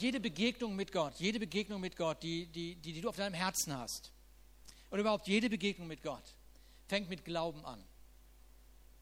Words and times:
jede 0.00 0.20
Begegnung 0.20 0.76
mit 0.76 0.92
Gott, 0.92 1.14
jede 1.18 1.38
Begegnung 1.38 1.80
mit 1.80 1.96
Gott, 1.96 2.22
die, 2.22 2.46
die, 2.46 2.76
die, 2.76 2.92
die 2.92 3.00
du 3.00 3.08
auf 3.08 3.16
deinem 3.16 3.34
Herzen 3.34 3.76
hast, 3.76 4.12
oder 4.90 5.00
überhaupt 5.00 5.26
jede 5.28 5.50
Begegnung 5.50 5.88
mit 5.88 6.02
Gott, 6.02 6.22
fängt 6.86 7.08
mit 7.08 7.24
Glauben 7.24 7.64
an. 7.64 7.82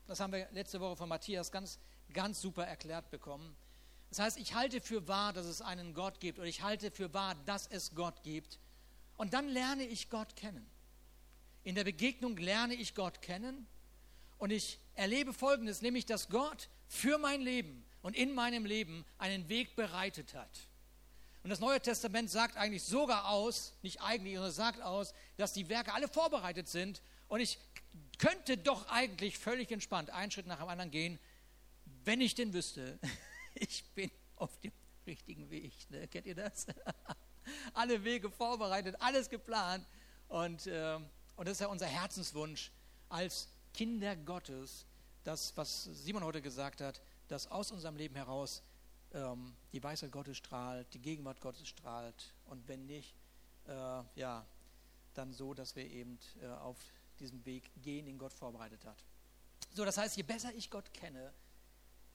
Das 0.06 0.20
haben 0.20 0.32
wir 0.32 0.48
letzte 0.52 0.80
Woche 0.80 0.96
von 0.96 1.08
Matthias 1.08 1.50
ganz, 1.50 1.78
ganz 2.12 2.40
super 2.40 2.66
erklärt 2.66 3.10
bekommen. 3.10 3.56
Das 4.10 4.20
heißt, 4.20 4.38
ich 4.38 4.54
halte 4.54 4.80
für 4.80 5.08
wahr, 5.08 5.32
dass 5.32 5.46
es 5.46 5.60
einen 5.60 5.94
Gott 5.94 6.20
gibt, 6.20 6.38
oder 6.38 6.48
ich 6.48 6.62
halte 6.62 6.90
für 6.90 7.12
wahr, 7.12 7.34
dass 7.46 7.66
es 7.66 7.94
Gott 7.94 8.22
gibt. 8.22 8.58
Und 9.16 9.34
dann 9.34 9.48
lerne 9.48 9.84
ich 9.84 10.10
Gott 10.10 10.36
kennen. 10.36 10.66
In 11.64 11.74
der 11.74 11.84
Begegnung 11.84 12.36
lerne 12.36 12.74
ich 12.74 12.94
Gott 12.94 13.22
kennen 13.22 13.66
und 14.38 14.50
ich 14.50 14.78
erlebe 14.94 15.32
Folgendes, 15.32 15.82
nämlich 15.82 16.06
dass 16.06 16.28
Gott 16.28 16.68
für 16.86 17.18
mein 17.18 17.40
Leben 17.40 17.84
und 18.02 18.14
in 18.14 18.34
meinem 18.34 18.64
Leben 18.64 19.04
einen 19.18 19.48
Weg 19.48 19.74
bereitet 19.74 20.34
hat. 20.34 20.68
Und 21.46 21.50
das 21.50 21.60
Neue 21.60 21.80
Testament 21.80 22.28
sagt 22.28 22.56
eigentlich 22.56 22.82
sogar 22.82 23.28
aus, 23.28 23.72
nicht 23.82 24.00
eigentlich, 24.00 24.34
sondern 24.34 24.50
sagt 24.50 24.82
aus, 24.82 25.14
dass 25.36 25.52
die 25.52 25.68
Werke 25.68 25.94
alle 25.94 26.08
vorbereitet 26.08 26.66
sind 26.66 27.00
und 27.28 27.38
ich 27.38 27.60
könnte 28.18 28.58
doch 28.58 28.88
eigentlich 28.88 29.38
völlig 29.38 29.70
entspannt 29.70 30.10
einen 30.10 30.32
Schritt 30.32 30.48
nach 30.48 30.58
dem 30.58 30.66
anderen 30.66 30.90
gehen, 30.90 31.20
wenn 32.04 32.20
ich 32.20 32.34
denn 32.34 32.52
wüsste, 32.52 32.98
ich 33.54 33.84
bin 33.94 34.10
auf 34.34 34.58
dem 34.58 34.72
richtigen 35.06 35.48
Weg. 35.48 35.72
Ne? 35.88 36.08
Kennt 36.08 36.26
ihr 36.26 36.34
das? 36.34 36.66
Alle 37.74 38.02
Wege 38.02 38.28
vorbereitet, 38.28 38.96
alles 38.98 39.30
geplant. 39.30 39.86
Und, 40.26 40.66
äh, 40.66 40.98
und 41.36 41.46
das 41.46 41.52
ist 41.52 41.60
ja 41.60 41.68
unser 41.68 41.86
Herzenswunsch 41.86 42.72
als 43.08 43.46
Kinder 43.72 44.16
Gottes, 44.16 44.84
das, 45.22 45.56
was 45.56 45.84
Simon 45.92 46.24
heute 46.24 46.42
gesagt 46.42 46.80
hat, 46.80 47.00
dass 47.28 47.46
aus 47.46 47.70
unserem 47.70 47.94
Leben 47.94 48.16
heraus 48.16 48.64
ähm, 49.12 49.54
die 49.72 49.82
Weisheit 49.82 50.12
Gottes 50.12 50.36
strahlt, 50.36 50.92
die 50.94 51.00
Gegenwart 51.00 51.40
Gottes 51.40 51.68
strahlt. 51.68 52.32
Und 52.46 52.66
wenn 52.68 52.86
nicht, 52.86 53.14
äh, 53.66 54.02
ja, 54.14 54.46
dann 55.14 55.32
so, 55.32 55.54
dass 55.54 55.76
wir 55.76 55.86
eben 55.86 56.18
äh, 56.40 56.46
auf 56.46 56.78
diesem 57.18 57.44
Weg 57.44 57.70
gehen, 57.82 58.06
den 58.06 58.18
Gott 58.18 58.32
vorbereitet 58.32 58.84
hat. 58.84 59.04
So, 59.72 59.84
das 59.84 59.98
heißt, 59.98 60.16
je 60.16 60.22
besser 60.22 60.52
ich 60.54 60.70
Gott 60.70 60.92
kenne, 60.92 61.32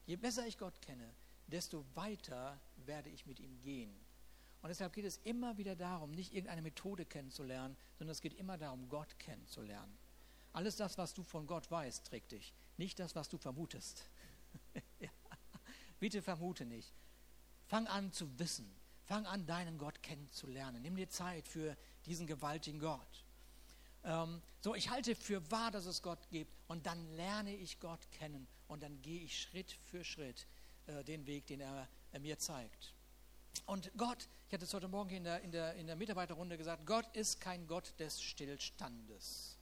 je 0.06 0.16
besser 0.16 0.46
ich 0.46 0.58
Gott 0.58 0.80
kenne, 0.80 1.12
desto 1.46 1.84
weiter 1.94 2.60
werde 2.76 3.10
ich 3.10 3.26
mit 3.26 3.40
ihm 3.40 3.60
gehen. 3.62 3.94
Und 4.62 4.68
deshalb 4.68 4.92
geht 4.92 5.04
es 5.04 5.18
immer 5.18 5.58
wieder 5.58 5.74
darum, 5.74 6.12
nicht 6.12 6.32
irgendeine 6.32 6.62
Methode 6.62 7.04
kennenzulernen, 7.04 7.76
sondern 7.98 8.12
es 8.12 8.20
geht 8.20 8.34
immer 8.34 8.56
darum, 8.56 8.88
Gott 8.88 9.18
kennenzulernen. 9.18 9.98
Alles 10.52 10.76
das, 10.76 10.96
was 10.98 11.14
du 11.14 11.22
von 11.24 11.46
Gott 11.46 11.70
weißt, 11.70 12.06
trägt 12.06 12.32
dich, 12.32 12.54
nicht 12.76 12.98
das, 12.98 13.14
was 13.16 13.28
du 13.28 13.38
vermutest. 13.38 14.08
ja. 15.00 15.10
Bitte 16.02 16.20
vermute 16.20 16.66
nicht. 16.66 16.92
Fang 17.68 17.86
an 17.86 18.10
zu 18.10 18.36
wissen. 18.40 18.68
Fang 19.04 19.24
an, 19.24 19.46
deinen 19.46 19.78
Gott 19.78 20.02
kennenzulernen. 20.02 20.82
Nimm 20.82 20.96
dir 20.96 21.08
Zeit 21.08 21.46
für 21.46 21.76
diesen 22.06 22.26
gewaltigen 22.26 22.80
Gott. 22.80 23.24
Ähm, 24.02 24.42
so, 24.60 24.74
ich 24.74 24.90
halte 24.90 25.14
für 25.14 25.48
wahr, 25.52 25.70
dass 25.70 25.86
es 25.86 26.02
Gott 26.02 26.28
gibt 26.28 26.52
und 26.66 26.86
dann 26.86 27.06
lerne 27.14 27.54
ich 27.54 27.78
Gott 27.78 28.10
kennen 28.10 28.48
und 28.66 28.82
dann 28.82 29.00
gehe 29.00 29.20
ich 29.20 29.40
Schritt 29.40 29.78
für 29.92 30.02
Schritt 30.02 30.48
äh, 30.88 31.04
den 31.04 31.24
Weg, 31.28 31.46
den 31.46 31.60
er, 31.60 31.88
er, 32.10 32.18
mir 32.18 32.36
zeigt. 32.36 32.94
Und 33.66 33.92
Gott, 33.96 34.28
ich 34.48 34.54
hatte 34.54 34.64
es 34.64 34.74
heute 34.74 34.88
Morgen 34.88 35.10
in 35.10 35.22
der, 35.22 35.40
in, 35.42 35.52
der, 35.52 35.74
in 35.74 35.86
der 35.86 35.94
Mitarbeiterrunde 35.94 36.58
gesagt, 36.58 36.84
Gott 36.84 37.14
ist 37.14 37.40
kein 37.40 37.68
Gott 37.68 37.94
des 38.00 38.20
Stillstandes. 38.20 39.56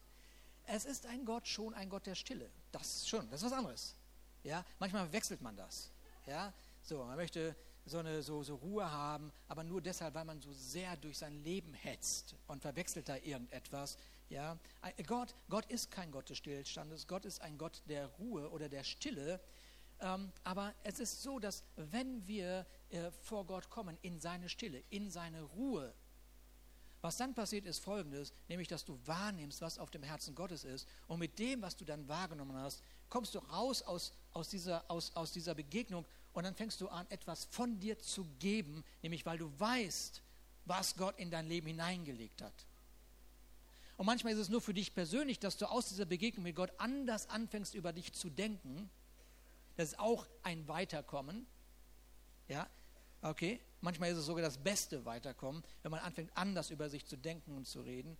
Es 0.64 0.86
ist 0.86 1.04
ein 1.04 1.26
Gott 1.26 1.46
schon 1.46 1.74
ein 1.74 1.90
Gott 1.90 2.06
der 2.06 2.14
Stille. 2.14 2.50
Das 2.72 3.06
schon, 3.06 3.28
das 3.28 3.42
ist 3.42 3.50
was 3.50 3.58
anderes. 3.58 3.94
Ja, 4.42 4.64
manchmal 4.78 5.12
wechselt 5.12 5.42
man 5.42 5.54
das. 5.54 5.90
Ja, 6.30 6.54
so, 6.80 7.02
man 7.02 7.16
möchte 7.16 7.56
so 7.84 7.98
eine 7.98 8.22
so, 8.22 8.44
so 8.44 8.54
Ruhe 8.54 8.88
haben, 8.88 9.32
aber 9.48 9.64
nur 9.64 9.82
deshalb, 9.82 10.14
weil 10.14 10.24
man 10.24 10.40
so 10.40 10.52
sehr 10.52 10.96
durch 10.96 11.18
sein 11.18 11.42
Leben 11.42 11.74
hetzt 11.74 12.36
und 12.46 12.62
verwechselt 12.62 13.08
da 13.08 13.16
irgendetwas. 13.16 13.98
Ja, 14.28 14.56
Gott, 15.08 15.34
Gott 15.48 15.66
ist 15.66 15.90
kein 15.90 16.12
Gott 16.12 16.30
des 16.30 16.38
Stillstandes, 16.38 17.08
Gott 17.08 17.24
ist 17.24 17.42
ein 17.42 17.58
Gott 17.58 17.82
der 17.88 18.06
Ruhe 18.06 18.48
oder 18.50 18.68
der 18.68 18.84
Stille. 18.84 19.40
Ähm, 19.98 20.30
aber 20.44 20.72
es 20.84 21.00
ist 21.00 21.20
so, 21.20 21.40
dass 21.40 21.64
wenn 21.74 22.24
wir 22.28 22.64
äh, 22.90 23.10
vor 23.10 23.44
Gott 23.44 23.68
kommen, 23.68 23.98
in 24.02 24.20
seine 24.20 24.48
Stille, 24.48 24.84
in 24.88 25.10
seine 25.10 25.42
Ruhe, 25.42 25.92
was 27.00 27.16
dann 27.16 27.34
passiert, 27.34 27.64
ist 27.64 27.78
folgendes, 27.78 28.32
nämlich 28.46 28.68
dass 28.68 28.84
du 28.84 28.98
wahrnimmst, 29.06 29.62
was 29.62 29.78
auf 29.78 29.90
dem 29.90 30.02
Herzen 30.02 30.34
Gottes 30.34 30.64
ist. 30.64 30.86
Und 31.08 31.18
mit 31.18 31.38
dem, 31.38 31.62
was 31.62 31.76
du 31.76 31.84
dann 31.84 32.06
wahrgenommen 32.08 32.56
hast, 32.56 32.82
kommst 33.08 33.34
du 33.34 33.38
raus 33.38 33.82
aus, 33.82 34.12
aus, 34.32 34.48
dieser, 34.48 34.88
aus, 34.90 35.14
aus 35.16 35.32
dieser 35.32 35.54
Begegnung 35.54 36.04
und 36.32 36.44
dann 36.44 36.54
fängst 36.54 36.80
du 36.80 36.88
an, 36.88 37.06
etwas 37.10 37.46
von 37.46 37.78
dir 37.80 37.98
zu 37.98 38.24
geben, 38.38 38.84
nämlich 39.02 39.26
weil 39.26 39.38
du 39.38 39.50
weißt, 39.58 40.22
was 40.64 40.96
Gott 40.96 41.18
in 41.18 41.30
dein 41.30 41.48
Leben 41.48 41.66
hineingelegt 41.66 42.42
hat. 42.42 42.66
Und 43.96 44.06
manchmal 44.06 44.32
ist 44.32 44.38
es 44.38 44.48
nur 44.48 44.62
für 44.62 44.72
dich 44.72 44.94
persönlich, 44.94 45.38
dass 45.38 45.58
du 45.58 45.68
aus 45.68 45.88
dieser 45.88 46.06
Begegnung 46.06 46.44
mit 46.44 46.56
Gott 46.56 46.72
anders 46.78 47.28
anfängst, 47.28 47.74
über 47.74 47.92
dich 47.92 48.12
zu 48.12 48.30
denken. 48.30 48.88
Das 49.76 49.90
ist 49.90 49.98
auch 49.98 50.26
ein 50.42 50.66
Weiterkommen. 50.68 51.46
Ja, 52.48 52.66
okay. 53.20 53.60
Manchmal 53.82 54.10
ist 54.10 54.18
es 54.18 54.26
sogar 54.26 54.42
das 54.42 54.58
beste 54.58 55.04
Weiterkommen, 55.04 55.62
wenn 55.82 55.90
man 55.90 56.00
anfängt, 56.00 56.30
anders 56.34 56.70
über 56.70 56.88
sich 56.88 57.06
zu 57.06 57.16
denken 57.16 57.56
und 57.56 57.66
zu 57.66 57.80
reden. 57.80 58.16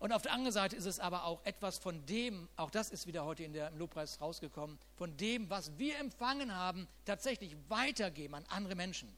Und 0.00 0.12
auf 0.12 0.22
der 0.22 0.32
anderen 0.32 0.52
Seite 0.52 0.74
ist 0.76 0.86
es 0.86 0.98
aber 0.98 1.24
auch 1.24 1.44
etwas 1.44 1.76
von 1.76 2.04
dem, 2.06 2.48
auch 2.56 2.70
das 2.70 2.88
ist 2.88 3.06
wieder 3.06 3.26
heute 3.26 3.44
in 3.44 3.52
der, 3.52 3.68
im 3.68 3.76
Lobpreis 3.76 4.18
rausgekommen, 4.18 4.78
von 4.96 5.14
dem, 5.18 5.50
was 5.50 5.76
wir 5.78 5.98
empfangen 5.98 6.54
haben, 6.54 6.88
tatsächlich 7.04 7.54
weitergeben 7.68 8.34
an 8.34 8.46
andere 8.48 8.74
Menschen. 8.74 9.14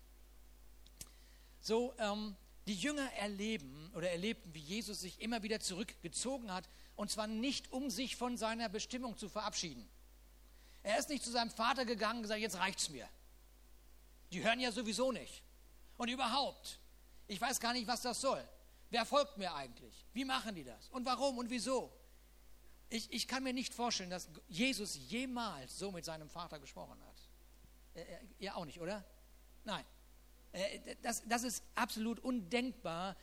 So, 1.60 1.94
ähm, 1.98 2.34
die 2.66 2.74
Jünger 2.74 3.08
erleben 3.12 3.92
oder 3.94 4.10
erlebten, 4.10 4.52
wie 4.54 4.60
Jesus 4.60 5.00
sich 5.00 5.20
immer 5.20 5.44
wieder 5.44 5.60
zurückgezogen 5.60 6.52
hat, 6.52 6.68
und 6.96 7.12
zwar 7.12 7.28
nicht, 7.28 7.70
um 7.70 7.88
sich 7.88 8.16
von 8.16 8.36
seiner 8.36 8.68
Bestimmung 8.68 9.16
zu 9.16 9.28
verabschieden. 9.28 9.88
Er 10.82 10.98
ist 10.98 11.08
nicht 11.10 11.22
zu 11.22 11.30
seinem 11.30 11.50
Vater 11.50 11.84
gegangen 11.84 12.18
und 12.18 12.22
gesagt, 12.22 12.40
jetzt 12.40 12.58
reicht's 12.58 12.90
mir. 12.90 13.08
Die 14.32 14.42
hören 14.42 14.58
ja 14.58 14.72
sowieso 14.72 15.12
nicht. 15.12 15.44
Und 15.96 16.08
überhaupt, 16.08 16.80
ich 17.28 17.40
weiß 17.40 17.60
gar 17.60 17.72
nicht, 17.72 17.86
was 17.86 18.02
das 18.02 18.20
soll. 18.20 18.44
Wer 18.92 19.06
folgt 19.06 19.38
mir 19.38 19.54
eigentlich? 19.54 20.04
Wie 20.12 20.26
machen 20.26 20.54
die 20.54 20.64
das? 20.64 20.90
Und 20.90 21.06
warum 21.06 21.38
und 21.38 21.48
wieso? 21.48 21.90
Ich, 22.90 23.10
ich 23.10 23.26
kann 23.26 23.42
mir 23.42 23.54
nicht 23.54 23.72
vorstellen, 23.72 24.10
dass 24.10 24.28
Jesus 24.48 24.98
jemals 25.08 25.78
so 25.78 25.90
mit 25.90 26.04
seinem 26.04 26.28
Vater 26.28 26.58
gesprochen 26.58 26.98
hat. 27.06 27.16
Äh, 27.94 28.04
ihr 28.38 28.54
auch 28.54 28.66
nicht, 28.66 28.78
oder? 28.78 29.02
Nein. 29.64 29.82
Äh, 30.52 30.96
das, 31.00 31.22
das 31.26 31.42
ist 31.42 31.64
absolut 31.74 32.20
undenkbar. 32.20 33.16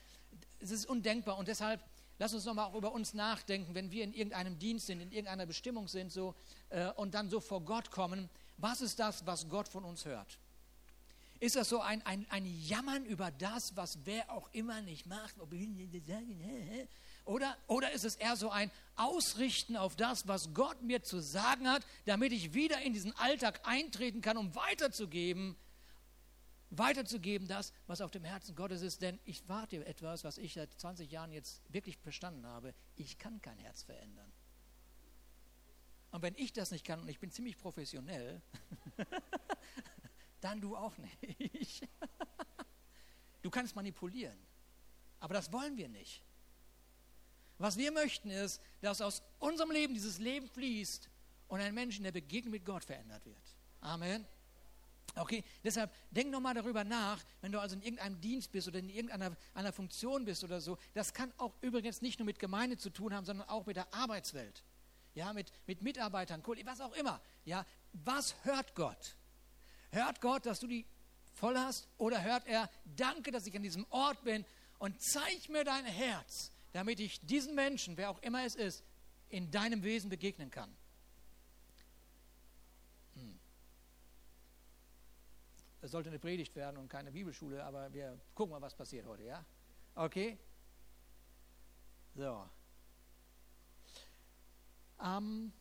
Es 0.57 0.71
ist 0.71 0.87
undenkbar 0.87 1.37
und 1.37 1.47
deshalb 1.47 1.83
lass 2.17 2.33
uns 2.33 2.45
nochmal 2.45 2.65
auch 2.65 2.75
über 2.75 2.91
uns 2.91 3.13
nachdenken, 3.13 3.75
wenn 3.75 3.91
wir 3.91 4.03
in 4.03 4.13
irgendeinem 4.15 4.57
Dienst 4.57 4.87
sind, 4.87 5.01
in 5.01 5.11
irgendeiner 5.11 5.45
Bestimmung 5.45 5.87
sind 5.87 6.11
so, 6.11 6.33
äh, 6.69 6.89
und 6.93 7.13
dann 7.13 7.29
so 7.29 7.39
vor 7.39 7.61
Gott 7.61 7.91
kommen. 7.91 8.27
Was 8.57 8.81
ist 8.81 8.97
das, 8.97 9.23
was 9.27 9.47
Gott 9.47 9.67
von 9.67 9.83
uns 9.83 10.03
hört? 10.05 10.39
Ist 11.39 11.55
das 11.55 11.69
so 11.69 11.79
ein, 11.79 12.05
ein, 12.05 12.25
ein 12.29 12.45
Jammern 12.45 13.05
über 13.05 13.31
das, 13.31 13.75
was 13.77 13.99
wer 14.03 14.29
auch 14.29 14.49
immer 14.51 14.81
nicht 14.81 15.05
macht? 15.05 15.35
Oder, 17.23 17.57
oder 17.67 17.91
ist 17.91 18.03
es 18.03 18.15
eher 18.15 18.35
so 18.35 18.49
ein 18.49 18.69
Ausrichten 18.95 19.77
auf 19.77 19.95
das, 19.95 20.27
was 20.27 20.53
Gott 20.53 20.81
mir 20.81 21.01
zu 21.01 21.21
sagen 21.21 21.69
hat, 21.69 21.85
damit 22.05 22.33
ich 22.33 22.53
wieder 22.53 22.81
in 22.81 22.91
diesen 22.91 23.15
Alltag 23.17 23.61
eintreten 23.63 24.19
kann, 24.21 24.35
um 24.35 24.53
weiterzugeben, 24.53 25.55
weiterzugeben 26.71 27.47
das, 27.47 27.71
was 27.87 28.01
auf 28.01 28.11
dem 28.11 28.25
Herzen 28.25 28.55
Gottes 28.55 28.81
ist? 28.81 29.01
Denn 29.01 29.17
ich 29.23 29.47
warte 29.47 29.85
etwas, 29.85 30.25
was 30.25 30.37
ich 30.37 30.55
seit 30.55 30.73
20 30.73 31.09
Jahren 31.09 31.31
jetzt 31.31 31.61
wirklich 31.71 31.97
verstanden 31.97 32.45
habe. 32.45 32.73
Ich 32.97 33.17
kann 33.17 33.41
kein 33.41 33.59
Herz 33.59 33.83
verändern. 33.83 34.31
Und 36.11 36.21
wenn 36.21 36.35
ich 36.35 36.51
das 36.53 36.71
nicht 36.71 36.85
kann, 36.85 36.99
und 36.99 37.07
ich 37.07 37.19
bin 37.19 37.31
ziemlich 37.31 37.57
professionell, 37.57 38.41
dann 40.41 40.61
du 40.61 40.75
auch 40.75 40.97
nicht. 40.97 41.87
Du 43.41 43.49
kannst 43.49 43.73
manipulieren, 43.73 44.37
aber 45.21 45.33
das 45.33 45.49
wollen 45.53 45.77
wir 45.77 45.87
nicht. 45.87 46.21
Was 47.57 47.77
wir 47.77 47.91
möchten 47.91 48.29
ist, 48.29 48.61
dass 48.81 49.01
aus 49.01 49.21
unserem 49.39 49.71
Leben 49.71 49.93
dieses 49.93 50.19
Leben 50.19 50.47
fließt 50.49 51.09
und 51.47 51.61
ein 51.61 51.73
Mensch 51.73 51.97
in 51.97 52.03
der 52.03 52.11
Begegnung 52.11 52.51
mit 52.51 52.65
Gott 52.65 52.83
verändert 52.83 53.25
wird. 53.25 53.55
Amen. 53.81 54.25
Okay, 55.15 55.43
deshalb 55.63 55.91
denk 56.11 56.29
nochmal 56.31 56.53
darüber 56.53 56.83
nach, 56.83 57.23
wenn 57.41 57.51
du 57.51 57.59
also 57.59 57.75
in 57.75 57.81
irgendeinem 57.81 58.21
Dienst 58.21 58.51
bist 58.51 58.67
oder 58.67 58.79
in 58.79 58.89
irgendeiner 58.89 59.35
einer 59.53 59.73
Funktion 59.73 60.23
bist 60.23 60.43
oder 60.43 60.61
so. 60.61 60.77
Das 60.93 61.13
kann 61.13 61.33
auch 61.37 61.53
übrigens 61.61 62.01
nicht 62.01 62.19
nur 62.19 62.25
mit 62.25 62.39
Gemeinde 62.39 62.77
zu 62.77 62.89
tun 62.89 63.13
haben, 63.13 63.25
sondern 63.25 63.49
auch 63.49 63.65
mit 63.65 63.75
der 63.75 63.93
Arbeitswelt. 63.93 64.63
Ja, 65.15 65.33
mit, 65.33 65.51
mit 65.65 65.81
Mitarbeitern, 65.81 66.43
was 66.63 66.81
auch 66.81 66.93
immer. 66.93 67.19
Ja, 67.43 67.65
was 67.93 68.35
hört 68.43 68.75
Gott? 68.75 69.17
Hört 69.91 70.21
Gott, 70.21 70.45
dass 70.45 70.59
du 70.59 70.67
die 70.67 70.85
voll 71.33 71.57
hast? 71.57 71.87
Oder 71.97 72.23
hört 72.23 72.45
er, 72.47 72.69
danke, 72.95 73.31
dass 73.31 73.47
ich 73.47 73.55
an 73.55 73.63
diesem 73.63 73.85
Ort 73.89 74.23
bin 74.23 74.45
und 74.77 75.01
zeig 75.01 75.49
mir 75.49 75.63
dein 75.63 75.85
Herz, 75.85 76.51
damit 76.73 76.99
ich 76.99 77.19
diesen 77.21 77.55
Menschen, 77.55 77.97
wer 77.97 78.09
auch 78.09 78.19
immer 78.19 78.45
es 78.45 78.55
ist, 78.55 78.83
in 79.29 79.49
deinem 79.51 79.83
Wesen 79.83 80.09
begegnen 80.09 80.51
kann? 80.51 80.75
Hm. 83.15 83.39
Es 85.81 85.91
sollte 85.91 86.09
eine 86.09 86.19
Predigt 86.19 86.55
werden 86.55 86.77
und 86.77 86.89
keine 86.89 87.11
Bibelschule, 87.11 87.63
aber 87.63 87.91
wir 87.93 88.19
gucken 88.35 88.51
mal, 88.51 88.61
was 88.61 88.75
passiert 88.75 89.05
heute, 89.05 89.23
ja? 89.23 89.43
Okay? 89.95 90.37
So. 92.15 92.49
Ähm, 95.01 95.53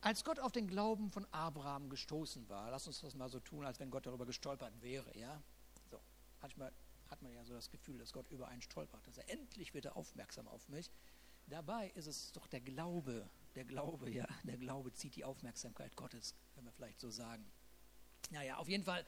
als 0.00 0.24
Gott 0.24 0.38
auf 0.38 0.52
den 0.52 0.66
Glauben 0.66 1.10
von 1.10 1.26
Abraham 1.30 1.90
gestoßen 1.90 2.48
war, 2.48 2.70
lass 2.70 2.86
uns 2.86 3.00
das 3.00 3.14
mal 3.14 3.28
so 3.28 3.40
tun, 3.40 3.64
als 3.64 3.80
wenn 3.80 3.90
Gott 3.90 4.06
darüber 4.06 4.26
gestolpert 4.26 4.80
wäre, 4.80 5.16
ja? 5.18 5.42
So. 5.90 6.00
Manchmal 6.40 6.72
hat 7.08 7.22
man 7.22 7.32
ja 7.32 7.44
so 7.44 7.52
das 7.52 7.70
Gefühl, 7.70 7.98
dass 7.98 8.12
Gott 8.12 8.30
über 8.30 8.48
einen 8.48 8.62
stolpert, 8.62 9.06
dass 9.06 9.18
er 9.18 9.28
endlich 9.28 9.74
wird 9.74 9.84
er 9.84 9.96
aufmerksam 9.96 10.48
auf 10.48 10.68
mich. 10.68 10.90
Dabei 11.46 11.90
ist 11.90 12.06
es 12.06 12.32
doch 12.32 12.46
der 12.46 12.60
Glaube, 12.60 13.28
der 13.56 13.64
Glaube, 13.64 14.10
ja, 14.10 14.26
der 14.44 14.56
Glaube 14.56 14.92
zieht 14.92 15.16
die 15.16 15.24
Aufmerksamkeit 15.24 15.96
Gottes, 15.96 16.34
können 16.54 16.66
wir 16.66 16.72
vielleicht 16.72 17.00
so 17.00 17.10
sagen. 17.10 17.44
Naja, 18.30 18.56
auf 18.56 18.68
jeden 18.68 18.84
Fall 18.84 19.04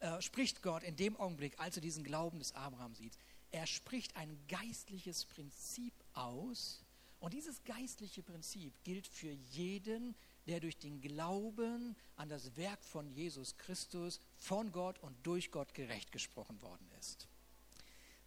äh, 0.00 0.20
spricht 0.20 0.62
Gott 0.62 0.82
in 0.82 0.96
dem 0.96 1.16
Augenblick, 1.16 1.58
als 1.58 1.76
er 1.76 1.82
diesen 1.82 2.04
Glauben 2.04 2.38
des 2.38 2.54
Abraham 2.54 2.94
sieht, 2.94 3.16
er 3.50 3.66
spricht 3.66 4.14
ein 4.16 4.38
geistliches 4.46 5.24
Prinzip 5.24 5.94
aus. 6.12 6.84
Und 7.20 7.32
dieses 7.32 7.64
geistliche 7.64 8.22
Prinzip 8.22 8.84
gilt 8.84 9.08
für 9.08 9.32
jeden, 9.32 10.14
der 10.48 10.60
durch 10.60 10.78
den 10.78 11.00
Glauben 11.00 11.94
an 12.16 12.28
das 12.28 12.56
Werk 12.56 12.82
von 12.82 13.08
Jesus 13.10 13.56
Christus 13.58 14.20
von 14.36 14.72
Gott 14.72 14.98
und 15.00 15.14
durch 15.24 15.50
Gott 15.50 15.74
gerecht 15.74 16.10
gesprochen 16.10 16.60
worden 16.62 16.90
ist. 16.98 17.28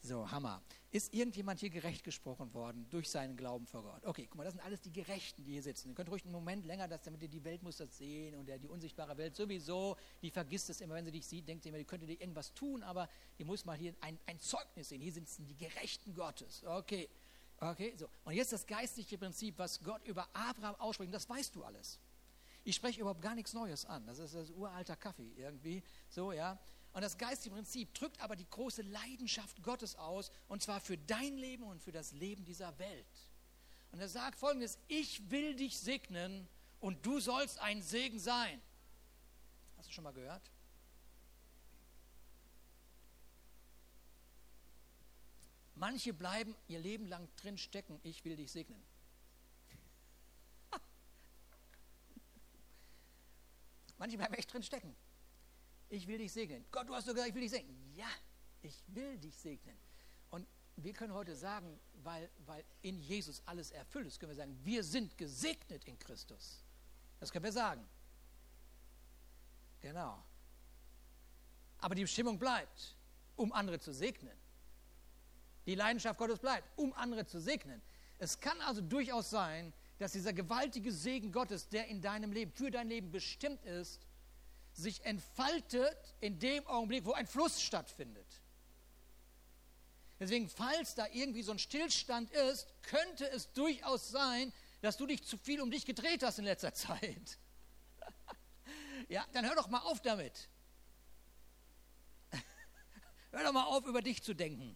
So, 0.03 0.29
Hammer. 0.31 0.63
Ist 0.89 1.13
irgendjemand 1.13 1.59
hier 1.59 1.69
gerecht 1.69 2.03
gesprochen 2.03 2.53
worden 2.53 2.88
durch 2.89 3.09
seinen 3.09 3.38
Glauben 3.38 3.68
vor 3.68 3.83
Gott? 3.83 4.03
Okay, 4.03 4.25
guck 4.27 4.35
mal, 4.38 4.44
das 4.44 4.53
sind 4.53 4.63
alles 4.63 4.81
die 4.81 4.91
Gerechten, 4.91 5.44
die 5.44 5.51
hier 5.51 5.62
sitzen. 5.62 5.89
Ihr 5.89 5.95
könnt 5.95 6.09
ruhig 6.09 6.23
einen 6.23 6.33
Moment 6.33 6.65
länger, 6.65 6.88
das, 6.88 7.03
damit 7.03 7.21
ihr 7.21 7.29
die 7.29 7.44
Welt 7.44 7.62
muss 7.62 7.77
das 7.77 7.97
sehen 7.97 8.35
und 8.35 8.47
der, 8.47 8.57
die 8.57 8.67
unsichtbare 8.67 9.15
Welt 9.17 9.35
sowieso, 9.35 9.95
die 10.21 10.31
vergisst 10.31 10.69
es 10.69 10.81
immer, 10.81 10.95
wenn 10.95 11.06
sie 11.06 11.12
dich 11.12 11.25
sieht, 11.25 11.47
denkt 11.47 11.63
sie 11.63 11.69
immer, 11.69 11.77
die 11.77 11.85
könnte 11.85 12.07
dir 12.07 12.19
irgendwas 12.19 12.53
tun, 12.53 12.81
aber 12.83 13.07
die 13.38 13.45
muss 13.45 13.63
mal 13.63 13.77
hier 13.77 13.94
ein, 14.01 14.19
ein 14.25 14.39
Zeugnis 14.39 14.89
sehen. 14.89 15.01
Hier 15.01 15.13
sitzen 15.13 15.45
die 15.45 15.56
Gerechten 15.56 16.15
Gottes. 16.15 16.63
Okay, 16.65 17.07
okay, 17.59 17.94
so. 17.95 18.09
Und 18.25 18.33
jetzt 18.33 18.51
das 18.51 18.65
geistliche 18.65 19.17
Prinzip, 19.17 19.59
was 19.59 19.81
Gott 19.83 20.03
über 20.06 20.27
Abraham 20.33 20.75
ausspricht, 20.75 21.13
das 21.13 21.29
weißt 21.29 21.56
du 21.56 21.63
alles. 21.63 22.00
Ich 22.63 22.75
spreche 22.75 23.01
überhaupt 23.01 23.21
gar 23.21 23.35
nichts 23.35 23.53
Neues 23.53 23.85
an. 23.85 24.05
Das 24.05 24.19
ist 24.19 24.35
das 24.35 24.49
uralter 24.51 24.95
Kaffee 24.95 25.31
irgendwie. 25.35 25.83
So, 26.09 26.31
ja. 26.31 26.59
Und 26.93 27.01
das 27.01 27.17
geistige 27.17 27.55
Prinzip 27.55 27.93
drückt 27.93 28.21
aber 28.21 28.35
die 28.35 28.49
große 28.49 28.81
Leidenschaft 28.81 29.63
Gottes 29.63 29.95
aus, 29.95 30.31
und 30.47 30.61
zwar 30.61 30.81
für 30.81 30.97
dein 30.97 31.37
Leben 31.37 31.63
und 31.63 31.81
für 31.81 31.91
das 31.91 32.11
Leben 32.11 32.43
dieser 32.43 32.77
Welt. 32.79 33.07
Und 33.91 33.99
er 33.99 34.09
sagt 34.09 34.37
folgendes, 34.37 34.77
ich 34.87 35.29
will 35.31 35.55
dich 35.55 35.77
segnen 35.79 36.47
und 36.79 37.05
du 37.05 37.19
sollst 37.19 37.59
ein 37.59 37.81
Segen 37.81 38.19
sein. 38.19 38.61
Hast 39.77 39.89
du 39.89 39.93
schon 39.93 40.03
mal 40.03 40.13
gehört? 40.13 40.51
Manche 45.75 46.13
bleiben 46.13 46.55
ihr 46.67 46.79
Leben 46.79 47.07
lang 47.07 47.27
drin 47.37 47.57
stecken, 47.57 47.99
ich 48.03 48.23
will 48.23 48.35
dich 48.35 48.51
segnen. 48.51 48.79
Manche 54.01 54.18
bleiben 54.18 54.33
echt 54.33 54.51
drin 54.51 54.63
stecken 54.63 54.94
ich 55.92 56.07
will 56.07 56.18
dich 56.18 56.31
segnen. 56.31 56.65
Gott, 56.71 56.88
du 56.88 56.95
hast 56.95 57.06
so 57.06 57.13
gesagt, 57.13 57.30
ich 57.30 57.36
will 57.36 57.42
dich 57.42 57.51
segnen. 57.51 57.94
Ja, 57.95 58.07
ich 58.62 58.81
will 58.88 59.18
dich 59.18 59.36
segnen. 59.36 59.77
Und 60.30 60.48
wir 60.77 60.94
können 60.94 61.13
heute 61.13 61.36
sagen, 61.36 61.80
weil, 62.03 62.30
weil 62.45 62.63
in 62.81 63.00
Jesus 63.01 63.42
alles 63.45 63.71
erfüllt 63.71 64.07
ist, 64.07 64.19
können 64.19 64.31
wir 64.31 64.38
sagen, 64.38 64.57
wir 64.63 64.83
sind 64.83 65.18
gesegnet 65.18 65.83
in 65.86 66.00
Christus. 66.00 66.63
Das 67.19 67.31
können 67.31 67.44
wir 67.44 67.51
sagen. 67.51 67.86
Genau. 69.81 70.24
Aber 71.80 71.94
die 71.94 72.03
Bestimmung 72.03 72.39
bleibt, 72.39 72.95
um 73.36 73.51
andere 73.51 73.80
zu 73.80 73.94
segnen. 73.94 74.38
Die 75.65 75.75
Leidenschaft 75.75 76.18
Gottes 76.18 76.39
bleibt, 76.39 76.68
um 76.77 76.94
andere 76.94 77.25
zu 77.25 77.39
segnen. 77.39 77.81
Es 78.18 78.39
kann 78.39 78.59
also 78.62 78.81
durchaus 78.81 79.30
sein, 79.30 79.74
dass 80.01 80.13
dieser 80.13 80.33
gewaltige 80.33 80.92
Segen 80.92 81.31
Gottes, 81.31 81.69
der 81.69 81.88
in 81.88 82.01
deinem 82.01 82.31
Leben, 82.31 82.51
für 82.51 82.71
dein 82.71 82.88
Leben 82.88 83.12
bestimmt 83.12 83.63
ist, 83.65 84.00
sich 84.74 85.06
entfaltet 85.06 85.95
in 86.21 86.39
dem 86.39 86.65
Augenblick, 86.65 87.06
wo 87.06 87.13
ein 87.13 87.27
Fluss 87.27 87.62
stattfindet. 87.62 88.25
Deswegen, 90.19 90.50
falls 90.50 90.95
da 90.95 91.06
irgendwie 91.12 91.44
so 91.44 91.51
ein 91.51 91.59
Stillstand 91.59 92.31
ist, 92.31 92.68
könnte 92.81 93.30
es 93.30 93.53
durchaus 93.53 94.09
sein, 94.09 94.51
dass 94.81 94.98
du 94.98 95.06
dich 95.06 95.24
zu 95.24 95.38
viel 95.38 95.62
um 95.62 95.69
dich 95.69 95.86
gedreht 95.86 96.24
hast 96.24 96.39
in 96.39 96.45
letzter 96.45 96.74
Zeit. 96.74 97.38
ja, 99.07 99.24
dann 99.33 99.45
hör 99.45 99.53
doch 99.53 99.68
mal 99.68 99.81
auf 99.81 100.01
damit. 100.01 100.50
hör 103.31 103.44
doch 103.44 103.53
mal 103.53 103.65
auf, 103.65 103.86
über 103.86 104.01
dich 104.01 104.24
zu 104.24 104.33
denken 104.33 104.75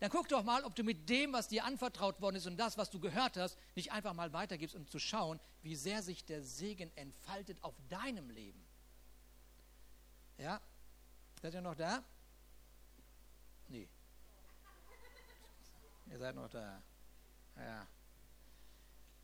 dann 0.00 0.10
guck 0.10 0.28
doch 0.28 0.42
mal, 0.42 0.64
ob 0.64 0.74
du 0.74 0.82
mit 0.82 1.10
dem, 1.10 1.34
was 1.34 1.48
dir 1.48 1.64
anvertraut 1.64 2.22
worden 2.22 2.36
ist 2.36 2.46
und 2.46 2.56
das, 2.56 2.78
was 2.78 2.88
du 2.88 2.98
gehört 2.98 3.36
hast, 3.36 3.58
nicht 3.74 3.92
einfach 3.92 4.14
mal 4.14 4.32
weitergibst, 4.32 4.74
um 4.74 4.86
zu 4.86 4.98
schauen, 4.98 5.38
wie 5.62 5.76
sehr 5.76 6.02
sich 6.02 6.24
der 6.24 6.42
Segen 6.42 6.90
entfaltet 6.96 7.62
auf 7.62 7.74
deinem 7.90 8.30
Leben. 8.30 8.66
Ja? 10.38 10.58
Seid 11.42 11.52
ihr 11.52 11.60
noch 11.60 11.74
da? 11.74 12.02
Nee. 13.68 13.88
Ihr 16.10 16.18
seid 16.18 16.34
noch 16.34 16.48
da. 16.48 16.82
Ja. 17.56 17.86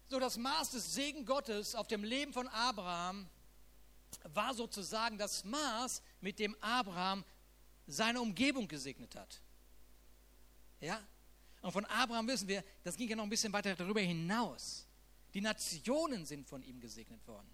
So, 0.09 0.21
das 0.21 0.37
Maß 0.37 0.73
des 0.73 0.95
Segen 0.95 1.25
Gottes 1.25 1.75
auf 1.75 1.89
dem 1.89 2.05
Leben 2.05 2.35
von 2.35 2.49
Abraham 2.49 3.29
war 4.25 4.53
sozusagen 4.53 5.17
das 5.17 5.43
Maß, 5.45 6.03
mit 6.21 6.39
dem 6.39 6.55
Abraham 6.61 7.25
seine 7.87 8.21
Umgebung 8.21 8.69
gesegnet 8.69 9.17
hat. 9.17 9.41
Ja? 10.81 11.07
Und 11.63 11.73
von 11.73 11.85
Abraham 11.87 12.29
wissen 12.29 12.49
wir, 12.49 12.65
das 12.85 12.97
ging 12.97 13.09
ja 13.09 13.17
noch 13.17 13.25
ein 13.25 13.31
bisschen 13.31 13.53
weiter 13.53 13.75
darüber 13.75 14.01
hinaus. 14.01 14.87
Die 15.35 15.41
Nationen 15.41 16.25
sind 16.25 16.47
von 16.47 16.63
ihm 16.63 16.81
gesegnet 16.81 17.27
worden. 17.27 17.51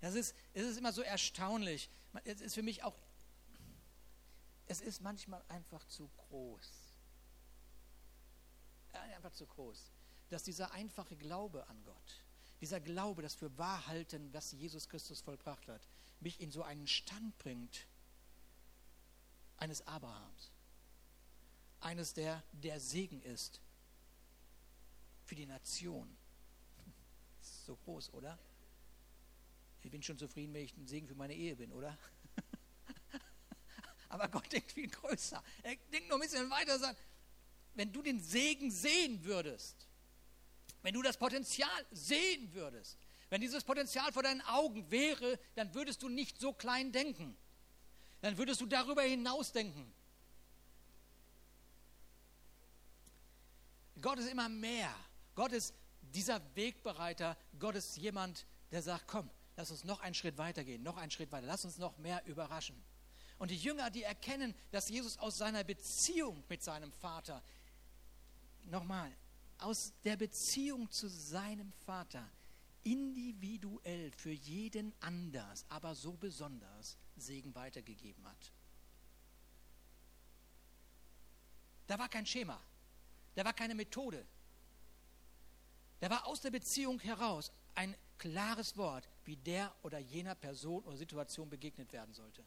Das 0.00 0.14
ist, 0.14 0.34
es 0.52 0.66
ist 0.66 0.78
immer 0.78 0.92
so 0.92 1.02
erstaunlich. 1.02 1.90
Es 2.24 2.40
ist 2.40 2.54
für 2.54 2.62
mich 2.62 2.82
auch, 2.82 2.94
es 4.66 4.80
ist 4.80 5.00
manchmal 5.00 5.44
einfach 5.48 5.84
zu 5.86 6.08
groß. 6.16 6.68
Einfach 8.92 9.32
zu 9.32 9.46
groß. 9.46 9.92
Dass 10.30 10.42
dieser 10.42 10.72
einfache 10.72 11.16
Glaube 11.16 11.66
an 11.68 11.84
Gott, 11.84 12.24
dieser 12.60 12.80
Glaube, 12.80 13.22
das 13.22 13.34
für 13.34 13.56
wahr 13.58 13.86
halten, 13.86 14.32
was 14.32 14.52
Jesus 14.52 14.88
Christus 14.88 15.20
vollbracht 15.20 15.68
hat, 15.68 15.86
mich 16.20 16.40
in 16.40 16.50
so 16.50 16.62
einen 16.62 16.86
Stand 16.86 17.36
bringt 17.38 17.86
eines 19.58 19.86
Abrahams 19.86 20.51
eines 21.82 22.14
der 22.14 22.42
der 22.52 22.80
Segen 22.80 23.22
ist 23.22 23.60
für 25.24 25.34
die 25.34 25.46
Nation. 25.46 26.08
So 27.66 27.76
groß, 27.76 28.12
oder? 28.14 28.38
Ich 29.82 29.90
bin 29.90 30.02
schon 30.02 30.18
zufrieden, 30.18 30.54
wenn 30.54 30.64
ich 30.64 30.76
ein 30.76 30.86
Segen 30.86 31.08
für 31.08 31.14
meine 31.14 31.34
Ehe 31.34 31.56
bin, 31.56 31.72
oder? 31.72 31.96
Aber 34.08 34.28
Gott 34.28 34.50
denkt 34.52 34.72
viel 34.72 34.88
größer. 34.88 35.42
Er 35.62 35.76
denkt 35.92 36.08
noch 36.08 36.16
ein 36.16 36.22
bisschen 36.22 36.48
weiter. 36.50 36.78
Sagt, 36.78 37.00
wenn 37.74 37.92
du 37.92 38.02
den 38.02 38.20
Segen 38.20 38.70
sehen 38.70 39.24
würdest, 39.24 39.88
wenn 40.82 40.94
du 40.94 41.02
das 41.02 41.16
Potenzial 41.16 41.86
sehen 41.90 42.52
würdest, 42.52 42.98
wenn 43.30 43.40
dieses 43.40 43.64
Potenzial 43.64 44.12
vor 44.12 44.22
deinen 44.22 44.42
Augen 44.42 44.90
wäre, 44.90 45.38
dann 45.54 45.72
würdest 45.74 46.02
du 46.02 46.08
nicht 46.08 46.40
so 46.40 46.52
klein 46.52 46.92
denken. 46.92 47.36
Dann 48.20 48.36
würdest 48.36 48.60
du 48.60 48.66
darüber 48.66 49.02
hinaus 49.02 49.52
denken. 49.52 49.92
Gott 54.02 54.18
ist 54.18 54.28
immer 54.28 54.48
mehr. 54.48 54.94
Gott 55.34 55.52
ist 55.52 55.74
dieser 56.02 56.42
Wegbereiter. 56.54 57.36
Gott 57.58 57.76
ist 57.76 57.96
jemand, 57.96 58.46
der 58.70 58.82
sagt, 58.82 59.06
komm, 59.06 59.30
lass 59.56 59.70
uns 59.70 59.84
noch 59.84 60.00
einen 60.00 60.14
Schritt 60.14 60.36
weiter 60.36 60.64
gehen, 60.64 60.82
noch 60.82 60.96
einen 60.96 61.10
Schritt 61.10 61.32
weiter. 61.32 61.46
Lass 61.46 61.64
uns 61.64 61.78
noch 61.78 61.96
mehr 61.98 62.22
überraschen. 62.26 62.76
Und 63.38 63.50
die 63.50 63.56
Jünger, 63.56 63.90
die 63.90 64.02
erkennen, 64.02 64.54
dass 64.70 64.88
Jesus 64.88 65.18
aus 65.18 65.38
seiner 65.38 65.64
Beziehung 65.64 66.44
mit 66.48 66.62
seinem 66.62 66.92
Vater, 66.92 67.42
nochmal, 68.64 69.10
aus 69.58 69.92
der 70.04 70.16
Beziehung 70.16 70.90
zu 70.90 71.08
seinem 71.08 71.72
Vater 71.86 72.28
individuell 72.84 74.10
für 74.12 74.32
jeden 74.32 74.92
anders, 75.00 75.64
aber 75.68 75.94
so 75.94 76.12
besonders 76.12 76.96
Segen 77.16 77.54
weitergegeben 77.54 78.26
hat. 78.26 78.52
Da 81.86 81.98
war 81.98 82.08
kein 82.08 82.26
Schema. 82.26 82.60
Da 83.34 83.44
war 83.44 83.52
keine 83.52 83.74
Methode. 83.74 84.26
Da 86.00 86.10
war 86.10 86.26
aus 86.26 86.40
der 86.40 86.50
Beziehung 86.50 86.98
heraus 87.00 87.52
ein 87.74 87.94
klares 88.18 88.76
Wort, 88.76 89.08
wie 89.24 89.36
der 89.36 89.74
oder 89.82 89.98
jener 89.98 90.34
Person 90.34 90.82
oder 90.84 90.96
Situation 90.96 91.48
begegnet 91.48 91.92
werden 91.92 92.12
sollte. 92.12 92.44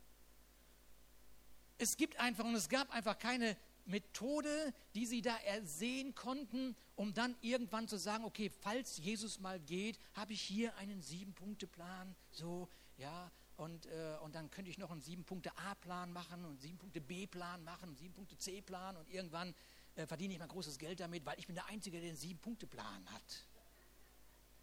Es 1.77 1.97
gibt 1.97 2.19
einfach 2.19 2.45
und 2.45 2.55
es 2.55 2.69
gab 2.69 2.89
einfach 2.91 3.17
keine 3.17 3.57
Methode, 3.85 4.73
die 4.95 5.05
sie 5.05 5.21
da 5.21 5.35
ersehen 5.37 6.15
konnten, 6.15 6.75
um 6.95 7.13
dann 7.13 7.35
irgendwann 7.41 7.87
zu 7.87 7.97
sagen, 7.97 8.23
okay, 8.23 8.49
falls 8.49 8.97
Jesus 8.97 9.39
mal 9.39 9.59
geht, 9.59 9.99
habe 10.13 10.33
ich 10.33 10.41
hier 10.41 10.75
einen 10.77 11.01
Sieben-Punkte-Plan, 11.01 12.15
so, 12.31 12.67
ja, 12.97 13.31
und, 13.57 13.85
äh, 13.85 14.17
und 14.21 14.35
dann 14.35 14.49
könnte 14.49 14.69
ich 14.69 14.77
noch 14.77 14.91
einen 14.91 15.01
Sieben-Punkte-A-Plan 15.01 16.11
machen 16.11 16.43
und 16.45 16.59
Sieben-Punkte-B-Plan 16.59 17.63
machen, 17.63 17.95
Sieben-Punkte-C-Plan 17.95 18.97
und 18.97 19.09
irgendwann 19.09 19.53
äh, 19.95 20.05
verdiene 20.05 20.33
ich 20.33 20.39
mal 20.39 20.47
großes 20.47 20.77
Geld 20.77 20.99
damit, 20.99 21.25
weil 21.25 21.39
ich 21.39 21.47
bin 21.47 21.55
der 21.55 21.65
Einzige, 21.67 21.99
der 21.99 22.09
den 22.09 22.17
Sieben-Punkte-Plan 22.17 23.11
hat. 23.11 23.47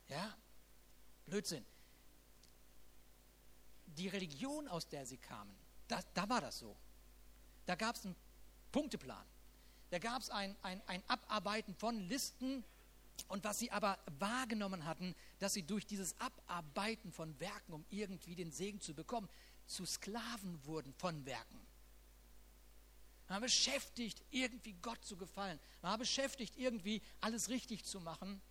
Ja? 0.08 0.36
Blödsinn. 1.24 1.64
Die 3.86 4.08
Religion, 4.08 4.68
aus 4.68 4.88
der 4.88 5.06
sie 5.06 5.18
kamen, 5.18 5.54
das, 5.88 6.06
da 6.14 6.28
war 6.28 6.40
das 6.40 6.58
so. 6.58 6.76
Da 7.66 7.74
gab 7.74 7.96
es 7.96 8.04
einen 8.04 8.16
Punkteplan. 8.70 9.26
Da 9.90 9.98
gab 9.98 10.22
es 10.22 10.30
ein, 10.30 10.56
ein, 10.62 10.80
ein 10.86 11.02
Abarbeiten 11.08 11.74
von 11.74 12.00
Listen 12.08 12.64
und 13.28 13.44
was 13.44 13.58
sie 13.58 13.70
aber 13.70 13.98
wahrgenommen 14.18 14.84
hatten, 14.86 15.14
dass 15.38 15.52
sie 15.52 15.62
durch 15.62 15.86
dieses 15.86 16.18
Abarbeiten 16.18 17.12
von 17.12 17.38
Werken, 17.40 17.72
um 17.72 17.84
irgendwie 17.90 18.34
den 18.34 18.50
Segen 18.50 18.80
zu 18.80 18.94
bekommen, 18.94 19.28
zu 19.66 19.84
Sklaven 19.84 20.64
wurden 20.64 20.92
von 20.94 21.24
Werken. 21.26 21.61
Man 23.32 23.40
war 23.40 23.46
beschäftigt, 23.46 24.22
irgendwie 24.28 24.74
Gott 24.82 25.02
zu 25.06 25.16
gefallen. 25.16 25.58
Man 25.80 25.92
war 25.92 25.96
beschäftigt, 25.96 26.54
irgendwie 26.58 27.00
alles 27.22 27.48
richtig 27.48 27.82
zu 27.82 27.98
machen. 27.98 28.42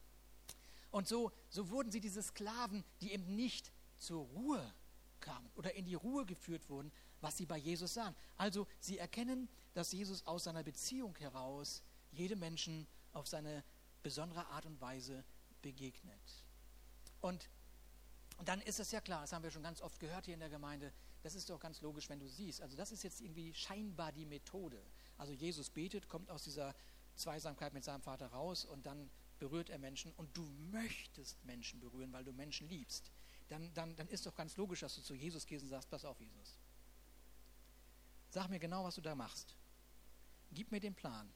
Und 0.90 1.08
so, 1.08 1.32
so 1.50 1.70
wurden 1.70 1.92
sie 1.92 2.02
diese 2.02 2.24
Sklaven, 2.24 2.84
die 3.00 3.12
eben 3.12 3.36
nicht 3.36 3.72
zur 3.98 4.26
Ruhe 4.26 4.74
kamen 5.20 5.48
oder 5.54 5.76
in 5.76 5.86
die 5.86 5.94
Ruhe 5.94 6.26
geführt 6.26 6.68
wurden, 6.68 6.92
was 7.20 7.38
sie 7.38 7.46
bei 7.46 7.58
Jesus 7.58 7.94
sahen. 7.94 8.16
Also 8.38 8.66
sie 8.80 8.98
erkennen, 8.98 9.50
dass 9.76 9.92
Jesus 9.92 10.26
aus 10.26 10.46
seiner 10.46 10.64
Beziehung 10.64 11.16
heraus 11.18 11.84
jedem 12.10 12.40
Menschen 12.40 12.88
auf 13.14 13.28
seine 13.28 13.64
besondere 14.02 14.48
Art 14.48 14.66
und 14.66 14.82
Weise 14.82 15.24
begegnet. 15.62 16.44
Und 17.20 17.52
dann 18.46 18.62
ist 18.62 18.80
es 18.80 18.90
ja 18.90 19.00
klar, 19.00 19.22
das 19.22 19.32
haben 19.32 19.44
wir 19.44 19.52
schon 19.52 19.62
ganz 19.62 19.80
oft 19.80 20.00
gehört 20.00 20.26
hier 20.26 20.34
in 20.34 20.40
der 20.40 20.50
Gemeinde, 20.50 20.92
das 21.24 21.36
ist 21.36 21.50
doch 21.50 21.60
ganz 21.60 21.82
logisch, 21.82 22.10
wenn 22.10 22.20
du 22.20 22.28
siehst. 22.28 22.62
Also 22.62 22.75
das 22.75 22.92
ist 22.92 23.04
jetzt 23.04 23.22
irgendwie 23.22 23.54
scheinbar 23.54 24.12
die 24.12 24.25
Methode. 24.25 24.82
Also 25.18 25.34
Jesus 25.34 25.70
betet, 25.70 26.08
kommt 26.08 26.30
aus 26.30 26.44
dieser 26.44 26.75
Zweisamkeit 27.16 27.74
mit 27.74 27.84
seinem 27.84 28.01
Vater 28.01 28.28
raus 28.28 28.66
und 28.66 28.86
dann 28.86 29.10
berührt 29.40 29.70
er 29.70 29.78
Menschen 29.78 30.12
und 30.13 30.36
du 30.36 30.44
möchtest 30.72 31.44
Menschen 31.46 31.80
berühren, 31.80 32.12
weil 32.13 32.24
du 32.24 32.34
Menschen 32.34 32.68
liebst. 32.70 33.12
Dann, 33.50 33.74
dann, 33.74 33.96
dann 33.96 34.08
ist 34.08 34.25
doch 34.25 34.36
ganz 34.36 34.56
logisch, 34.58 34.80
dass 34.80 34.96
du 34.96 35.01
zu 35.01 35.13
Jesus 35.13 35.46
gehst 35.46 35.63
und 35.63 35.70
sagst, 35.70 35.90
pass 35.90 36.06
auf 36.06 36.20
Jesus. 36.20 36.58
Sag 38.30 38.48
mir 38.50 38.60
genau, 38.60 38.84
was 38.84 38.96
du 38.96 39.01
da 39.01 39.13
machst. 39.13 39.56
Gib 40.51 40.72
mir 40.72 40.80
den 40.80 40.96
Plan. 40.96 41.32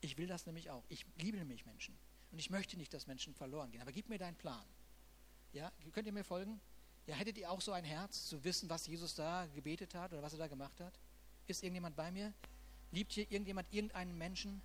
Ich 0.00 0.18
will 0.18 0.26
das 0.26 0.44
nämlich 0.46 0.70
auch. 0.70 0.84
Ich 0.88 1.06
liebe 1.16 1.38
nämlich 1.38 1.64
Menschen. 1.64 1.96
Und 2.32 2.38
ich 2.38 2.50
möchte 2.50 2.76
nicht, 2.76 2.92
dass 2.92 3.06
Menschen 3.06 3.34
verloren 3.34 3.70
gehen. 3.70 3.80
Aber 3.80 3.92
gib 3.92 4.08
mir 4.08 4.18
deinen 4.18 4.36
Plan. 4.36 4.66
Ja, 5.52 5.70
könnt 5.92 6.06
ihr 6.06 6.12
mir 6.12 6.24
folgen? 6.24 6.60
Ja, 7.06 7.16
hättet 7.16 7.38
ihr 7.38 7.50
auch 7.50 7.60
so 7.60 7.72
ein 7.72 7.84
Herz, 7.84 8.26
zu 8.28 8.42
wissen, 8.44 8.70
was 8.70 8.86
Jesus 8.86 9.14
da 9.14 9.46
gebetet 9.54 9.94
hat 9.94 10.12
oder 10.12 10.22
was 10.22 10.32
er 10.32 10.38
da 10.38 10.46
gemacht 10.46 10.80
hat? 10.80 10.92
Ist 11.46 11.62
irgendjemand 11.62 11.96
bei 11.96 12.10
mir? 12.10 12.32
Liebt 12.92 13.12
hier 13.12 13.30
irgendjemand 13.30 13.72
irgendeinen 13.72 14.16
Menschen, 14.16 14.62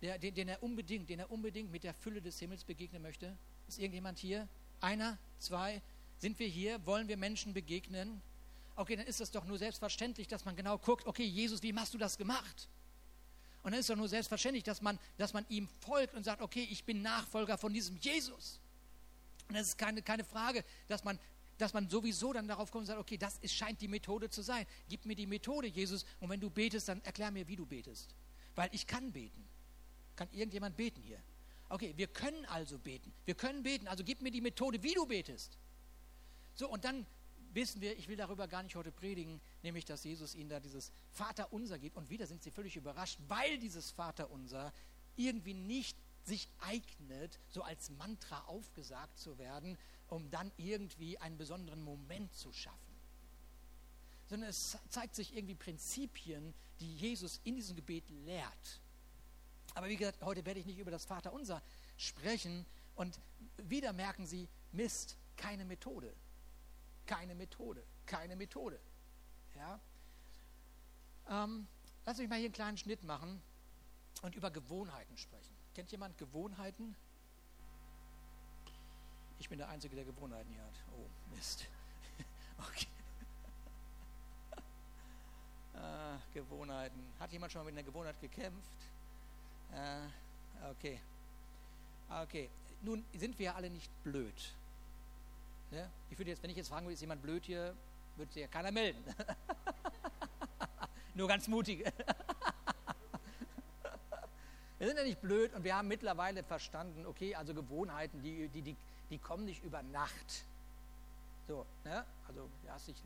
der, 0.00 0.18
den, 0.18 0.34
den, 0.34 0.48
er 0.48 0.62
unbedingt, 0.62 1.08
den 1.08 1.18
er 1.18 1.30
unbedingt 1.30 1.70
mit 1.70 1.84
der 1.84 1.94
Fülle 1.94 2.22
des 2.22 2.38
Himmels 2.38 2.64
begegnen 2.64 3.02
möchte? 3.02 3.36
Ist 3.68 3.78
irgendjemand 3.78 4.18
hier? 4.18 4.48
Einer? 4.80 5.18
Zwei? 5.38 5.82
Sind 6.18 6.38
wir 6.38 6.48
hier? 6.48 6.84
Wollen 6.86 7.08
wir 7.08 7.16
Menschen 7.16 7.52
begegnen? 7.52 8.22
okay, 8.76 8.96
dann 8.96 9.06
ist 9.06 9.20
es 9.20 9.30
doch 9.30 9.44
nur 9.44 9.58
selbstverständlich, 9.58 10.28
dass 10.28 10.44
man 10.44 10.56
genau 10.56 10.78
guckt, 10.78 11.06
okay, 11.06 11.24
Jesus, 11.24 11.62
wie 11.62 11.74
hast 11.74 11.94
du 11.94 11.98
das 11.98 12.18
gemacht? 12.18 12.68
Und 13.62 13.72
dann 13.72 13.80
ist 13.80 13.88
doch 13.88 13.96
nur 13.96 14.08
selbstverständlich, 14.08 14.64
dass 14.64 14.82
man, 14.82 14.98
dass 15.16 15.32
man 15.32 15.46
ihm 15.48 15.68
folgt 15.80 16.14
und 16.14 16.24
sagt, 16.24 16.42
okay, 16.42 16.66
ich 16.70 16.84
bin 16.84 17.02
Nachfolger 17.02 17.56
von 17.56 17.72
diesem 17.72 17.96
Jesus. 17.96 18.60
Und 19.48 19.56
es 19.56 19.68
ist 19.68 19.78
keine, 19.78 20.02
keine 20.02 20.24
Frage, 20.24 20.64
dass 20.88 21.04
man, 21.04 21.18
dass 21.58 21.72
man 21.72 21.88
sowieso 21.88 22.32
dann 22.32 22.48
darauf 22.48 22.70
kommt 22.70 22.82
und 22.82 22.86
sagt, 22.86 23.00
okay, 23.00 23.16
das 23.16 23.38
ist, 23.38 23.54
scheint 23.54 23.80
die 23.80 23.88
Methode 23.88 24.28
zu 24.30 24.42
sein. 24.42 24.66
Gib 24.88 25.04
mir 25.06 25.14
die 25.14 25.26
Methode, 25.26 25.68
Jesus, 25.68 26.04
und 26.20 26.28
wenn 26.30 26.40
du 26.40 26.50
betest, 26.50 26.88
dann 26.88 27.02
erklär 27.02 27.30
mir, 27.30 27.46
wie 27.46 27.56
du 27.56 27.66
betest. 27.66 28.14
Weil 28.54 28.68
ich 28.72 28.86
kann 28.86 29.12
beten. 29.12 29.44
Kann 30.16 30.28
irgendjemand 30.32 30.76
beten 30.76 31.02
hier? 31.02 31.20
Okay, 31.68 31.92
wir 31.96 32.06
können 32.06 32.44
also 32.46 32.78
beten. 32.78 33.12
Wir 33.24 33.34
können 33.34 33.62
beten, 33.62 33.88
also 33.88 34.04
gib 34.04 34.22
mir 34.22 34.30
die 34.30 34.40
Methode, 34.40 34.82
wie 34.82 34.94
du 34.94 35.06
betest. 35.06 35.56
So, 36.54 36.68
und 36.68 36.84
dann 36.84 37.06
wissen 37.52 37.80
wir, 37.80 37.96
ich 37.96 38.08
will 38.08 38.16
darüber 38.16 38.48
gar 38.48 38.62
nicht 38.62 38.76
heute 38.76 38.92
predigen, 38.92 39.40
nämlich 39.62 39.84
dass 39.84 40.04
Jesus 40.04 40.34
ihnen 40.34 40.50
da 40.50 40.60
dieses 40.60 40.92
Vaterunser 41.12 41.78
gibt. 41.78 41.96
Und 41.96 42.10
wieder 42.10 42.26
sind 42.26 42.42
sie 42.42 42.50
völlig 42.50 42.76
überrascht, 42.76 43.18
weil 43.28 43.58
dieses 43.58 43.90
Vaterunser 43.92 44.72
irgendwie 45.16 45.54
nicht 45.54 45.96
sich 46.24 46.48
eignet, 46.60 47.38
so 47.48 47.62
als 47.62 47.90
Mantra 47.90 48.40
aufgesagt 48.46 49.18
zu 49.18 49.38
werden, 49.38 49.78
um 50.08 50.30
dann 50.30 50.50
irgendwie 50.56 51.18
einen 51.18 51.36
besonderen 51.36 51.82
Moment 51.82 52.34
zu 52.34 52.52
schaffen. 52.52 52.78
Sondern 54.26 54.50
es 54.50 54.78
zeigt 54.88 55.14
sich 55.14 55.36
irgendwie 55.36 55.54
Prinzipien, 55.54 56.54
die 56.80 56.94
Jesus 56.96 57.40
in 57.44 57.56
diesem 57.56 57.76
Gebet 57.76 58.08
lehrt. 58.10 58.80
Aber 59.74 59.88
wie 59.88 59.96
gesagt, 59.96 60.22
heute 60.22 60.44
werde 60.46 60.60
ich 60.60 60.66
nicht 60.66 60.78
über 60.78 60.90
das 60.90 61.04
Vaterunser 61.04 61.62
sprechen. 61.96 62.64
Und 62.94 63.20
wieder 63.56 63.92
merken 63.92 64.26
Sie, 64.26 64.48
Mist, 64.72 65.16
keine 65.36 65.64
Methode. 65.64 66.14
Keine 67.06 67.34
Methode, 67.34 67.84
keine 68.06 68.36
Methode. 68.36 68.80
Ja? 69.56 69.80
Ähm, 71.28 71.66
lass 72.06 72.18
mich 72.18 72.28
mal 72.28 72.36
hier 72.36 72.46
einen 72.46 72.54
kleinen 72.54 72.78
Schnitt 72.78 73.02
machen 73.04 73.42
und 74.22 74.34
über 74.34 74.50
Gewohnheiten 74.50 75.16
sprechen. 75.16 75.54
Kennt 75.74 75.90
jemand 75.90 76.16
Gewohnheiten? 76.18 76.96
Ich 79.38 79.48
bin 79.48 79.58
der 79.58 79.68
Einzige, 79.68 79.94
der 79.96 80.04
Gewohnheiten 80.04 80.50
hier 80.50 80.62
hat. 80.62 80.74
Oh, 80.92 81.34
Mist. 81.34 81.66
okay. 82.58 82.86
äh, 85.74 86.16
Gewohnheiten. 86.34 87.00
Hat 87.18 87.32
jemand 87.32 87.52
schon 87.52 87.60
mal 87.60 87.66
mit 87.66 87.74
einer 87.74 87.86
Gewohnheit 87.86 88.20
gekämpft? 88.20 88.72
Äh, 89.72 90.68
okay. 90.70 91.00
Okay. 92.22 92.50
Nun 92.82 93.04
sind 93.16 93.38
wir 93.38 93.46
ja 93.46 93.54
alle 93.54 93.70
nicht 93.70 93.90
blöd. 94.02 94.54
Ne? 95.70 95.90
Ich 96.10 96.18
würde 96.18 96.30
jetzt, 96.30 96.42
wenn 96.42 96.50
ich 96.50 96.56
jetzt 96.56 96.68
fragen 96.68 96.86
würde, 96.86 96.94
ist 96.94 97.00
jemand 97.00 97.22
blöd 97.22 97.44
hier, 97.44 97.74
würde 98.16 98.32
sich 98.32 98.42
ja 98.42 98.48
keiner 98.48 98.70
melden. 98.70 99.02
Nur 101.14 101.28
ganz 101.28 101.48
mutig. 101.48 101.84
wir 104.78 104.86
sind 104.86 104.96
ja 104.96 105.04
nicht 105.04 105.20
blöd 105.20 105.54
und 105.54 105.64
wir 105.64 105.76
haben 105.76 105.88
mittlerweile 105.88 106.42
verstanden, 106.42 107.06
okay, 107.06 107.34
also 107.34 107.54
Gewohnheiten, 107.54 108.20
die, 108.22 108.48
die, 108.48 108.62
die, 108.62 108.76
die 109.14 109.18
kommen 109.20 109.44
nicht 109.44 109.62
über 109.62 109.80
Nacht. 109.84 110.44
So, 111.46 111.64
ne? 111.84 112.04
Also 112.26 112.50
du 112.64 112.68
hast 112.68 112.88
dich 112.88 113.00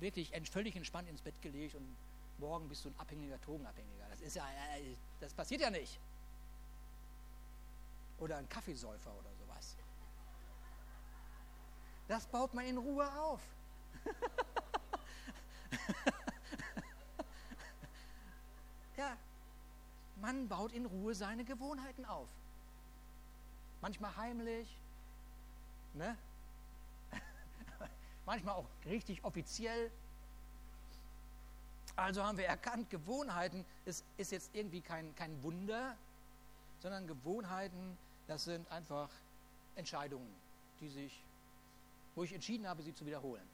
wirklich 0.00 0.32
völlig 0.50 0.74
entspannt 0.74 1.08
ins 1.08 1.22
Bett 1.22 1.40
gelegt 1.40 1.76
und 1.76 1.96
morgen 2.38 2.68
bist 2.68 2.84
du 2.84 2.88
ein 2.88 2.98
abhängiger 2.98 3.38
Drogenabhängiger. 3.38 4.08
Das 4.10 4.20
ist 4.22 4.34
ja, 4.34 4.44
äh, 4.74 4.96
das 5.20 5.32
passiert 5.32 5.60
ja 5.60 5.70
nicht. 5.70 6.00
Oder 8.18 8.38
ein 8.38 8.48
Kaffeesäufer 8.48 9.16
oder 9.16 9.32
sowas. 9.36 9.76
Das 12.08 12.26
baut 12.26 12.52
man 12.52 12.64
in 12.64 12.76
Ruhe 12.76 13.08
auf. 13.20 13.40
ja, 18.96 19.16
man 20.16 20.48
baut 20.48 20.72
in 20.72 20.86
Ruhe 20.86 21.14
seine 21.14 21.44
Gewohnheiten 21.44 22.04
auf. 22.04 22.26
Manchmal 23.80 24.16
heimlich, 24.16 24.76
ne? 25.94 26.16
manchmal 28.26 28.54
auch 28.54 28.66
richtig 28.86 29.22
offiziell. 29.24 29.90
Also 31.96 32.24
haben 32.24 32.38
wir 32.38 32.46
erkannt, 32.46 32.88
Gewohnheiten 32.90 33.64
ist, 33.84 34.04
ist 34.16 34.32
jetzt 34.32 34.54
irgendwie 34.54 34.80
kein, 34.80 35.14
kein 35.16 35.42
Wunder, 35.42 35.96
sondern 36.80 37.06
Gewohnheiten, 37.06 37.96
das 38.26 38.44
sind 38.44 38.70
einfach 38.70 39.10
Entscheidungen, 39.76 40.34
die 40.80 40.88
sich 40.88 41.24
wo 42.14 42.24
ich 42.24 42.32
entschieden 42.32 42.66
habe, 42.68 42.82
sie 42.82 42.94
zu 42.94 43.06
wiederholen. 43.06 43.48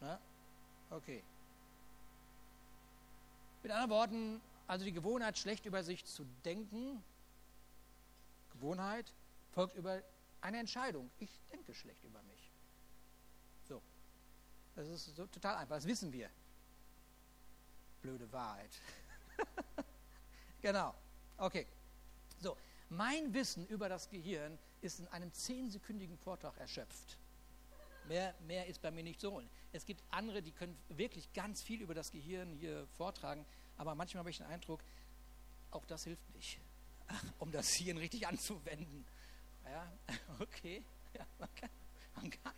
Na? 0.00 0.18
Okay. 0.90 1.22
Mit 3.62 3.72
anderen 3.72 3.90
Worten, 3.90 4.40
also 4.66 4.84
die 4.84 4.92
Gewohnheit, 4.92 5.38
schlecht 5.38 5.66
über 5.66 5.82
sich 5.82 6.04
zu 6.04 6.24
denken, 6.44 7.02
Gewohnheit 8.54 9.12
folgt 9.52 9.76
über 9.76 10.02
eine 10.40 10.58
Entscheidung. 10.58 11.10
Ich 11.18 11.40
denke 11.52 11.74
schlecht 11.74 12.04
über 12.04 12.22
mich. 12.22 12.50
So. 13.68 13.82
Das 14.74 14.88
ist 14.88 15.16
so 15.16 15.26
total 15.26 15.56
einfach, 15.56 15.76
das 15.76 15.86
wissen 15.86 16.12
wir. 16.12 16.30
Blöde 18.02 18.30
Wahrheit. 18.32 18.70
genau. 20.62 20.94
Okay. 21.36 21.66
So, 22.40 22.56
mein 22.88 23.32
Wissen 23.34 23.66
über 23.66 23.88
das 23.88 24.08
Gehirn 24.08 24.58
ist 24.80 25.00
in 25.00 25.08
einem 25.08 25.32
zehnsekündigen 25.32 26.16
Vortrag 26.18 26.56
erschöpft. 26.58 27.18
Mehr, 28.08 28.34
mehr 28.46 28.66
ist 28.66 28.80
bei 28.80 28.90
mir 28.90 29.04
nicht 29.04 29.20
so. 29.20 29.42
Es 29.72 29.84
gibt 29.84 30.02
andere, 30.10 30.42
die 30.42 30.52
können 30.52 30.76
wirklich 30.88 31.32
ganz 31.32 31.62
viel 31.62 31.80
über 31.82 31.94
das 31.94 32.10
Gehirn 32.10 32.52
hier 32.54 32.86
vortragen, 32.96 33.44
Aber 33.76 33.94
manchmal 33.94 34.20
habe 34.20 34.30
ich 34.30 34.38
den 34.38 34.46
Eindruck, 34.46 34.82
auch 35.70 35.84
das 35.86 36.04
hilft 36.04 36.28
nicht, 36.34 36.58
um 37.38 37.52
das 37.52 37.72
Hirn 37.74 37.98
richtig 37.98 38.26
anzuwenden. 38.26 39.06
Ja, 39.70 39.92
okay. 40.40 40.82
Ja, 41.14 41.26
man, 41.38 41.48
kann, 41.54 41.70
man 42.16 42.30
kann 42.30 42.54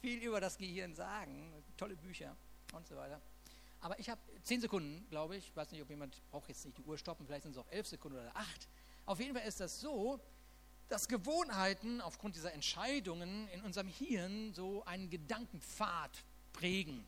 viel 0.00 0.22
über 0.22 0.40
das 0.40 0.58
Gehirn 0.58 0.94
sagen, 0.94 1.52
tolle 1.76 1.96
Bücher 1.96 2.36
und 2.72 2.86
so 2.86 2.96
weiter. 2.96 3.20
Aber 3.80 3.98
ich 3.98 4.08
habe 4.08 4.20
zehn 4.42 4.60
Sekunden, 4.60 5.06
glaube 5.10 5.36
ich. 5.36 5.48
Ich 5.48 5.56
weiß 5.56 5.70
nicht, 5.70 5.82
ob 5.82 5.90
jemand 5.90 6.20
braucht 6.30 6.48
jetzt 6.48 6.64
nicht 6.64 6.76
die 6.78 6.82
Uhr 6.82 6.98
stoppen, 6.98 7.26
vielleicht 7.26 7.44
sind 7.44 7.52
es 7.52 7.58
auch 7.58 7.70
elf 7.70 7.86
Sekunden 7.86 8.18
oder 8.18 8.34
acht. 8.36 8.68
Auf 9.04 9.20
jeden 9.20 9.36
Fall 9.36 9.46
ist 9.46 9.60
das 9.60 9.80
so, 9.80 10.20
dass 10.88 11.08
Gewohnheiten 11.08 12.00
aufgrund 12.00 12.36
dieser 12.36 12.52
Entscheidungen 12.52 13.48
in 13.48 13.62
unserem 13.62 13.88
Hirn 13.88 14.52
so 14.54 14.84
einen 14.84 15.10
Gedankenpfad 15.10 16.24
prägen. 16.52 17.06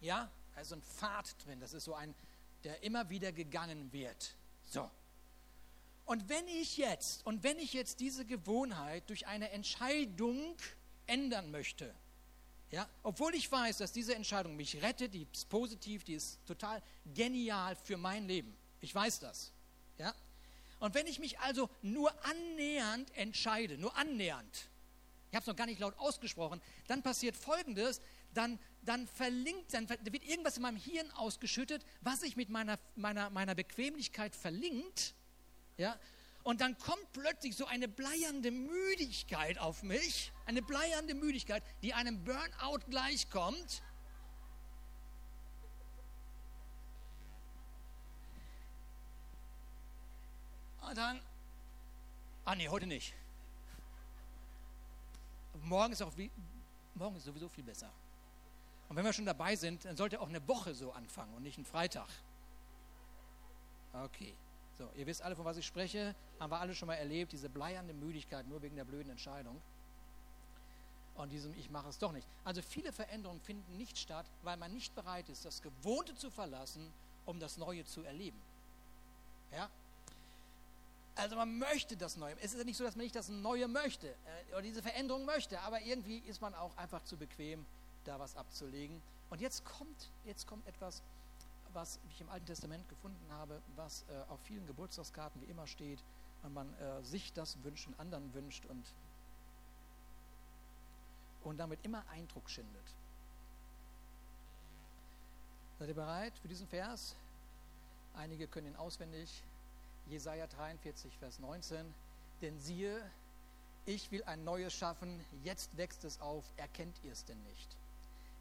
Ja, 0.00 0.30
also 0.54 0.76
ein 0.76 0.82
Pfad 0.82 1.34
drin. 1.44 1.60
Das 1.60 1.72
ist 1.72 1.84
so 1.84 1.94
ein, 1.94 2.14
der 2.62 2.82
immer 2.82 3.08
wieder 3.10 3.32
gegangen 3.32 3.92
wird. 3.92 4.34
So. 4.64 4.90
Und 6.06 6.28
wenn 6.28 6.46
ich 6.48 6.76
jetzt, 6.76 7.24
und 7.26 7.42
wenn 7.42 7.58
ich 7.58 7.72
jetzt 7.72 8.00
diese 8.00 8.24
Gewohnheit 8.24 9.08
durch 9.08 9.26
eine 9.26 9.50
Entscheidung 9.50 10.56
ändern 11.06 11.50
möchte, 11.50 11.94
ja, 12.70 12.88
obwohl 13.02 13.34
ich 13.34 13.50
weiß, 13.50 13.78
dass 13.78 13.92
diese 13.92 14.14
Entscheidung 14.14 14.56
mich 14.56 14.82
rettet, 14.82 15.14
die 15.14 15.26
ist 15.32 15.48
positiv, 15.48 16.04
die 16.04 16.14
ist 16.14 16.44
total 16.44 16.82
genial 17.14 17.76
für 17.76 17.96
mein 17.96 18.26
Leben. 18.26 18.56
Ich 18.80 18.94
weiß 18.94 19.20
das. 19.20 19.52
Ja? 19.98 20.12
Und 20.80 20.94
wenn 20.94 21.06
ich 21.06 21.18
mich 21.18 21.38
also 21.38 21.70
nur 21.82 22.12
annähernd 22.24 23.16
entscheide, 23.16 23.78
nur 23.78 23.96
annähernd, 23.96 24.68
ich 25.30 25.36
habe 25.36 25.42
es 25.42 25.46
noch 25.46 25.56
gar 25.56 25.66
nicht 25.66 25.80
laut 25.80 25.96
ausgesprochen, 25.98 26.60
dann 26.86 27.02
passiert 27.02 27.36
Folgendes, 27.36 28.00
dann, 28.34 28.58
dann 28.82 29.06
verlinkt, 29.06 29.72
dann 29.72 29.88
wird 29.88 30.24
irgendwas 30.24 30.56
in 30.56 30.62
meinem 30.62 30.76
Hirn 30.76 31.10
ausgeschüttet, 31.12 31.84
was 32.02 32.20
sich 32.20 32.36
mit 32.36 32.50
meiner, 32.50 32.78
meiner, 32.96 33.30
meiner 33.30 33.54
Bequemlichkeit 33.54 34.34
verlinkt, 34.34 35.14
ja, 35.76 35.98
und 36.44 36.60
dann 36.60 36.76
kommt 36.78 37.12
plötzlich 37.14 37.56
so 37.56 37.66
eine 37.66 37.88
bleiernde 37.88 38.50
Müdigkeit 38.50 39.58
auf 39.58 39.82
mich, 39.82 40.30
eine 40.44 40.60
bleiernde 40.60 41.14
Müdigkeit, 41.14 41.62
die 41.82 41.94
einem 41.94 42.22
Burnout 42.22 42.80
gleichkommt. 42.90 43.82
Und 50.82 50.98
dann, 50.98 51.18
ah 52.44 52.54
nee, 52.54 52.68
heute 52.68 52.86
nicht. 52.86 53.14
Morgen 55.62 55.94
ist 55.94 56.02
auch 56.02 56.14
wie, 56.18 56.30
morgen 56.94 57.16
ist 57.16 57.24
sowieso 57.24 57.48
viel 57.48 57.64
besser. 57.64 57.90
Und 58.90 58.96
wenn 58.96 59.04
wir 59.04 59.14
schon 59.14 59.24
dabei 59.24 59.56
sind, 59.56 59.86
dann 59.86 59.96
sollte 59.96 60.20
auch 60.20 60.28
eine 60.28 60.46
Woche 60.46 60.74
so 60.74 60.92
anfangen 60.92 61.32
und 61.32 61.42
nicht 61.42 61.56
ein 61.56 61.64
Freitag. 61.64 62.08
Okay. 63.94 64.34
So, 64.78 64.88
ihr 64.96 65.06
wisst 65.06 65.22
alle, 65.22 65.36
von 65.36 65.44
was 65.44 65.56
ich 65.56 65.66
spreche, 65.66 66.14
haben 66.40 66.50
wir 66.50 66.60
alle 66.60 66.74
schon 66.74 66.86
mal 66.86 66.94
erlebt, 66.94 67.32
diese 67.32 67.48
bleiernde 67.48 67.94
Müdigkeit 67.94 68.46
nur 68.48 68.60
wegen 68.62 68.76
der 68.76 68.84
blöden 68.84 69.10
Entscheidung. 69.10 69.60
Und 71.16 71.30
diesem 71.30 71.54
Ich 71.54 71.70
mache 71.70 71.88
es 71.88 71.98
doch 71.98 72.10
nicht. 72.10 72.26
Also 72.44 72.60
viele 72.60 72.92
Veränderungen 72.92 73.40
finden 73.40 73.76
nicht 73.76 73.96
statt, 73.98 74.26
weil 74.42 74.56
man 74.56 74.72
nicht 74.72 74.94
bereit 74.96 75.28
ist, 75.28 75.44
das 75.44 75.62
Gewohnte 75.62 76.14
zu 76.16 76.28
verlassen, 76.28 76.92
um 77.24 77.38
das 77.38 77.56
Neue 77.56 77.84
zu 77.84 78.02
erleben. 78.02 78.40
Ja? 79.52 79.70
Also 81.14 81.36
man 81.36 81.56
möchte 81.58 81.96
das 81.96 82.16
Neue. 82.16 82.34
Es 82.40 82.52
ist 82.52 82.58
ja 82.58 82.64
nicht 82.64 82.76
so, 82.76 82.82
dass 82.82 82.96
man 82.96 83.04
nicht 83.04 83.14
das 83.14 83.28
Neue 83.28 83.68
möchte 83.68 84.08
äh, 84.08 84.52
oder 84.52 84.62
diese 84.62 84.82
Veränderung 84.82 85.24
möchte, 85.24 85.60
aber 85.60 85.80
irgendwie 85.82 86.18
ist 86.18 86.40
man 86.40 86.54
auch 86.54 86.76
einfach 86.76 87.04
zu 87.04 87.16
bequem, 87.16 87.64
da 88.04 88.18
was 88.18 88.36
abzulegen. 88.36 89.00
Und 89.30 89.40
jetzt 89.40 89.64
kommt, 89.64 90.10
jetzt 90.24 90.48
kommt 90.48 90.66
etwas, 90.66 91.02
was 91.74 91.98
ich 92.10 92.20
im 92.20 92.28
Alten 92.28 92.46
Testament 92.46 92.88
gefunden 92.88 93.32
habe, 93.32 93.60
was 93.76 94.04
äh, 94.08 94.30
auf 94.30 94.40
vielen 94.44 94.66
Geburtstagskarten 94.66 95.40
wie 95.42 95.46
immer 95.46 95.66
steht, 95.66 96.02
wenn 96.42 96.52
man 96.52 96.72
äh, 96.78 97.02
sich 97.02 97.32
das 97.32 97.62
wünscht 97.62 97.88
und 97.88 97.98
anderen 97.98 98.32
wünscht 98.34 98.64
und, 98.66 98.84
und 101.42 101.58
damit 101.58 101.84
immer 101.84 102.04
Eindruck 102.10 102.48
schindet. 102.48 102.94
Seid 105.78 105.88
ihr 105.88 105.94
bereit 105.94 106.32
für 106.38 106.48
diesen 106.48 106.68
Vers? 106.68 107.16
Einige 108.14 108.46
können 108.46 108.68
ihn 108.68 108.76
auswendig. 108.76 109.42
Jesaja 110.08 110.46
43, 110.46 111.12
Vers 111.18 111.40
19. 111.40 111.92
Denn 112.42 112.58
siehe, 112.60 113.00
ich 113.86 114.10
will 114.10 114.22
ein 114.24 114.44
neues 114.44 114.72
schaffen, 114.72 115.20
jetzt 115.42 115.76
wächst 115.76 116.04
es 116.04 116.20
auf, 116.20 116.44
erkennt 116.56 116.96
ihr 117.02 117.12
es 117.12 117.24
denn 117.24 117.42
nicht? 117.44 117.76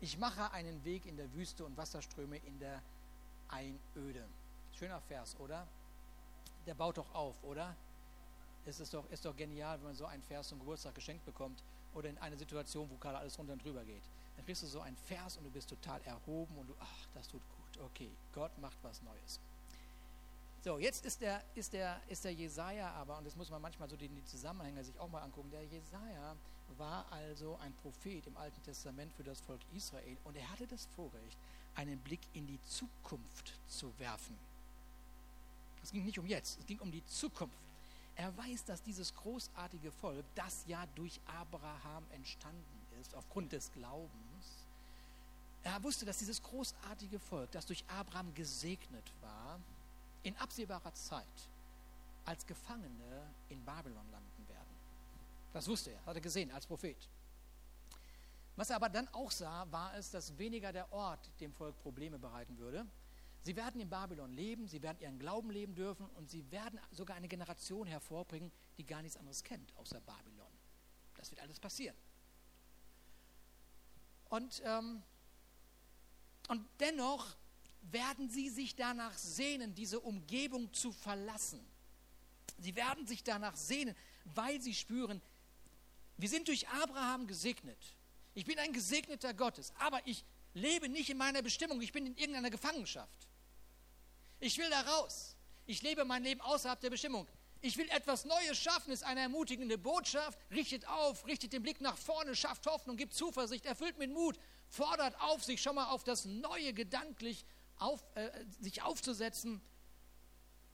Ich 0.02 0.18
mache 0.18 0.52
einen 0.52 0.84
Weg 0.84 1.06
in 1.06 1.18
der 1.18 1.34
Wüste 1.34 1.66
und 1.66 1.78
Wasserströme 1.78 2.38
in 2.38 2.60
der 2.60 2.82
Einöde. 3.50 4.26
Schöner 4.78 5.02
Vers, 5.02 5.36
oder? 5.40 5.68
Der 6.66 6.74
baut 6.74 6.98
doch 6.98 7.14
auf, 7.14 7.36
oder? 7.44 7.76
Es 8.66 8.80
ist 8.80 8.94
doch, 8.94 9.10
ist 9.12 9.26
doch 9.26 9.36
genial, 9.36 9.78
wenn 9.80 9.88
man 9.88 9.96
so 9.96 10.06
einen 10.06 10.24
Vers 10.24 10.48
zum 10.48 10.60
Geburtstag 10.60 10.96
geschenkt 10.96 11.26
bekommt 11.26 11.62
oder 11.94 12.10
in 12.10 12.18
einer 12.18 12.38
Situation, 12.38 12.90
wo 12.90 12.96
gerade 12.96 13.18
alles 13.18 13.38
runter 13.38 13.54
und 13.54 13.64
drüber 13.64 13.84
geht. 13.84 14.04
Dann 14.36 14.46
kriegst 14.46 14.64
du 14.64 14.68
so 14.68 14.82
einen 14.82 14.98
Vers 14.98 15.38
und 15.38 15.44
du 15.44 15.50
bist 15.50 15.70
total 15.70 16.02
erhoben 16.04 16.58
und 16.58 16.68
du, 16.68 16.76
ach, 16.80 17.08
das 17.14 17.28
tut 17.28 17.42
gut. 17.42 17.84
Okay, 17.86 18.10
Gott 18.34 18.58
macht 18.60 18.78
was 18.82 19.02
Neues. 19.04 19.40
So, 20.64 20.78
jetzt 20.80 21.06
ist 21.06 21.20
der, 21.20 21.44
ist 21.56 21.74
der, 21.74 22.00
ist 22.08 22.24
der 22.24 22.34
Jesaja 22.34 22.90
aber, 22.92 23.18
und 23.18 23.28
das 23.28 23.36
muss 23.36 23.52
man 23.52 23.62
manchmal 23.62 23.90
so 23.90 23.98
die, 23.98 24.08
die 24.08 24.24
Zusammenhänge 24.24 24.82
sich 24.84 24.98
auch 24.98 25.10
mal 25.10 25.22
angucken, 25.22 25.52
der 25.52 25.66
Jesaja 25.66 26.38
war 26.78 27.06
also 27.12 27.58
ein 27.58 27.74
Prophet 27.74 28.26
im 28.26 28.38
Alten 28.38 28.64
Testament 28.64 29.12
für 29.14 29.24
das 29.24 29.42
Volk 29.42 29.60
Israel 29.74 30.18
und 30.24 30.38
er 30.38 30.50
hatte 30.50 30.66
das 30.66 30.86
Vorrecht, 30.96 31.38
einen 31.76 32.00
Blick 32.00 32.22
in 32.34 32.48
die 32.48 32.62
Zukunft 32.64 33.54
zu 33.68 33.92
werfen. 34.00 34.38
Es 35.84 35.92
ging 35.92 36.06
nicht 36.06 36.20
um 36.20 36.26
jetzt, 36.26 36.60
es 36.60 36.66
ging 36.66 36.80
um 36.80 36.92
die 36.92 37.06
Zukunft. 37.06 37.58
Er 38.16 38.36
weiß, 38.38 38.66
dass 38.66 38.82
dieses 38.84 39.14
großartige 39.16 39.92
Volk, 39.92 40.24
das 40.36 40.64
ja 40.68 40.86
durch 40.96 41.20
Abraham 41.26 42.04
entstanden 42.12 42.86
ist, 43.02 43.16
aufgrund 43.16 43.52
des 43.52 43.72
Glaubens, 43.72 44.12
er 45.64 45.82
wusste, 45.84 46.06
dass 46.06 46.18
dieses 46.18 46.42
großartige 46.44 47.20
Volk, 47.20 47.52
das 47.52 47.66
durch 47.66 47.84
Abraham 47.88 48.34
gesegnet 48.34 49.12
war, 49.22 49.60
in 50.24 50.36
absehbarer 50.38 50.94
Zeit 50.94 51.26
als 52.26 52.46
Gefangene 52.46 53.28
in 53.50 53.64
Babylon 53.64 54.10
landen 54.12 54.48
werden. 54.48 54.76
Das 55.54 55.68
wusste 55.68 55.92
er, 55.92 56.06
hat 56.06 56.16
er 56.16 56.22
gesehen 56.22 56.52
als 56.52 56.66
Prophet. 56.66 56.98
Was 58.56 58.70
er 58.70 58.76
aber 58.76 58.90
dann 58.90 59.08
auch 59.10 59.32
sah, 59.32 59.72
war 59.72 59.96
es, 59.96 60.12
dass 60.12 60.38
weniger 60.38 60.72
der 60.72 60.92
Ort 60.92 61.30
dem 61.40 61.54
Volk 61.54 61.78
Probleme 61.80 62.20
bereiten 62.20 62.58
würde. 62.58 62.86
Sie 63.42 63.56
werden 63.56 63.82
in 63.82 63.90
Babylon 63.90 64.32
leben, 64.32 64.68
sie 64.68 64.82
werden 64.82 65.00
ihren 65.02 65.20
Glauben 65.20 65.52
leben 65.52 65.76
dürfen 65.76 66.06
und 66.16 66.30
sie 66.30 66.50
werden 66.52 66.80
sogar 66.92 67.18
eine 67.18 67.28
Generation 67.28 67.88
hervorbringen, 67.88 68.52
die 68.78 68.86
gar 68.86 69.02
nichts 69.02 69.18
anderes 69.18 69.44
kennt 69.44 69.76
außer 69.76 70.00
Babylon. 70.02 70.52
Das 71.18 71.30
wird 71.30 71.42
alles 71.42 71.60
passieren. 71.60 71.96
Und, 74.30 74.62
ähm, 74.66 75.04
und 76.48 76.66
dennoch 76.80 77.36
werden 77.92 78.30
sie 78.30 78.50
sich 78.50 78.76
danach 78.76 79.18
sehnen, 79.18 79.76
diese 79.76 80.00
Umgebung 80.00 80.72
zu 80.74 80.92
verlassen. 80.92 81.60
Sie 82.60 82.76
werden 82.76 83.06
sich 83.08 83.24
danach 83.24 83.56
sehnen, 83.56 83.96
weil 84.26 84.62
sie 84.62 84.74
spüren, 84.74 85.22
wir 86.18 86.30
sind 86.30 86.48
durch 86.48 86.68
Abraham 86.70 87.28
gesegnet. 87.28 87.78
Ich 88.34 88.46
bin 88.46 88.58
ein 88.60 88.74
gesegneter 88.74 89.34
Gottes, 89.34 89.74
aber 89.80 90.00
ich 90.06 90.24
lebe 90.54 90.90
nicht 90.90 91.10
in 91.10 91.18
meiner 91.18 91.42
Bestimmung, 91.42 91.82
ich 91.82 91.92
bin 91.92 92.06
in 92.06 92.16
irgendeiner 92.16 92.50
Gefangenschaft. 92.50 93.28
Ich 94.40 94.58
will 94.58 94.70
da 94.70 94.82
raus. 94.82 95.36
Ich 95.66 95.82
lebe 95.82 96.04
mein 96.04 96.24
Leben 96.24 96.42
außerhalb 96.42 96.80
der 96.80 96.90
Bestimmung. 96.90 97.28
Ich 97.62 97.78
will 97.78 97.88
etwas 97.92 98.26
Neues 98.26 98.58
schaffen, 98.58 98.92
ist 98.92 99.04
eine 99.04 99.22
ermutigende 99.22 99.78
Botschaft. 99.78 100.38
Richtet 100.52 100.86
auf, 100.86 101.26
richtet 101.26 101.54
den 101.54 101.64
Blick 101.64 101.80
nach 101.80 101.98
vorne, 101.98 102.36
schafft 102.36 102.66
Hoffnung, 102.68 102.98
gibt 102.98 103.14
Zuversicht, 103.14 103.66
erfüllt 103.66 103.98
mit 103.98 104.12
Mut, 104.12 104.38
fordert 104.68 105.18
auf, 105.22 105.44
sich 105.44 105.62
schon 105.62 105.76
mal 105.76 105.90
auf 105.90 106.04
das 106.04 106.26
Neue 106.26 106.74
gedanklich 106.74 107.46
auf, 107.78 108.04
äh, 108.16 108.30
sich 108.60 108.82
aufzusetzen. 108.82 109.62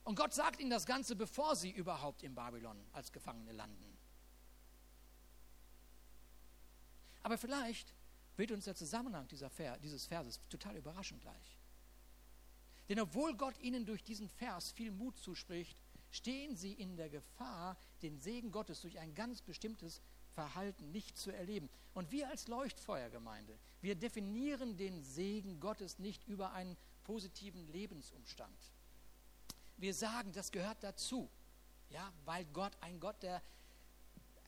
Und 0.02 0.16
Gott 0.16 0.34
sagt 0.34 0.58
ihnen 0.58 0.70
das 0.70 0.86
Ganze, 0.86 1.14
bevor 1.14 1.54
sie 1.54 1.70
überhaupt 1.70 2.24
in 2.24 2.34
Babylon 2.34 2.84
als 2.92 3.12
Gefangene 3.12 3.52
landen. 3.52 3.89
Aber 7.22 7.38
vielleicht 7.38 7.94
wird 8.36 8.52
uns 8.52 8.64
der 8.64 8.74
Zusammenhang 8.74 9.28
dieser 9.28 9.50
Vers, 9.50 9.78
dieses 9.82 10.06
Verses 10.06 10.40
total 10.48 10.76
überraschend 10.76 11.20
gleich. 11.20 11.58
Denn 12.88 13.00
obwohl 13.00 13.36
Gott 13.36 13.58
ihnen 13.58 13.86
durch 13.86 14.02
diesen 14.02 14.28
Vers 14.28 14.72
viel 14.72 14.90
Mut 14.90 15.18
zuspricht, 15.18 15.78
stehen 16.10 16.56
sie 16.56 16.72
in 16.72 16.96
der 16.96 17.08
Gefahr, 17.08 17.76
den 18.02 18.18
Segen 18.18 18.50
Gottes 18.50 18.80
durch 18.80 18.98
ein 18.98 19.14
ganz 19.14 19.42
bestimmtes 19.42 20.00
Verhalten 20.34 20.90
nicht 20.90 21.16
zu 21.16 21.30
erleben. 21.30 21.68
Und 21.94 22.10
wir 22.10 22.28
als 22.28 22.48
Leuchtfeuergemeinde, 22.48 23.58
wir 23.80 23.94
definieren 23.94 24.76
den 24.76 25.02
Segen 25.02 25.60
Gottes 25.60 25.98
nicht 25.98 26.26
über 26.26 26.52
einen 26.52 26.76
positiven 27.04 27.66
Lebensumstand. 27.68 28.58
Wir 29.76 29.94
sagen, 29.94 30.32
das 30.32 30.50
gehört 30.50 30.82
dazu, 30.82 31.30
ja, 31.90 32.12
weil 32.24 32.44
Gott 32.46 32.76
ein 32.80 33.00
Gott 33.00 33.22
der 33.22 33.42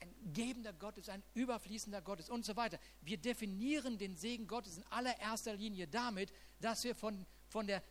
ein 0.02 0.32
gebender 0.32 0.72
Gott 0.72 0.98
ist, 0.98 1.08
ein 1.08 1.22
überfließender 1.34 2.02
Gott 2.02 2.20
ist 2.20 2.30
und 2.30 2.44
so 2.44 2.56
weiter. 2.56 2.78
Wir 3.00 3.16
definieren 3.16 3.98
den 3.98 4.16
Segen 4.16 4.46
Gottes 4.46 4.76
in 4.76 4.84
allererster 4.84 5.54
Linie 5.54 5.86
damit, 5.88 6.32
dass 6.60 6.84
wir 6.84 6.94
von, 6.94 7.24
von, 7.48 7.66
der, 7.66 7.82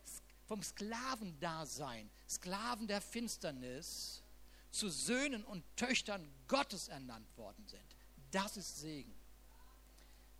vom 0.46 0.62
Sklavendasein, 0.62 2.10
Sklaven 2.30 2.88
der 2.88 3.02
Finsternis, 3.02 4.24
zu 4.72 4.90
Söhnen 4.90 5.44
und 5.44 5.64
Töchtern 5.76 6.32
Gottes 6.48 6.88
ernannt 6.88 7.28
worden 7.38 7.68
sind. 7.68 7.84
Das 8.32 8.56
ist 8.56 8.78
Segen. 8.78 9.14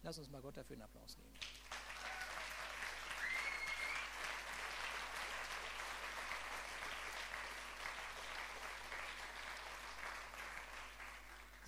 Lass 0.04 0.18
uns 0.18 0.30
mal 0.30 0.42
Gott 0.42 0.58
dafür 0.58 0.76
einen 0.76 0.84
Applaus 0.84 1.16
geben. 1.16 1.34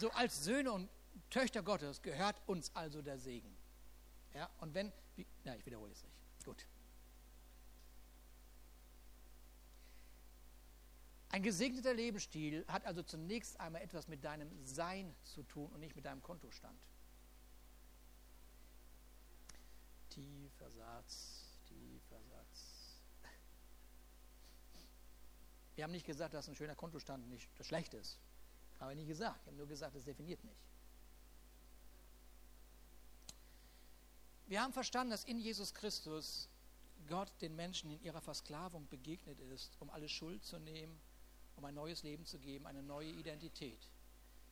So 0.03 0.11
als 0.11 0.43
Söhne 0.43 0.69
und 0.73 0.89
Töchter 1.29 1.63
Gottes 1.63 2.01
gehört 2.01 2.35
uns 2.45 2.75
also 2.75 3.01
der 3.01 3.17
Segen. 3.17 3.55
Ja, 4.33 4.49
und 4.59 4.73
wenn, 4.73 4.91
wie, 5.15 5.25
na, 5.45 5.55
ich 5.55 5.65
wiederhole 5.65 5.93
es 5.93 6.03
nicht. 6.03 6.13
Gut. 6.43 6.67
Ein 11.29 11.41
gesegneter 11.41 11.93
Lebensstil 11.93 12.65
hat 12.67 12.85
also 12.85 13.01
zunächst 13.01 13.57
einmal 13.61 13.81
etwas 13.81 14.09
mit 14.09 14.25
deinem 14.25 14.51
Sein 14.65 15.15
zu 15.23 15.41
tun 15.43 15.71
und 15.71 15.79
nicht 15.79 15.95
mit 15.95 16.03
deinem 16.03 16.21
Kontostand. 16.21 16.85
Tiefer 20.09 20.69
Satz, 20.69 21.45
tiefer 21.69 22.21
Satz. 22.25 22.99
Wir 25.75 25.85
haben 25.85 25.91
nicht 25.91 26.05
gesagt, 26.05 26.33
dass 26.33 26.49
ein 26.49 26.55
schöner 26.55 26.75
Kontostand 26.75 27.29
nicht 27.29 27.47
das 27.57 27.67
schlecht 27.67 27.93
ist. 27.93 28.19
Haben 28.83 28.89
wir 28.89 28.95
nicht 28.95 29.07
gesagt. 29.07 29.45
Wir 29.45 29.51
haben 29.51 29.57
nur 29.57 29.67
gesagt, 29.67 29.95
es 29.95 30.03
definiert 30.03 30.43
nicht. 30.43 30.59
Wir 34.47 34.61
haben 34.61 34.73
verstanden, 34.73 35.11
dass 35.11 35.23
in 35.23 35.39
Jesus 35.39 35.73
Christus 35.73 36.49
Gott 37.07 37.31
den 37.39 37.55
Menschen 37.55 37.91
in 37.91 38.03
ihrer 38.03 38.19
Versklavung 38.19 38.85
begegnet 38.89 39.39
ist, 39.39 39.77
um 39.79 39.89
alle 39.89 40.09
Schuld 40.09 40.43
zu 40.43 40.59
nehmen, 40.59 40.99
um 41.55 41.63
ein 41.63 41.73
neues 41.73 42.03
Leben 42.03 42.25
zu 42.25 42.37
geben, 42.39 42.67
eine 42.67 42.83
neue 42.83 43.07
Identität. 43.07 43.89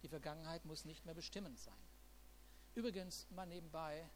Die 0.02 0.08
Vergangenheit 0.08 0.64
muss 0.64 0.86
nicht 0.86 1.06
mehr 1.06 1.14
bestimmend 1.14 1.60
sein. 1.60 1.84
Übrigens, 2.74 3.30
mal 3.32 3.46
nebenbei, 3.46 4.10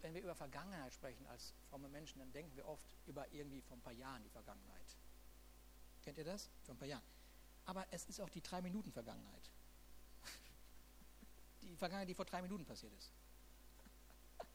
wenn 0.00 0.14
wir 0.14 0.22
über 0.22 0.36
Vergangenheit 0.36 0.94
sprechen 0.94 1.26
als 1.26 1.52
fromme 1.68 1.90
Menschen, 1.90 2.18
dann 2.18 2.32
denken 2.32 2.56
wir 2.56 2.66
oft 2.66 2.96
über 3.06 3.30
irgendwie 3.30 3.60
vor 3.60 3.76
ein 3.76 3.82
paar 3.82 3.92
Jahren 3.92 4.22
die 4.22 4.30
Vergangenheit. 4.30 4.96
Kennt 6.02 6.16
ihr 6.16 6.24
das? 6.24 6.48
Vor 6.62 6.74
ein 6.74 6.78
paar 6.78 6.88
Jahren. 6.88 7.17
Aber 7.68 7.86
es 7.90 8.06
ist 8.06 8.18
auch 8.18 8.30
die 8.30 8.40
drei 8.40 8.62
Minuten 8.62 8.90
Vergangenheit. 8.90 9.50
Die 11.60 11.76
Vergangenheit, 11.76 12.08
die 12.08 12.14
vor 12.14 12.24
drei 12.24 12.40
Minuten 12.40 12.64
passiert 12.64 12.92
ist. 12.94 13.12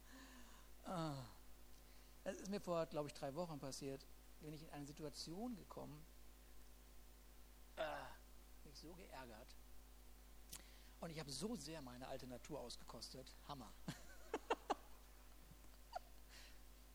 Ah. 0.85 1.23
Das 2.23 2.37
ist 2.37 2.49
mir 2.49 2.59
vor, 2.59 2.85
glaube 2.87 3.07
ich, 3.07 3.13
drei 3.13 3.35
Wochen 3.35 3.59
passiert. 3.59 4.05
Bin 4.39 4.51
ich 4.53 4.63
in 4.63 4.69
eine 4.71 4.85
Situation 4.85 5.55
gekommen, 5.55 6.03
äh, 7.75 7.83
mich 8.65 8.77
so 8.79 8.93
geärgert. 8.93 9.55
Und 11.01 11.11
ich 11.11 11.19
habe 11.19 11.31
so 11.31 11.55
sehr 11.55 11.81
meine 11.81 12.07
alte 12.07 12.25
Natur 12.27 12.61
ausgekostet. 12.61 13.35
Hammer. 13.47 13.71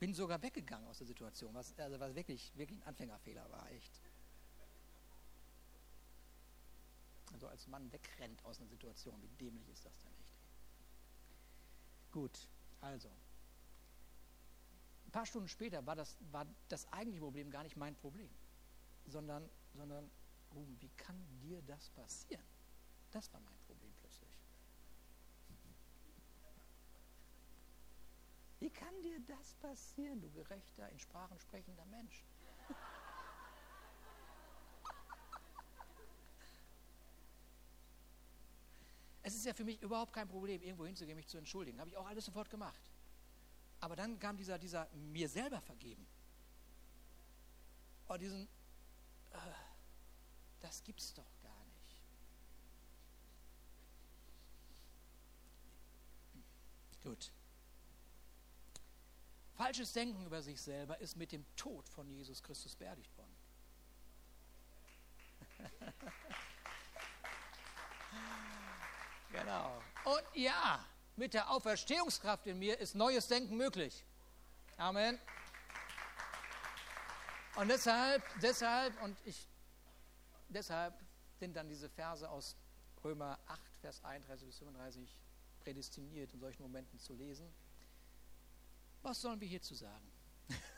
Bin 0.01 0.13
sogar 0.15 0.43
weggegangen 0.43 0.89
aus 0.89 0.99
der 0.99 1.07
Situation, 1.07 1.55
was, 1.55 1.79
also 1.79 2.01
was 2.01 2.15
wirklich, 2.15 2.53
wirklich 2.57 2.81
ein 2.81 2.89
Anfängerfehler 2.89 3.49
war, 3.51 3.71
echt. 3.71 4.01
Also 7.33 7.49
als 7.49 7.67
Mann 7.67 7.91
wegrennt 7.93 8.45
aus 8.45 8.61
einer 8.61 8.69
Situation, 8.69 9.21
wie 9.23 9.29
dämlich 9.29 9.69
ist 9.69 9.85
das 9.85 9.99
denn 9.99 10.13
echt? 10.21 10.39
Gut, 12.11 12.49
also 12.81 13.09
ein 15.07 15.11
paar 15.11 15.27
Stunden 15.27 15.49
später 15.49 15.85
war 15.87 15.97
das, 15.97 16.17
war 16.33 16.47
das 16.69 16.91
eigentliche 16.93 17.21
Problem 17.21 17.51
gar 17.51 17.63
nicht 17.63 17.77
mein 17.77 17.95
Problem, 17.97 18.31
sondern, 19.07 19.49
sondern 19.75 20.11
Ruben, 20.55 20.81
wie 20.81 20.91
kann 20.91 21.17
dir 21.41 21.63
das 21.63 21.91
passieren? 21.91 22.45
Das 23.11 23.33
war 23.33 23.41
mein 23.41 23.59
Problem 23.67 23.93
plötzlich. 23.97 24.39
Wie 28.61 28.71
kann 28.71 29.03
dir 29.03 29.21
das 29.21 29.55
passieren, 29.55 30.21
du 30.21 30.31
gerechter, 30.31 30.89
in 30.91 30.99
Sprachen 30.99 31.39
sprechender 31.39 31.87
Mensch? 31.87 32.25
Ist 39.41 39.47
ja 39.47 39.55
für 39.55 39.65
mich 39.65 39.81
überhaupt 39.83 40.13
kein 40.13 40.29
Problem, 40.29 40.63
irgendwo 40.63 40.87
hinzugehen, 40.87 41.17
mich 41.17 41.29
zu 41.29 41.39
entschuldigen. 41.39 41.81
Habe 41.81 41.91
ich 41.91 41.97
auch 41.97 42.07
alles 42.07 42.25
sofort 42.25 42.49
gemacht. 42.51 42.81
Aber 43.81 43.97
dann 43.97 44.19
kam 44.19 44.37
dieser, 44.37 44.59
dieser 44.59 44.89
mir 44.93 45.29
selber 45.29 45.61
vergeben. 45.61 46.07
Und 48.09 48.21
diesen, 48.21 48.49
äh, 49.33 49.39
das 50.61 50.83
gibt's 50.83 51.15
doch 51.15 51.31
gar 51.43 51.65
nicht. 51.67 52.03
Gut. 57.03 57.33
Falsches 59.55 59.93
Denken 59.93 60.25
über 60.25 60.43
sich 60.43 60.61
selber 60.61 60.99
ist 60.99 61.17
mit 61.17 61.33
dem 61.33 61.45
Tod 61.57 61.89
von 61.89 62.09
Jesus 62.09 62.43
Christus 62.43 62.77
beerdigt 62.77 63.17
worden. 63.17 63.37
genau. 69.33 69.81
Und 70.05 70.23
ja, 70.35 70.85
mit 71.17 71.35
der 71.35 71.51
Auferstehungskraft 71.51 72.47
in 72.47 72.59
mir 72.59 72.79
ist 72.79 72.95
neues 72.95 73.27
Denken 73.29 73.57
möglich. 73.57 74.05
Amen. 74.77 75.19
Und 77.57 77.69
deshalb, 77.69 78.23
deshalb, 78.41 79.03
und 79.03 79.17
ich, 79.25 79.49
deshalb 80.49 80.95
sind 81.41 81.57
dann 81.57 81.69
diese 81.69 81.89
Verse 81.89 82.29
aus 82.29 82.57
Römer 83.03 83.39
8, 83.47 83.61
Vers 83.81 84.05
31 84.05 84.47
bis 84.47 84.59
35 84.59 85.17
prädestiniert, 85.61 86.33
in 86.33 86.41
solchen 86.41 86.63
Momenten 86.63 86.99
zu 86.99 87.15
lesen. 87.15 87.53
Was 89.03 89.21
sollen 89.21 89.41
wir 89.41 89.49
hierzu 89.49 89.75
sagen? 89.75 90.11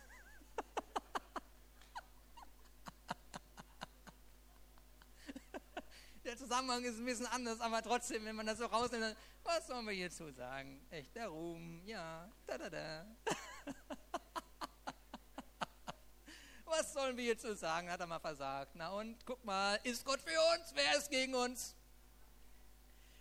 Der 6.31 6.37
Zusammenhang 6.37 6.85
ist 6.85 6.97
ein 6.97 7.05
bisschen 7.05 7.27
anders, 7.27 7.61
aber 7.61 7.83
trotzdem, 7.83 8.25
wenn 8.25 8.37
man 8.37 8.47
das 8.47 8.59
so 8.59 8.67
rausnimmt, 8.67 9.17
was 9.43 9.67
sollen 9.67 9.85
wir 9.85 9.95
hierzu 9.95 10.31
sagen? 10.31 10.81
Echter 10.89 11.27
Ruhm, 11.27 11.83
ja, 11.85 12.31
da 12.47 12.57
da 12.57 12.71
da. 12.71 13.05
Was 16.67 16.93
sollen 16.93 17.17
wir 17.17 17.25
hierzu 17.25 17.53
sagen? 17.57 17.91
Hat 17.91 17.99
er 17.99 18.07
mal 18.07 18.21
versagt. 18.21 18.77
Na 18.77 18.91
und 18.91 19.27
guck 19.27 19.45
mal, 19.45 19.81
ist 19.83 20.05
Gott 20.05 20.21
für 20.21 20.39
uns? 20.55 20.73
Wer 20.73 20.99
ist 20.99 21.11
gegen 21.11 21.35
uns? 21.35 21.75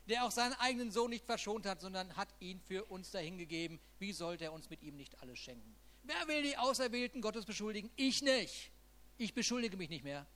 Der 0.06 0.24
auch 0.24 0.30
seinen 0.30 0.54
eigenen 0.60 0.92
Sohn 0.92 1.10
nicht 1.10 1.26
verschont 1.26 1.66
hat, 1.66 1.82
sondern 1.82 2.16
hat 2.16 2.30
ihn 2.40 2.62
für 2.62 2.86
uns 2.86 3.10
dahingegeben. 3.10 3.80
Wie 3.98 4.14
sollte 4.14 4.44
er 4.44 4.54
uns 4.54 4.70
mit 4.70 4.84
ihm 4.84 4.96
nicht 4.96 5.20
alles 5.20 5.40
schenken? 5.40 5.76
Wer 6.04 6.28
will 6.28 6.44
die 6.44 6.60
Auserwählten 6.60 7.22
Gottes 7.22 7.46
beschuldigen? 7.46 7.90
Ich 7.96 8.22
nicht. 8.22 8.72
Ich 9.18 9.34
beschuldige 9.34 9.78
mich 9.78 9.90
nicht 9.90 10.04
mehr. 10.04 10.28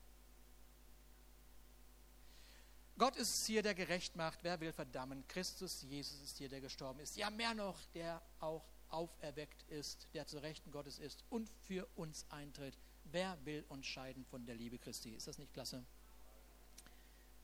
Gott 2.98 3.16
ist 3.16 3.34
es 3.34 3.46
hier, 3.46 3.64
der 3.64 3.74
gerecht 3.74 4.16
macht. 4.16 4.44
Wer 4.44 4.60
will 4.60 4.72
verdammen? 4.72 5.28
Christus 5.28 5.82
Jesus 5.82 6.22
ist 6.22 6.38
hier, 6.38 6.48
der 6.48 6.62
gestorben 6.62 7.00
ist. 7.00 7.18
Ja, 7.18 7.30
mehr 7.32 7.56
noch, 7.56 7.84
der 7.96 8.22
auch 8.40 8.64
auferweckt 8.90 9.64
ist, 9.64 10.08
der 10.14 10.28
zu 10.28 10.38
Rechten 10.38 10.72
Gottes 10.72 11.00
ist 11.00 11.24
und 11.30 11.50
für 11.64 11.88
uns 11.96 12.26
eintritt. 12.30 12.78
Wer 13.06 13.44
will 13.46 13.66
uns 13.70 13.88
scheiden 13.88 14.24
von 14.26 14.46
der 14.46 14.56
Liebe 14.56 14.78
Christi? 14.78 15.10
Ist 15.10 15.28
das 15.28 15.40
nicht 15.40 15.54
klasse? 15.54 15.84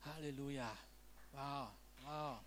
Halleluja. 0.02 0.78
Wow, 1.32 1.70
wow. 2.04 2.40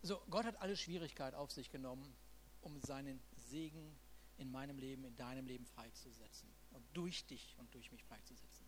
So, 0.00 0.22
Gott 0.30 0.46
hat 0.46 0.62
alle 0.62 0.76
Schwierigkeit 0.76 1.34
auf 1.34 1.50
sich 1.50 1.70
genommen, 1.70 2.16
um 2.62 2.80
seinen 2.80 3.20
Segen 3.36 3.98
zu 3.98 4.07
in 4.38 4.50
meinem 4.50 4.78
Leben, 4.78 5.04
in 5.04 5.16
deinem 5.16 5.46
Leben 5.46 5.66
freizusetzen 5.66 6.48
und 6.72 6.84
durch 6.94 7.24
dich 7.26 7.54
und 7.58 7.72
durch 7.74 7.90
mich 7.92 8.02
freizusetzen. 8.04 8.66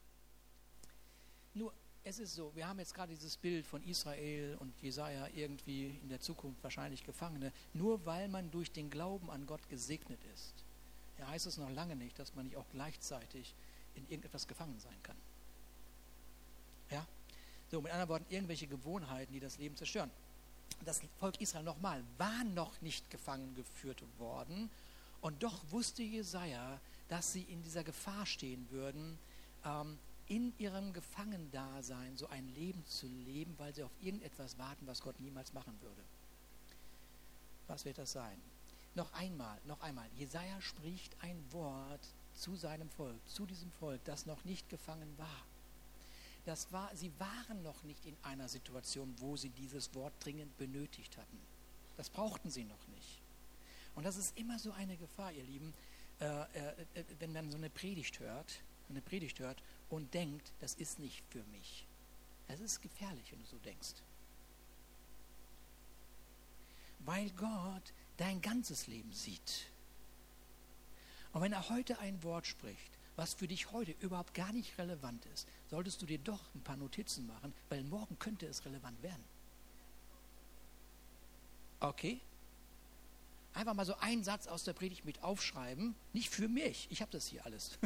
Nur, 1.54 1.72
es 2.04 2.18
ist 2.18 2.34
so, 2.34 2.54
wir 2.54 2.66
haben 2.66 2.78
jetzt 2.78 2.94
gerade 2.94 3.12
dieses 3.12 3.36
Bild 3.36 3.66
von 3.66 3.82
Israel 3.82 4.56
und 4.60 4.72
Jesaja 4.80 5.28
irgendwie 5.34 5.98
in 6.02 6.08
der 6.08 6.20
Zukunft 6.20 6.62
wahrscheinlich 6.62 7.04
Gefangene, 7.04 7.52
nur 7.74 8.04
weil 8.06 8.28
man 8.28 8.50
durch 8.50 8.72
den 8.72 8.90
Glauben 8.90 9.30
an 9.30 9.46
Gott 9.46 9.68
gesegnet 9.68 10.20
ist. 10.34 10.54
Ja, 11.18 11.28
heißt 11.28 11.46
es 11.46 11.58
noch 11.58 11.70
lange 11.70 11.96
nicht, 11.96 12.18
dass 12.18 12.34
man 12.34 12.46
nicht 12.46 12.56
auch 12.56 12.68
gleichzeitig 12.70 13.54
in 13.94 14.04
irgendetwas 14.04 14.48
gefangen 14.48 14.78
sein 14.78 14.96
kann. 15.02 15.16
Ja? 16.90 17.06
So, 17.70 17.82
mit 17.82 17.92
anderen 17.92 18.08
Worten, 18.08 18.26
irgendwelche 18.30 18.66
Gewohnheiten, 18.66 19.32
die 19.32 19.40
das 19.40 19.58
Leben 19.58 19.76
zerstören. 19.76 20.10
Das 20.84 21.02
Volk 21.18 21.40
Israel 21.40 21.64
nochmal 21.64 22.02
war 22.16 22.44
noch 22.44 22.80
nicht 22.80 23.10
gefangen 23.10 23.54
geführt 23.54 24.02
worden 24.18 24.70
und 25.20 25.42
doch 25.42 25.60
wusste 25.70 26.02
Jesaja, 26.02 26.80
dass 27.08 27.32
sie 27.32 27.42
in 27.42 27.62
dieser 27.62 27.84
Gefahr 27.84 28.24
stehen 28.26 28.66
würden, 28.70 29.18
ähm, 29.64 29.98
in 30.26 30.52
ihrem 30.58 30.92
Gefangendasein 30.92 32.16
so 32.16 32.28
ein 32.28 32.48
Leben 32.54 32.84
zu 32.86 33.08
leben, 33.08 33.54
weil 33.58 33.74
sie 33.74 33.82
auf 33.82 33.90
irgendetwas 34.00 34.56
warten, 34.58 34.86
was 34.86 35.02
Gott 35.02 35.18
niemals 35.18 35.52
machen 35.52 35.76
würde. 35.82 36.02
Was 37.66 37.84
wird 37.84 37.98
das 37.98 38.12
sein? 38.12 38.40
Noch 38.94 39.12
einmal, 39.12 39.60
noch 39.66 39.80
einmal. 39.80 40.08
Jesaja 40.16 40.60
spricht 40.60 41.16
ein 41.20 41.44
Wort 41.52 42.06
zu 42.34 42.54
seinem 42.56 42.88
Volk, 42.90 43.20
zu 43.28 43.44
diesem 43.44 43.70
Volk, 43.72 44.04
das 44.04 44.26
noch 44.26 44.44
nicht 44.44 44.68
gefangen 44.68 45.12
war. 45.18 45.44
Das 46.46 46.72
war, 46.72 46.94
sie 46.96 47.12
waren 47.18 47.62
noch 47.62 47.82
nicht 47.82 48.06
in 48.06 48.16
einer 48.22 48.48
Situation, 48.48 49.14
wo 49.18 49.36
sie 49.36 49.50
dieses 49.50 49.94
Wort 49.94 50.12
dringend 50.20 50.56
benötigt 50.58 51.16
hatten. 51.16 51.38
Das 51.96 52.08
brauchten 52.08 52.50
sie 52.50 52.64
noch 52.64 52.88
nicht. 52.88 53.20
Und 53.94 54.04
das 54.04 54.16
ist 54.16 54.36
immer 54.38 54.58
so 54.58 54.72
eine 54.72 54.96
Gefahr, 54.96 55.32
ihr 55.32 55.44
Lieben, 55.44 55.74
äh, 56.20 56.24
äh, 56.24 56.46
äh 56.94 57.04
wenn 57.18 57.32
man 57.32 57.50
so 57.50 57.56
eine 57.56 57.70
Predigt 57.70 58.20
hört, 58.20 58.60
eine 58.88 59.00
Predigt 59.00 59.38
hört 59.38 59.62
und 59.88 60.12
denkt, 60.14 60.52
das 60.60 60.74
ist 60.74 60.98
nicht 60.98 61.22
für 61.30 61.42
mich. 61.44 61.86
Es 62.48 62.60
ist 62.60 62.82
gefährlich, 62.82 63.30
wenn 63.30 63.40
du 63.40 63.46
so 63.46 63.58
denkst. 63.58 63.94
Weil 67.00 67.30
Gott 67.30 67.92
dein 68.16 68.40
ganzes 68.40 68.86
Leben 68.86 69.12
sieht. 69.12 69.66
Und 71.32 71.42
wenn 71.42 71.52
er 71.52 71.68
heute 71.68 71.98
ein 72.00 72.22
Wort 72.22 72.46
spricht, 72.46 72.90
was 73.16 73.34
für 73.34 73.46
dich 73.46 73.70
heute 73.72 73.94
überhaupt 74.00 74.34
gar 74.34 74.52
nicht 74.52 74.78
relevant 74.78 75.24
ist, 75.26 75.46
solltest 75.68 76.02
du 76.02 76.06
dir 76.06 76.18
doch 76.18 76.40
ein 76.54 76.62
paar 76.62 76.76
Notizen 76.76 77.26
machen, 77.26 77.52
weil 77.68 77.82
morgen 77.84 78.18
könnte 78.18 78.46
es 78.46 78.64
relevant 78.64 79.02
werden. 79.02 79.24
Okay? 81.80 82.20
Einfach 83.52 83.74
mal 83.74 83.84
so 83.84 83.96
einen 83.96 84.22
Satz 84.22 84.46
aus 84.46 84.64
der 84.64 84.72
Predigt 84.72 85.04
mit 85.04 85.22
aufschreiben, 85.22 85.94
nicht 86.12 86.30
für 86.30 86.48
mich, 86.48 86.86
ich 86.90 87.02
habe 87.02 87.10
das 87.10 87.26
hier 87.26 87.44
alles, 87.44 87.78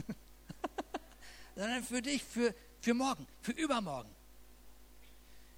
sondern 1.56 1.82
für 1.82 2.02
dich, 2.02 2.22
für, 2.22 2.54
für 2.80 2.94
morgen, 2.94 3.26
für 3.40 3.52
übermorgen. 3.52 4.10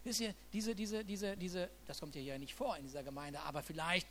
Wisst 0.05 0.21
ihr, 0.21 0.35
diese, 0.53 0.75
diese, 0.75 1.05
diese, 1.05 1.37
diese, 1.37 1.69
das 1.87 1.99
kommt 1.99 2.14
ja 2.14 2.38
nicht 2.38 2.55
vor 2.55 2.77
in 2.77 2.85
dieser 2.85 3.03
Gemeinde, 3.03 3.40
aber 3.40 3.61
vielleicht, 3.62 4.07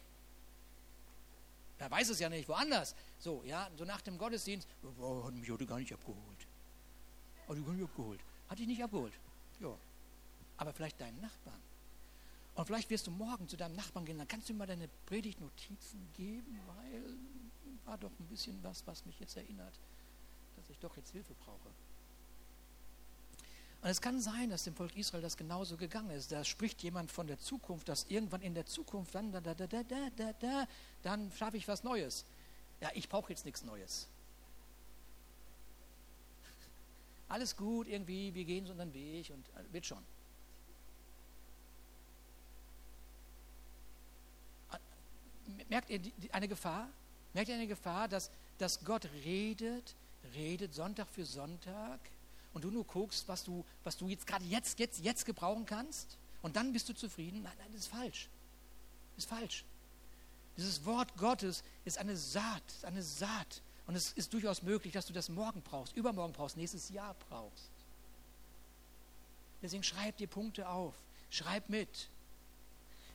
wer 1.78 1.90
weiß 1.90 2.10
es 2.10 2.20
ja 2.20 2.28
nicht, 2.28 2.50
woanders. 2.50 2.96
So, 3.18 3.42
ja, 3.46 3.70
so 3.78 3.86
nach 3.86 4.02
dem 4.02 4.18
Gottesdienst, 4.18 4.68
oh, 5.00 5.24
hat 5.24 5.34
mich 5.34 5.50
heute 5.50 5.66
gar 5.66 5.80
nicht 5.80 5.94
abgeholt. 5.94 6.48
Hat 7.48 7.56
dich 7.56 7.66
gar 7.66 7.74
nicht 7.74 7.84
abgeholt. 7.84 8.20
Hat 8.50 8.60
dich 8.60 8.68
nicht 8.68 8.84
abgeholt. 8.84 9.14
Ja. 9.62 9.78
Aber 10.58 10.74
vielleicht 10.74 11.00
deinen 11.00 11.22
Nachbarn. 11.22 11.62
Und 12.56 12.66
vielleicht 12.66 12.90
wirst 12.90 13.06
du 13.08 13.12
morgen 13.12 13.48
zu 13.48 13.58
deinem 13.58 13.76
Nachbarn 13.76 14.06
gehen, 14.06 14.18
dann 14.18 14.28
kannst 14.28 14.50
du 14.50 14.54
ihm 14.54 14.58
mal 14.58 14.66
deine 14.66 14.88
Predigtnotizen 15.06 16.00
geben, 16.14 16.60
weil 16.68 17.04
war 17.86 17.98
doch 17.98 18.12
ein 18.20 18.26
bisschen 18.28 18.62
was, 18.64 18.86
was 18.88 19.06
mich 19.06 19.20
jetzt 19.20 19.38
erinnert, 19.38 19.74
dass 20.56 20.70
ich 20.70 20.80
doch 20.80 20.96
jetzt 20.98 21.12
Hilfe 21.12 21.34
brauche. 21.46 21.70
Und 23.82 23.90
es 23.90 24.02
kann 24.02 24.20
sein, 24.20 24.50
dass 24.50 24.64
dem 24.64 24.74
Volk 24.76 24.96
Israel 24.96 25.22
das 25.22 25.38
genauso 25.38 25.78
gegangen 25.78 26.10
ist. 26.10 26.32
Da 26.32 26.44
spricht 26.44 26.82
jemand 26.82 27.12
von 27.12 27.28
der 27.28 27.40
Zukunft, 27.40 27.88
dass 27.88 28.06
irgendwann 28.10 28.42
in 28.42 28.56
der 28.56 28.66
Zukunft 28.66 29.14
dann, 29.14 29.32
da, 29.32 29.40
da, 29.42 29.54
da, 29.54 29.68
da, 29.68 29.84
da, 29.84 30.34
da, 30.34 30.68
dann 31.04 31.32
schaffe 31.34 31.58
ich 31.58 31.68
was 31.68 31.84
Neues. 31.84 32.26
Ja, 32.82 32.90
ich 32.96 33.08
brauche 33.08 33.32
jetzt 33.32 33.46
nichts 33.46 33.64
Neues. 33.64 34.08
Alles 37.30 37.56
gut, 37.56 37.88
irgendwie, 37.88 38.34
wir 38.34 38.46
gehen 38.46 38.66
so 38.66 38.72
unseren 38.72 38.94
Weg 38.94 39.30
und 39.30 39.48
äh, 39.50 39.72
wird 39.72 39.86
schon. 39.86 40.04
Merkt 45.70 45.90
ihr 45.90 46.00
eine 46.32 46.48
Gefahr? 46.48 46.90
Merkt 47.34 47.50
ihr 47.50 47.56
eine 47.56 47.68
Gefahr, 47.68 48.08
dass, 48.08 48.32
dass 48.58 48.84
Gott 48.84 49.08
redet, 49.24 49.96
redet 50.34 50.74
Sonntag 50.74 51.08
für 51.10 51.26
Sonntag 51.26 52.00
und 52.54 52.64
du 52.64 52.72
nur 52.72 52.86
guckst, 52.86 53.28
was 53.28 53.44
du, 53.44 53.66
was 53.84 53.98
du 53.98 54.08
jetzt 54.08 54.26
gerade 54.26 54.46
jetzt, 54.46 54.80
jetzt, 54.80 55.04
jetzt 55.04 55.26
gebrauchen 55.26 55.66
kannst 55.66 56.18
und 56.42 56.56
dann 56.56 56.74
bist 56.74 56.88
du 56.90 56.94
zufrieden? 56.94 57.44
Nein, 57.44 57.54
nein, 57.60 57.68
das 57.74 57.82
ist 57.82 57.88
falsch. 57.88 58.30
Das 59.16 59.26
ist 59.26 59.30
falsch. 59.30 59.66
Dieses 60.58 60.86
Wort 60.86 61.16
Gottes 61.18 61.64
ist 61.84 61.98
eine 61.98 62.16
Saat, 62.16 62.64
ist 62.68 62.86
eine 62.86 63.04
Saat. 63.04 63.62
Und 63.88 63.96
es 63.96 64.14
ist 64.14 64.34
durchaus 64.34 64.64
möglich, 64.64 64.94
dass 64.94 65.06
du 65.06 65.14
das 65.14 65.30
morgen 65.30 65.62
brauchst, 65.62 65.96
übermorgen 65.96 66.34
brauchst, 66.34 66.58
nächstes 66.58 66.90
Jahr 66.90 67.16
brauchst. 67.30 67.70
Deswegen 69.62 69.84
schreib 69.84 70.18
dir 70.18 70.28
Punkte 70.28 70.70
auf, 70.70 70.94
schreib 71.30 71.70
mit. 71.70 72.10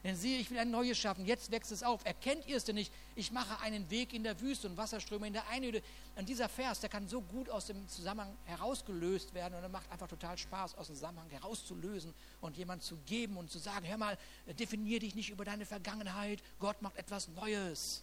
Denn 0.03 0.17
siehe, 0.17 0.39
ich 0.39 0.51
will 0.51 0.59
ein 0.59 0.71
neues 0.71 0.97
schaffen, 0.97 1.27
jetzt 1.27 1.51
wächst 1.51 1.73
es 1.73 1.83
auf. 1.83 2.05
Erkennt 2.07 2.47
ihr 2.47 2.57
es 2.57 2.65
denn 2.65 2.77
nicht? 2.77 2.91
Ich 3.17 3.33
mache 3.33 3.61
einen 3.61 3.91
Weg 3.91 4.15
in 4.15 4.23
der 4.23 4.41
Wüste 4.41 4.67
und 4.67 4.79
Wasserströme 4.79 5.27
in 5.27 5.35
der 5.35 5.47
Einöde. 5.49 5.83
Und 6.17 6.27
dieser 6.27 6.49
Vers, 6.49 6.81
der 6.81 6.89
kann 6.89 7.07
so 7.07 7.21
gut 7.21 7.51
aus 7.51 7.67
dem 7.67 7.87
Zusammenhang 7.87 8.35
herausgelöst 8.47 9.35
werden 9.35 9.55
und 9.55 9.63
er 9.63 9.69
macht 9.69 9.91
einfach 9.91 10.09
total 10.09 10.39
Spaß, 10.39 10.75
aus 10.77 10.87
dem 10.87 10.97
Zusammenhang 10.97 11.29
herauszulösen 11.29 12.15
und 12.41 12.57
jemand 12.57 12.83
zu 12.83 12.97
geben 13.05 13.37
und 13.37 13.51
zu 13.51 13.59
sagen, 13.59 13.87
hör 13.87 13.99
mal, 13.99 14.17
definier 14.59 15.01
dich 15.01 15.15
nicht 15.15 15.29
über 15.29 15.45
deine 15.45 15.67
Vergangenheit, 15.67 16.43
Gott 16.59 16.81
macht 16.81 16.97
etwas 16.97 17.29
Neues. 17.29 18.03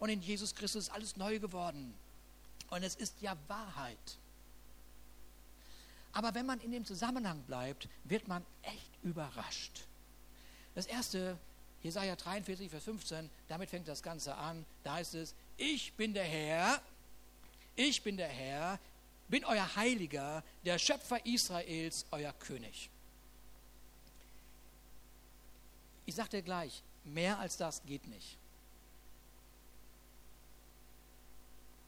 Und 0.00 0.08
in 0.08 0.20
Jesus 0.20 0.56
Christus 0.56 0.84
ist 0.84 0.90
alles 0.90 1.16
neu 1.16 1.38
geworden. 1.38 1.94
Und 2.70 2.82
es 2.82 2.96
ist 2.96 3.22
ja 3.22 3.36
Wahrheit. 3.46 4.18
Aber 6.12 6.34
wenn 6.34 6.46
man 6.46 6.60
in 6.60 6.72
dem 6.72 6.84
Zusammenhang 6.84 7.42
bleibt, 7.42 7.88
wird 8.04 8.26
man 8.26 8.44
echt 8.62 8.90
überrascht. 9.04 9.86
Das 10.76 10.84
erste, 10.84 11.38
Jesaja 11.82 12.14
43, 12.14 12.70
Vers 12.70 12.84
15, 12.84 13.30
damit 13.48 13.70
fängt 13.70 13.88
das 13.88 14.02
Ganze 14.02 14.36
an. 14.36 14.64
Da 14.84 14.94
heißt 14.94 15.14
es: 15.14 15.34
Ich 15.56 15.94
bin 15.94 16.12
der 16.12 16.24
Herr, 16.24 16.82
ich 17.74 18.02
bin 18.02 18.18
der 18.18 18.28
Herr, 18.28 18.78
bin 19.28 19.42
euer 19.46 19.74
Heiliger, 19.74 20.44
der 20.66 20.78
Schöpfer 20.78 21.24
Israels, 21.24 22.04
euer 22.10 22.32
König. 22.34 22.90
Ich 26.04 26.14
dir 26.14 26.42
gleich, 26.42 26.82
mehr 27.04 27.38
als 27.38 27.56
das 27.56 27.82
geht 27.84 28.06
nicht. 28.06 28.36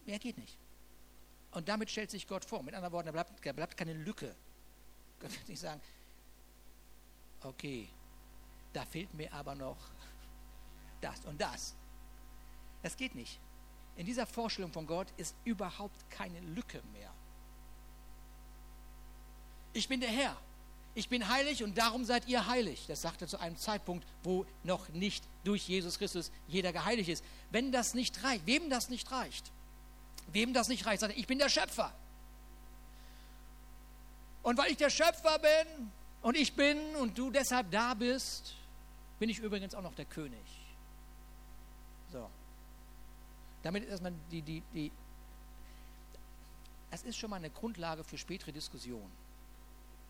Mehr 0.07 0.19
geht 0.19 0.39
nicht. 0.39 0.57
Und 1.51 1.69
damit 1.69 1.91
stellt 1.91 2.11
sich 2.11 2.27
Gott 2.27 2.47
vor. 2.47 2.63
Mit 2.63 2.75
anderen 2.75 2.93
Worten, 2.93 3.07
da 3.07 3.13
bleibt, 3.13 3.47
da 3.47 3.53
bleibt 3.53 3.77
keine 3.77 3.93
Lücke. 3.93 4.35
Gott 5.21 5.31
wird 5.31 5.49
nicht 5.49 5.61
sagen, 5.61 5.81
okay, 7.43 7.89
da 8.79 8.85
fehlt 8.85 9.13
mir 9.13 9.33
aber 9.33 9.57
noch 9.57 9.77
das 11.01 11.25
und 11.25 11.41
das. 11.41 11.75
Das 12.85 12.97
geht 12.97 13.17
nicht. 13.17 13.41
In 13.97 14.07
dieser 14.07 14.25
Vorstellung 14.25 14.73
von 14.73 14.87
Gott 14.87 15.09
ist 15.17 15.35
überhaupt 15.45 16.09
keine 16.11 16.39
Lücke 16.55 16.81
mehr. 16.93 17.11
Ich 19.73 19.89
bin 19.89 20.01
der 20.01 20.11
Herr. 20.11 20.37
Ich 20.95 21.09
bin 21.09 21.29
heilig 21.29 21.65
und 21.65 21.77
darum 21.77 22.05
seid 22.05 22.29
ihr 22.29 22.47
heilig. 22.47 22.85
Das 22.87 23.03
sagt 23.03 23.21
er 23.21 23.27
zu 23.27 23.41
einem 23.41 23.57
Zeitpunkt, 23.57 24.07
wo 24.23 24.47
noch 24.63 24.89
nicht 24.91 25.25
durch 25.43 25.69
Jesus 25.69 25.99
Christus 25.99 26.31
jeder 26.47 26.73
geheiligt 26.73 27.09
ist. 27.09 27.25
Wenn 27.51 27.73
das 27.73 27.95
nicht 27.95 28.23
reicht, 28.23 28.47
wem 28.47 28.71
das 28.71 28.91
nicht 28.91 29.11
reicht, 29.11 29.51
wem 30.29 30.55
das 30.55 30.69
nicht 30.69 30.87
reicht, 30.87 31.01
sagt 31.01 31.15
er, 31.15 31.19
ich 31.19 31.27
bin 31.27 31.39
der 31.39 31.49
Schöpfer. 31.49 31.93
Und 34.45 34.57
weil 34.57 34.71
ich 34.71 34.77
der 34.77 34.91
Schöpfer 34.91 35.41
bin 35.41 35.91
und 36.23 36.37
ich 36.37 36.55
bin 36.55 36.79
und 36.95 37.19
du 37.19 37.33
deshalb 37.33 37.73
da 37.73 37.95
bist, 37.95 38.55
bin 39.19 39.29
ich 39.29 39.39
übrigens 39.39 39.75
auch 39.75 39.83
noch 39.83 39.95
der 39.95 40.05
König. 40.05 40.41
So. 42.13 42.29
Damit 43.63 43.85
ist 43.85 43.91
erstmal 43.91 44.13
die, 44.31 44.43
die, 44.43 44.63
die, 44.73 44.93
es 46.91 47.03
ist 47.03 47.17
schon 47.17 47.31
mal 47.31 47.37
eine 47.37 47.51
Grundlage 47.51 48.05
für 48.05 48.17
spätere 48.17 48.53
Diskussionen, 48.53 49.11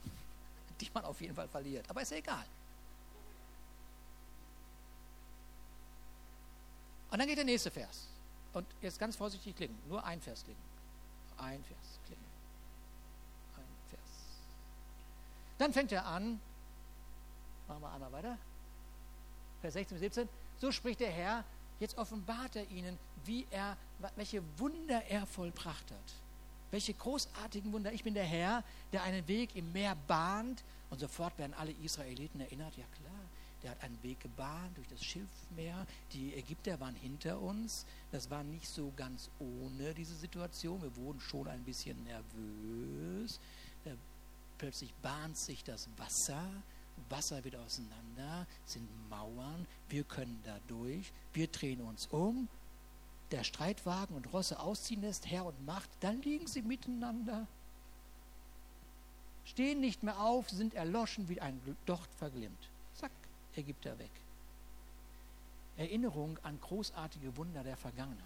die 0.80 0.90
man 0.92 1.04
auf 1.04 1.20
jeden 1.20 1.34
Fall 1.34 1.48
verliert. 1.48 1.88
Aber 1.88 2.02
ist 2.02 2.10
ja 2.10 2.18
egal. 2.18 2.44
Und 7.10 7.18
dann 7.18 7.26
geht 7.26 7.38
der 7.38 7.44
nächste 7.44 7.70
Vers. 7.70 8.06
Und 8.52 8.66
jetzt 8.82 8.98
ganz 8.98 9.16
vorsichtig 9.16 9.56
klicken. 9.56 9.78
Nur 9.88 10.04
ein 10.04 10.20
Vers 10.20 10.44
klicken. 10.44 10.62
Ein 11.38 11.62
Vers 11.64 11.98
klicken. 12.06 12.24
Ein 13.56 13.88
Vers. 13.88 14.00
Dann 15.56 15.72
fängt 15.72 15.92
er 15.92 16.04
an. 16.04 16.40
Machen 17.66 17.82
wir 17.82 17.90
einmal 17.90 18.12
weiter. 18.12 18.38
Vers 19.68 19.74
16 19.74 19.96
bis 19.96 20.00
17, 20.00 20.28
so 20.58 20.72
spricht 20.72 21.00
der 21.00 21.10
Herr, 21.10 21.44
jetzt 21.78 21.98
offenbart 21.98 22.56
er 22.56 22.70
ihnen, 22.70 22.98
wie 23.26 23.46
er, 23.50 23.76
welche 24.16 24.42
Wunder 24.58 25.04
er 25.10 25.26
vollbracht 25.26 25.90
hat. 25.90 26.14
Welche 26.70 26.94
großartigen 26.94 27.70
Wunder. 27.72 27.92
Ich 27.92 28.02
bin 28.02 28.14
der 28.14 28.24
Herr, 28.24 28.64
der 28.92 29.02
einen 29.02 29.28
Weg 29.28 29.54
im 29.56 29.70
Meer 29.72 29.94
bahnt. 30.06 30.64
Und 30.88 31.00
sofort 31.00 31.36
werden 31.38 31.52
alle 31.52 31.72
Israeliten 31.82 32.40
erinnert, 32.40 32.76
ja 32.78 32.84
klar, 32.96 33.20
der 33.62 33.72
hat 33.72 33.82
einen 33.82 34.02
Weg 34.02 34.20
gebahnt 34.20 34.74
durch 34.76 34.88
das 34.88 35.04
Schilfmeer. 35.04 35.86
Die 36.12 36.34
Ägypter 36.34 36.80
waren 36.80 36.94
hinter 36.94 37.38
uns. 37.38 37.84
Das 38.10 38.30
war 38.30 38.44
nicht 38.44 38.68
so 38.68 38.92
ganz 38.96 39.30
ohne 39.38 39.92
diese 39.92 40.14
Situation. 40.14 40.80
Wir 40.80 40.96
wurden 40.96 41.20
schon 41.20 41.46
ein 41.46 41.62
bisschen 41.64 42.02
nervös. 42.04 43.38
Plötzlich 44.56 44.94
bahnt 45.02 45.36
sich 45.36 45.62
das 45.62 45.88
Wasser 45.98 46.48
Wasser 47.10 47.42
wird 47.44 47.56
auseinander, 47.56 48.46
sind 48.64 48.88
Mauern, 49.08 49.66
wir 49.88 50.04
können 50.04 50.40
da 50.44 50.58
durch, 50.68 51.12
wir 51.32 51.46
drehen 51.48 51.80
uns 51.80 52.06
um, 52.08 52.48
der 53.30 53.44
Streitwagen 53.44 54.16
und 54.16 54.32
Rosse 54.32 54.58
ausziehen 54.58 55.02
lässt, 55.02 55.26
Herr 55.30 55.44
und 55.44 55.66
Macht, 55.66 55.90
dann 56.00 56.22
liegen 56.22 56.46
sie 56.46 56.62
miteinander. 56.62 57.46
stehen 59.44 59.80
nicht 59.80 60.02
mehr 60.02 60.20
auf, 60.20 60.50
sind 60.50 60.74
erloschen 60.74 61.28
wie 61.28 61.40
ein 61.40 61.60
Docht 61.86 62.12
verglimmt. 62.14 62.68
Zack, 62.94 63.12
er 63.56 63.62
gibt 63.62 63.86
er 63.86 63.98
weg. 63.98 64.10
Erinnerung 65.78 66.38
an 66.42 66.60
großartige 66.60 67.36
Wunder 67.36 67.62
der 67.62 67.76
Vergangenheit. 67.76 68.18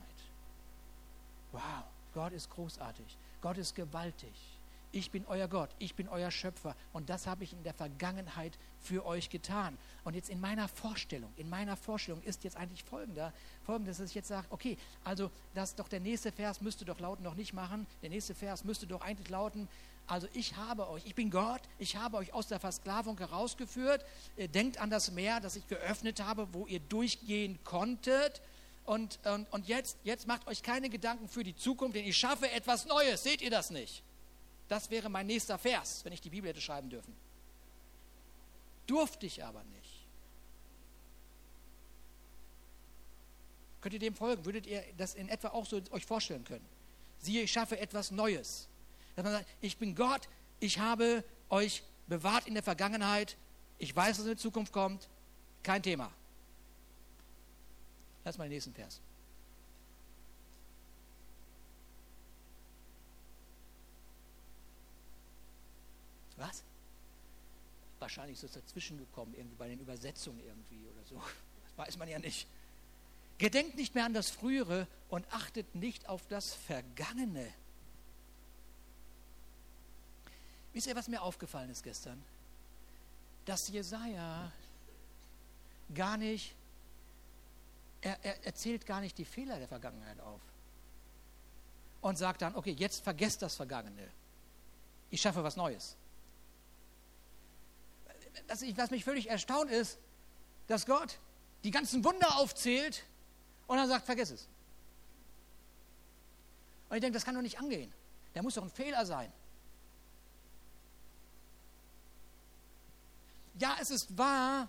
Wow, 1.53 1.85
Gott 2.15 2.33
ist 2.33 2.51
großartig. 2.51 3.17
Gott 3.41 3.59
ist 3.59 3.75
gewaltig. 3.75 4.33
Ich 4.95 5.11
bin 5.11 5.25
euer 5.27 5.49
Gott, 5.49 5.71
ich 5.79 5.95
bin 5.95 6.07
euer 6.07 6.31
Schöpfer 6.31 6.77
und 6.93 7.09
das 7.09 7.27
habe 7.27 7.45
ich 7.45 7.55
in 7.55 7.63
der 7.63 7.73
Vergangenheit 7.73 8.59
für 8.79 9.07
euch 9.07 9.31
getan. 9.31 9.79
Und 10.05 10.15
jetzt 10.15 10.29
in 10.29 10.39
meiner 10.39 10.69
Vorstellung, 10.69 11.33
in 11.37 11.49
meiner 11.49 11.79
Vorstellung 11.79 12.23
ist 12.23 12.45
jetzt 12.45 12.59
eigentlich 12.59 12.85
folgender, 12.85 13.33
folgendes, 13.65 13.97
dass 13.97 14.11
ich 14.11 14.15
jetzt 14.15 14.29
sage, 14.29 14.47
okay, 14.51 14.77
also 15.03 15.31
das 15.55 15.75
doch 15.75 15.89
der 15.89 16.01
nächste 16.01 16.31
Vers 16.31 16.61
müsste 16.61 16.85
doch 16.85 17.01
lauten, 17.01 17.23
noch 17.23 17.37
nicht 17.37 17.55
machen, 17.55 17.87
der 18.03 18.11
nächste 18.11 18.35
Vers 18.35 18.65
müsste 18.65 18.87
doch 18.87 19.01
eigentlich 19.01 19.31
lauten, 19.31 19.67
also 20.07 20.29
ich 20.35 20.57
habe 20.57 20.89
euch, 20.91 21.07
ich 21.07 21.15
bin 21.15 21.31
Gott, 21.31 21.63
ich 21.79 21.97
habe 21.97 22.19
euch 22.19 22.35
aus 22.35 22.49
der 22.49 22.61
Versklavung 22.61 23.17
herausgeführt, 23.17 24.05
denkt 24.37 24.79
an 24.79 24.91
das 24.91 25.11
Meer, 25.11 25.41
das 25.41 25.57
ich 25.57 25.67
geöffnet 25.69 26.23
habe, 26.23 26.53
wo 26.53 26.67
ihr 26.67 26.81
durchgehen 26.81 27.59
konntet. 27.65 28.43
Und, 28.85 29.21
und, 29.25 29.51
und 29.53 29.69
jetzt, 29.69 29.97
jetzt 30.05 30.27
macht 30.27 30.47
euch 30.49 30.63
keine 30.63 30.91
Gedanken 30.91 31.29
für 31.29 31.45
die 31.45 31.57
Zukunft, 31.57 31.97
denn 31.97 32.05
ich 32.05 32.19
schaffe 32.19 32.51
etwas 32.51 32.85
Neues. 32.85 33.23
Seht 33.23 33.41
ihr 33.41 33.51
das 33.51 33.71
nicht? 33.71 34.03
Das 34.69 34.91
wäre 34.91 35.09
mein 35.09 35.27
nächster 35.27 35.59
Vers, 35.59 36.05
wenn 36.05 36.13
ich 36.13 36.21
die 36.21 36.31
Bibel 36.31 36.49
hätte 36.49 36.61
schreiben 36.61 36.89
dürfen. 36.89 37.15
Durfte 38.87 39.27
ich 39.27 39.45
aber 39.45 39.63
nicht. 39.65 40.03
Könnt 43.81 43.95
ihr 43.95 44.01
dem 44.01 44.15
folgen? 44.15 44.45
Würdet 44.45 44.67
ihr 44.67 44.83
das 44.97 45.15
in 45.15 45.29
etwa 45.29 45.49
auch 45.49 45.67
so 45.67 45.81
euch 45.91 46.07
vorstellen 46.07 46.45
können? 46.45 46.65
Siehe, 47.19 47.43
ich 47.43 47.53
schaffe 47.53 47.79
etwas 47.79 48.11
Neues. 48.11 48.69
Dass 49.17 49.25
man 49.25 49.33
sagt, 49.33 49.47
ich 49.61 49.77
bin 49.77 49.95
Gott, 49.95 50.29
ich 50.61 50.79
habe 50.79 51.25
euch 51.51 51.83
bewahrt 52.07 52.47
in 52.47 52.55
der 52.55 52.63
Vergangenheit, 52.63 53.37
ich 53.79 53.95
weiß, 53.95 54.19
was 54.19 54.21
in 54.21 54.27
der 54.27 54.37
Zukunft 54.37 54.73
kommt, 54.73 55.09
kein 55.63 55.83
Thema. 55.83 56.13
Lass 58.25 58.39
mal 58.39 58.45
den 58.45 58.53
nächsten 58.53 58.73
Vers. 58.73 59.01
Was? 66.43 66.65
Wahrscheinlich 68.01 68.37
ist 68.37 68.43
es 68.45 68.53
dazwischen 68.53 68.99
gekommen, 68.99 69.33
irgendwie 69.35 69.57
bei 69.57 69.69
den 69.69 69.79
Übersetzungen 69.79 70.41
irgendwie 70.41 70.85
oder 70.89 71.05
so. 71.05 71.23
Das 71.77 71.87
weiß 71.87 71.99
man 71.99 72.09
ja 72.09 72.19
nicht. 72.19 72.49
Gedenkt 73.39 73.77
nicht 73.77 73.95
mehr 73.95 74.05
an 74.05 74.13
das 74.13 74.29
Frühere 74.29 74.89
und 75.09 75.25
achtet 75.33 75.75
nicht 75.75 76.09
auf 76.09 76.27
das 76.29 76.53
Vergangene. 76.53 77.49
Wisst 80.73 80.87
ihr, 80.89 80.97
was 80.97 81.07
mir 81.07 81.23
aufgefallen 81.23 81.71
ist 81.71 81.83
gestern? 81.83 82.21
Dass 83.45 83.69
Jesaja 83.69 84.51
gar 85.95 86.17
nicht, 86.17 86.55
er, 88.01 88.19
er 88.25 88.45
erzählt 88.47 88.85
gar 88.87 89.01
nicht 89.01 89.17
die 89.19 89.25
Fehler 89.25 89.59
der 89.59 89.69
Vergangenheit 89.69 90.19
auf. 90.21 90.41
Und 92.01 92.19
sagt 92.19 92.43
dann, 92.43 92.57
okay, 92.57 92.73
jetzt 92.73 93.05
vergesst 93.05 93.43
das 93.43 93.55
Vergangene. 93.55 94.09
Ich 95.11 95.21
schaffe 95.21 95.45
was 95.45 95.55
Neues 95.55 95.97
dass 98.47 98.63
ich, 98.63 98.77
was 98.77 98.91
mich 98.91 99.05
völlig 99.05 99.29
erstaunt 99.29 99.71
ist, 99.71 99.99
dass 100.67 100.87
Gott 100.87 101.19
die 101.65 101.71
ganzen 101.71 102.05
Wunder 102.05 102.39
aufzählt 102.39 103.05
und 103.67 103.77
dann 103.77 103.89
sagt, 103.89 104.07
vergiss 104.07 104.31
es. 104.31 104.49
Und 106.89 106.97
ich 106.97 107.01
denke, 107.01 107.15
das 107.15 107.25
kann 107.25 107.35
doch 107.35 107.43
nicht 107.43 107.59
angehen. 107.59 107.93
Der 108.35 108.43
muss 108.43 108.55
doch 108.55 108.63
ein 108.63 108.71
Fehler 108.71 109.07
sein. 109.07 109.33
Ja, 113.59 113.77
es 113.81 113.91
ist 113.91 114.17
wahr, 114.19 114.69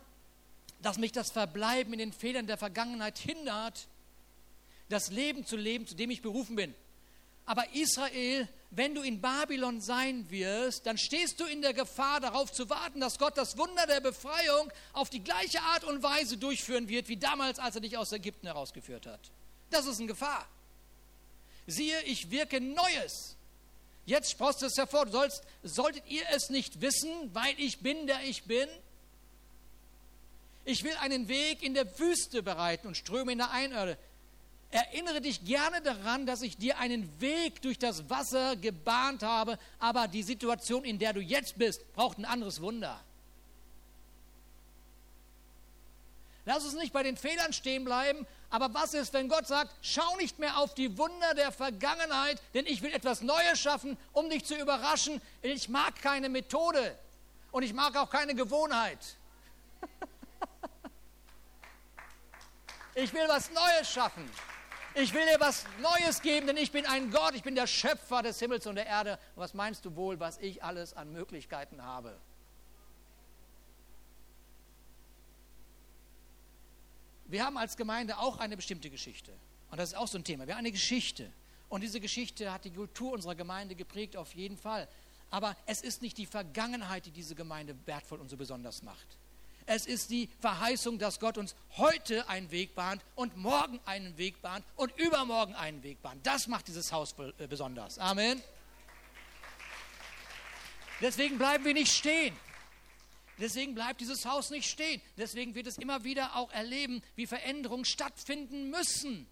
dass 0.81 0.97
mich 0.97 1.11
das 1.11 1.31
Verbleiben 1.31 1.93
in 1.93 1.99
den 1.99 2.13
Fehlern 2.13 2.45
der 2.45 2.57
Vergangenheit 2.57 3.17
hindert, 3.17 3.87
das 4.89 5.09
Leben 5.09 5.45
zu 5.45 5.55
leben, 5.55 5.87
zu 5.87 5.95
dem 5.95 6.11
ich 6.11 6.21
berufen 6.21 6.55
bin. 6.55 6.75
Aber 7.45 7.73
Israel, 7.73 8.47
wenn 8.75 8.95
du 8.95 9.01
in 9.01 9.21
Babylon 9.21 9.81
sein 9.81 10.29
wirst, 10.31 10.85
dann 10.87 10.97
stehst 10.97 11.39
du 11.39 11.45
in 11.45 11.61
der 11.61 11.73
Gefahr, 11.73 12.19
darauf 12.19 12.51
zu 12.51 12.69
warten, 12.69 12.99
dass 12.99 13.19
Gott 13.19 13.37
das 13.37 13.57
Wunder 13.57 13.85
der 13.85 14.01
Befreiung 14.01 14.71
auf 14.93 15.09
die 15.09 15.23
gleiche 15.23 15.61
Art 15.61 15.83
und 15.83 16.01
Weise 16.01 16.37
durchführen 16.37 16.87
wird, 16.87 17.07
wie 17.07 17.17
damals, 17.17 17.59
als 17.59 17.75
er 17.75 17.81
dich 17.81 17.97
aus 17.97 18.11
Ägypten 18.11 18.47
herausgeführt 18.47 19.05
hat. 19.05 19.19
Das 19.69 19.85
ist 19.85 19.99
eine 19.99 20.07
Gefahr. 20.07 20.47
Siehe, 21.67 22.01
ich 22.03 22.31
wirke 22.31 22.59
Neues. 22.59 23.35
Jetzt 24.05 24.31
sprost 24.31 24.63
es 24.63 24.75
hervor. 24.75 25.05
Du 25.05 25.11
sollst, 25.11 25.43
solltet 25.61 26.03
ihr 26.07 26.23
es 26.31 26.49
nicht 26.49 26.81
wissen, 26.81 27.33
weil 27.33 27.53
ich 27.57 27.79
bin, 27.79 28.07
der 28.07 28.23
ich 28.23 28.43
bin? 28.43 28.67
Ich 30.65 30.83
will 30.83 30.95
einen 31.01 31.27
Weg 31.27 31.61
in 31.61 31.73
der 31.73 31.99
Wüste 31.99 32.41
bereiten 32.41 32.87
und 32.87 32.97
Ströme 32.97 33.33
in 33.33 33.37
der 33.37 33.51
Einöde. 33.51 33.97
Erinnere 34.73 35.21
dich 35.21 35.45
gerne 35.45 35.83
daran, 35.83 36.25
dass 36.25 36.41
ich 36.41 36.57
dir 36.57 36.79
einen 36.79 37.21
Weg 37.21 37.61
durch 37.61 37.77
das 37.77 38.09
Wasser 38.09 38.55
gebahnt 38.55 39.21
habe, 39.21 39.59
aber 39.77 40.07
die 40.07 40.23
Situation, 40.23 40.83
in 40.83 40.97
der 40.97 41.13
du 41.13 41.21
jetzt 41.21 41.59
bist, 41.59 41.93
braucht 41.93 42.17
ein 42.17 42.25
anderes 42.25 42.59
Wunder. 42.59 42.99
Lass 46.45 46.65
uns 46.65 46.73
nicht 46.73 46.91
bei 46.91 47.03
den 47.03 47.17
Fehlern 47.17 47.53
stehen 47.53 47.85
bleiben, 47.85 48.25
aber 48.49 48.73
was 48.73 48.95
ist, 48.95 49.13
wenn 49.13 49.29
Gott 49.29 49.45
sagt, 49.45 49.71
schau 49.83 50.17
nicht 50.17 50.39
mehr 50.39 50.57
auf 50.57 50.73
die 50.73 50.97
Wunder 50.97 51.35
der 51.35 51.51
Vergangenheit, 51.51 52.41
denn 52.55 52.65
ich 52.65 52.81
will 52.81 52.93
etwas 52.93 53.21
Neues 53.21 53.59
schaffen, 53.59 53.95
um 54.11 54.27
dich 54.27 54.43
zu 54.43 54.55
überraschen. 54.55 55.21
Ich 55.43 55.69
mag 55.69 56.01
keine 56.01 56.29
Methode 56.29 56.97
und 57.51 57.61
ich 57.61 57.73
mag 57.73 57.95
auch 57.95 58.09
keine 58.09 58.33
Gewohnheit. 58.33 58.97
Ich 62.95 63.13
will 63.13 63.27
was 63.27 63.51
Neues 63.51 63.91
schaffen. 63.91 64.27
Ich 64.95 65.11
will 65.11 65.25
dir 65.25 65.39
was 65.39 65.65
Neues 65.81 66.21
geben, 66.21 66.45
denn 66.45 66.57
ich 66.57 66.71
bin 66.71 66.85
ein 66.85 67.09
Gott, 67.09 67.33
ich 67.33 67.41
bin 67.41 67.55
der 67.55 67.65
Schöpfer 67.65 68.21
des 68.21 68.37
Himmels 68.37 68.67
und 68.67 68.75
der 68.75 68.85
Erde. 68.85 69.17
Und 69.35 69.41
was 69.41 69.55
meinst 69.55 69.85
du 69.85 69.95
wohl, 69.95 70.19
was 70.19 70.37
ich 70.37 70.63
alles 70.63 70.93
an 70.93 71.11
Möglichkeiten 71.11 71.83
habe? 71.83 72.15
Wir 77.25 77.43
haben 77.43 77.57
als 77.57 77.75
Gemeinde 77.75 78.19
auch 78.19 78.37
eine 78.37 78.55
bestimmte 78.55 78.91
Geschichte. 78.91 79.33
Und 79.71 79.79
das 79.79 79.89
ist 79.89 79.95
auch 79.95 80.07
so 80.07 80.19
ein 80.19 80.23
Thema. 80.23 80.45
Wir 80.45 80.53
haben 80.53 80.59
eine 80.59 80.71
Geschichte. 80.71 81.31
Und 81.69 81.81
diese 81.81 81.99
Geschichte 81.99 82.53
hat 82.53 82.63
die 82.63 82.71
Kultur 82.71 83.13
unserer 83.13 83.33
Gemeinde 83.33 83.73
geprägt, 83.73 84.15
auf 84.15 84.35
jeden 84.35 84.57
Fall. 84.57 84.87
Aber 85.31 85.57
es 85.65 85.81
ist 85.81 86.03
nicht 86.03 86.19
die 86.19 86.27
Vergangenheit, 86.27 87.07
die 87.07 87.11
diese 87.11 87.33
Gemeinde 87.33 87.75
wertvoll 87.87 88.19
und 88.19 88.29
so 88.29 88.37
besonders 88.37 88.83
macht. 88.83 89.17
Es 89.65 89.85
ist 89.85 90.09
die 90.09 90.29
Verheißung, 90.39 90.99
dass 90.99 91.19
Gott 91.19 91.37
uns 91.37 91.55
heute 91.77 92.27
einen 92.29 92.51
Weg 92.51 92.75
bahnt 92.75 93.01
und 93.15 93.37
morgen 93.37 93.79
einen 93.85 94.17
Weg 94.17 94.41
bahnt 94.41 94.65
und 94.75 94.97
übermorgen 94.97 95.55
einen 95.55 95.83
Weg 95.83 96.01
bahnt. 96.01 96.25
Das 96.25 96.47
macht 96.47 96.67
dieses 96.67 96.91
Haus 96.91 97.15
äh, 97.37 97.47
besonders. 97.47 97.97
Amen. 97.97 98.41
Deswegen 101.01 101.37
bleiben 101.37 101.65
wir 101.65 101.73
nicht 101.73 101.91
stehen. 101.91 102.35
Deswegen 103.39 103.73
bleibt 103.73 103.99
dieses 103.99 104.25
Haus 104.25 104.51
nicht 104.51 104.69
stehen. 104.69 105.01
Deswegen 105.17 105.55
wird 105.55 105.67
es 105.67 105.77
immer 105.77 106.03
wieder 106.03 106.35
auch 106.35 106.51
erleben, 106.51 107.01
wie 107.15 107.25
Veränderungen 107.25 107.85
stattfinden 107.85 108.69
müssen. 108.69 109.27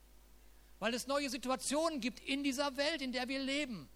Weil 0.79 0.93
es 0.93 1.07
neue 1.07 1.29
Situationen 1.29 2.01
gibt 2.01 2.19
in 2.21 2.43
dieser 2.43 2.75
Welt, 2.77 3.01
in 3.01 3.11
der 3.11 3.27
wir 3.27 3.39
leben. 3.39 3.87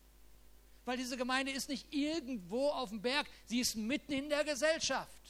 Weil 0.86 0.98
diese 0.98 1.18
Gemeinde 1.18 1.52
ist 1.52 1.68
nicht 1.68 1.92
irgendwo 1.92 2.70
auf 2.70 2.90
dem 2.90 3.02
Berg, 3.02 3.26
sie 3.46 3.60
ist 3.60 3.76
mitten 3.76 4.12
in 4.12 4.30
der 4.30 4.44
Gesellschaft. 4.44 5.25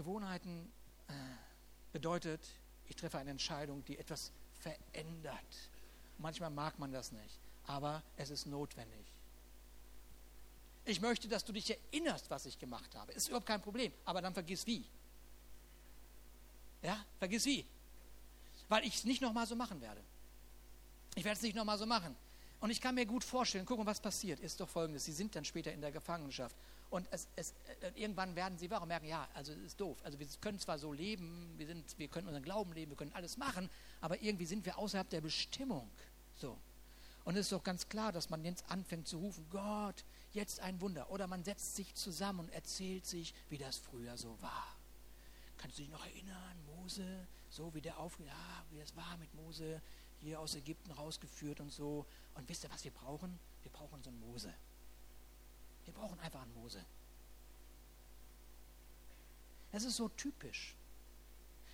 Gewohnheiten 0.00 0.72
äh, 1.08 1.12
bedeutet, 1.92 2.40
ich 2.88 2.96
treffe 2.96 3.18
eine 3.18 3.32
Entscheidung, 3.32 3.84
die 3.84 3.98
etwas 3.98 4.32
verändert. 4.58 5.70
Manchmal 6.16 6.48
mag 6.48 6.78
man 6.78 6.90
das 6.90 7.12
nicht, 7.12 7.38
aber 7.66 8.02
es 8.16 8.30
ist 8.30 8.46
notwendig. 8.46 9.04
Ich 10.86 11.02
möchte, 11.02 11.28
dass 11.28 11.44
du 11.44 11.52
dich 11.52 11.70
erinnerst, 11.70 12.30
was 12.30 12.46
ich 12.46 12.58
gemacht 12.58 12.94
habe. 12.94 13.12
Ist 13.12 13.28
überhaupt 13.28 13.44
kein 13.46 13.60
Problem, 13.60 13.92
aber 14.06 14.22
dann 14.22 14.32
vergiss 14.32 14.66
wie. 14.66 14.86
Ja, 16.80 17.04
vergiss 17.18 17.44
wie. 17.44 17.66
Weil 18.70 18.86
ich 18.86 18.94
es 18.94 19.04
nicht 19.04 19.20
nochmal 19.20 19.46
so 19.46 19.54
machen 19.54 19.82
werde. 19.82 20.00
Ich 21.14 21.24
werde 21.24 21.36
es 21.36 21.42
nicht 21.42 21.54
nochmal 21.54 21.76
so 21.76 21.84
machen. 21.84 22.16
Und 22.60 22.70
ich 22.70 22.80
kann 22.80 22.94
mir 22.94 23.04
gut 23.04 23.22
vorstellen, 23.22 23.66
guck 23.66 23.76
mal, 23.76 23.86
was 23.86 24.00
passiert, 24.00 24.40
ist 24.40 24.60
doch 24.60 24.68
folgendes. 24.68 25.04
Sie 25.04 25.12
sind 25.12 25.36
dann 25.36 25.44
später 25.44 25.70
in 25.70 25.82
der 25.82 25.92
Gefangenschaft 25.92 26.56
und 26.90 27.06
es, 27.12 27.28
es, 27.36 27.54
äh, 27.80 27.92
irgendwann 27.94 28.34
werden 28.34 28.58
sie 28.58 28.70
wach 28.70 28.82
und 28.82 28.88
merken, 28.88 29.06
ja, 29.06 29.28
also 29.34 29.52
es 29.52 29.58
ist 29.58 29.80
doof. 29.80 29.98
Also 30.02 30.18
wir 30.18 30.26
können 30.40 30.58
zwar 30.58 30.78
so 30.78 30.92
leben, 30.92 31.54
wir, 31.56 31.66
sind, 31.66 31.98
wir 31.98 32.08
können 32.08 32.26
unseren 32.26 32.42
Glauben 32.42 32.72
leben, 32.72 32.90
wir 32.90 32.96
können 32.96 33.12
alles 33.14 33.36
machen, 33.36 33.70
aber 34.00 34.20
irgendwie 34.20 34.46
sind 34.46 34.66
wir 34.66 34.76
außerhalb 34.76 35.08
der 35.08 35.20
Bestimmung. 35.20 35.88
So. 36.36 36.58
Und 37.24 37.36
es 37.36 37.46
ist 37.46 37.52
doch 37.52 37.62
ganz 37.62 37.88
klar, 37.88 38.12
dass 38.12 38.28
man 38.28 38.44
jetzt 38.44 38.68
anfängt 38.68 39.06
zu 39.06 39.18
rufen, 39.18 39.46
Gott, 39.50 40.04
jetzt 40.32 40.60
ein 40.60 40.80
Wunder. 40.80 41.10
Oder 41.10 41.26
man 41.26 41.44
setzt 41.44 41.76
sich 41.76 41.94
zusammen 41.94 42.40
und 42.40 42.52
erzählt 42.52 43.06
sich, 43.06 43.34
wie 43.50 43.58
das 43.58 43.76
früher 43.76 44.16
so 44.16 44.40
war. 44.40 44.76
Kannst 45.58 45.78
du 45.78 45.82
dich 45.82 45.90
noch 45.90 46.04
erinnern, 46.04 46.56
Mose, 46.66 47.26
so 47.50 47.72
wie 47.74 47.82
der 47.82 47.98
aufgeht, 47.98 48.26
ja, 48.26 48.64
wie 48.70 48.78
das 48.78 48.96
war 48.96 49.16
mit 49.18 49.32
Mose, 49.34 49.80
hier 50.20 50.40
aus 50.40 50.54
Ägypten 50.54 50.90
rausgeführt 50.90 51.60
und 51.60 51.70
so. 51.70 52.06
Und 52.34 52.48
wisst 52.48 52.64
ihr, 52.64 52.70
was 52.70 52.82
wir 52.82 52.90
brauchen? 52.90 53.38
Wir 53.62 53.70
brauchen 53.70 54.02
so 54.02 54.10
einen 54.10 54.20
Mose. 54.20 54.52
Wir 55.90 56.00
brauchen 56.00 56.20
einfach 56.20 56.40
einen 56.42 56.54
Mose. 56.54 56.84
Das 59.72 59.82
ist 59.82 59.96
so 59.96 60.08
typisch. 60.08 60.76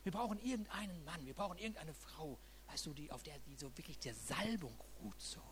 Wir 0.04 0.12
brauchen 0.12 0.38
irgendeinen 0.42 1.04
Mann, 1.04 1.26
wir 1.26 1.34
brauchen 1.34 1.58
irgendeine 1.58 1.92
Frau, 1.92 2.38
weißt 2.68 2.86
du, 2.86 2.94
die 2.94 3.12
auf 3.12 3.22
der 3.22 3.38
die 3.40 3.56
so 3.56 3.76
wirklich 3.76 3.98
der 3.98 4.14
Salbung 4.14 4.74
ruht 5.02 5.20
so. 5.20 5.42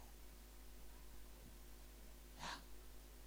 Ja. 2.38 2.48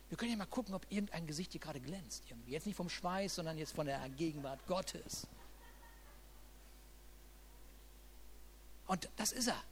Wir 0.10 0.18
können 0.18 0.32
ja 0.32 0.38
mal 0.38 0.46
gucken, 0.48 0.74
ob 0.74 0.92
irgendein 0.92 1.28
Gesicht 1.28 1.52
hier 1.52 1.62
gerade 1.62 1.82
glänzt. 1.82 2.24
Irgendwie. 2.30 2.54
Jetzt 2.54 2.66
nicht 2.66 2.76
vom 2.76 2.90
Schweiß, 2.90 3.36
sondern 3.36 3.60
jetzt 3.60 3.76
von 3.76 3.86
der 3.86 4.10
Gegenwart 4.10 4.66
Gottes. 4.66 5.28
Und 8.88 9.08
das 9.18 9.34
ist 9.34 9.48
er. 9.48 9.64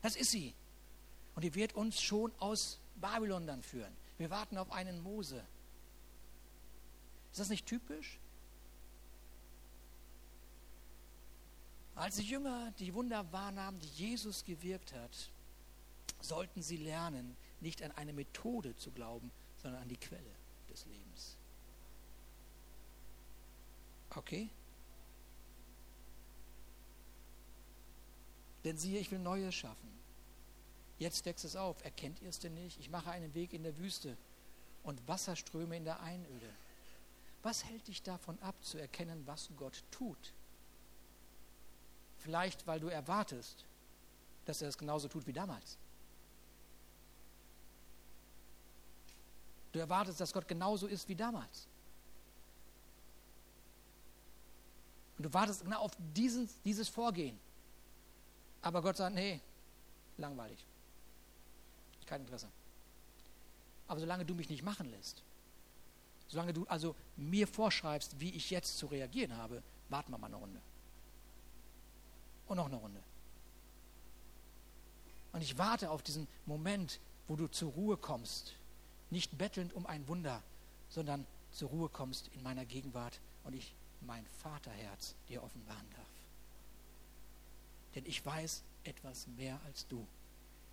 Das 0.00 0.16
ist 0.16 0.30
sie. 0.30 0.54
Und 1.34 1.44
die 1.44 1.54
wird 1.54 1.74
uns 1.74 2.00
schon 2.00 2.32
aus 2.38 2.78
Babylon 2.96 3.46
dann 3.46 3.62
führen. 3.62 3.94
Wir 4.18 4.30
warten 4.30 4.58
auf 4.58 4.70
einen 4.70 5.02
Mose. 5.02 5.44
Ist 7.32 7.40
das 7.40 7.48
nicht 7.48 7.66
typisch? 7.66 8.18
Als 11.96 12.16
die 12.16 12.22
Jünger 12.22 12.72
die 12.78 12.94
Wunder 12.94 13.30
wahrnahmen, 13.32 13.78
die 13.80 13.88
Jesus 13.88 14.44
gewirkt 14.44 14.92
hat, 14.92 15.30
sollten 16.20 16.62
sie 16.62 16.76
lernen, 16.76 17.36
nicht 17.60 17.82
an 17.82 17.92
eine 17.92 18.12
Methode 18.12 18.76
zu 18.76 18.90
glauben, 18.90 19.30
sondern 19.62 19.82
an 19.82 19.88
die 19.88 19.96
Quelle 19.96 20.34
des 20.70 20.86
Lebens. 20.86 21.36
Okay? 24.10 24.48
Denn 28.64 28.78
siehe, 28.78 28.98
ich 28.98 29.10
will 29.10 29.18
Neues 29.18 29.54
schaffen. 29.54 29.93
Jetzt 31.04 31.26
wächst 31.26 31.44
es 31.44 31.54
auf. 31.54 31.84
Erkennt 31.84 32.22
ihr 32.22 32.30
es 32.30 32.38
denn 32.38 32.54
nicht? 32.54 32.80
Ich 32.80 32.88
mache 32.88 33.10
einen 33.10 33.34
Weg 33.34 33.52
in 33.52 33.62
der 33.62 33.76
Wüste 33.76 34.16
und 34.84 35.06
Wasserströme 35.06 35.76
in 35.76 35.84
der 35.84 36.00
Einöde. 36.00 36.48
Was 37.42 37.62
hält 37.62 37.86
dich 37.88 38.02
davon 38.02 38.38
ab, 38.40 38.54
zu 38.62 38.78
erkennen, 38.78 39.22
was 39.26 39.50
Gott 39.58 39.84
tut? 39.90 40.32
Vielleicht, 42.16 42.66
weil 42.66 42.80
du 42.80 42.88
erwartest, 42.88 43.66
dass 44.46 44.62
er 44.62 44.70
es 44.70 44.78
genauso 44.78 45.08
tut 45.08 45.26
wie 45.26 45.34
damals. 45.34 45.76
Du 49.72 49.80
erwartest, 49.80 50.22
dass 50.22 50.32
Gott 50.32 50.48
genauso 50.48 50.86
ist 50.86 51.06
wie 51.06 51.16
damals. 51.16 51.66
Und 55.18 55.24
du 55.24 55.34
wartest 55.34 55.64
genau 55.64 55.80
auf 55.80 55.92
diesen, 56.16 56.48
dieses 56.64 56.88
Vorgehen. 56.88 57.38
Aber 58.62 58.80
Gott 58.80 58.96
sagt, 58.96 59.14
nee, 59.14 59.42
langweilig. 60.16 60.64
Kein 62.06 62.22
Interesse. 62.22 62.48
Aber 63.86 64.00
solange 64.00 64.24
du 64.24 64.34
mich 64.34 64.48
nicht 64.48 64.62
machen 64.62 64.90
lässt, 64.90 65.22
solange 66.28 66.52
du 66.52 66.66
also 66.66 66.94
mir 67.16 67.46
vorschreibst, 67.46 68.18
wie 68.20 68.30
ich 68.30 68.50
jetzt 68.50 68.78
zu 68.78 68.86
reagieren 68.86 69.36
habe, 69.36 69.62
warten 69.88 70.10
wir 70.12 70.18
mal 70.18 70.28
eine 70.28 70.36
Runde. 70.36 70.60
Und 72.46 72.56
noch 72.56 72.66
eine 72.66 72.76
Runde. 72.76 73.00
Und 75.32 75.42
ich 75.42 75.58
warte 75.58 75.90
auf 75.90 76.02
diesen 76.02 76.28
Moment, 76.46 77.00
wo 77.26 77.36
du 77.36 77.48
zur 77.48 77.72
Ruhe 77.72 77.96
kommst. 77.96 78.54
Nicht 79.10 79.36
bettelnd 79.36 79.72
um 79.72 79.86
ein 79.86 80.06
Wunder, 80.08 80.42
sondern 80.88 81.26
zur 81.50 81.70
Ruhe 81.70 81.88
kommst 81.88 82.28
in 82.28 82.42
meiner 82.42 82.64
Gegenwart 82.64 83.20
und 83.44 83.54
ich 83.54 83.74
mein 84.00 84.24
Vaterherz 84.42 85.14
dir 85.28 85.42
offenbaren 85.42 85.90
darf. 85.96 86.06
Denn 87.94 88.06
ich 88.06 88.24
weiß 88.24 88.62
etwas 88.84 89.26
mehr 89.36 89.58
als 89.66 89.86
du. 89.86 90.06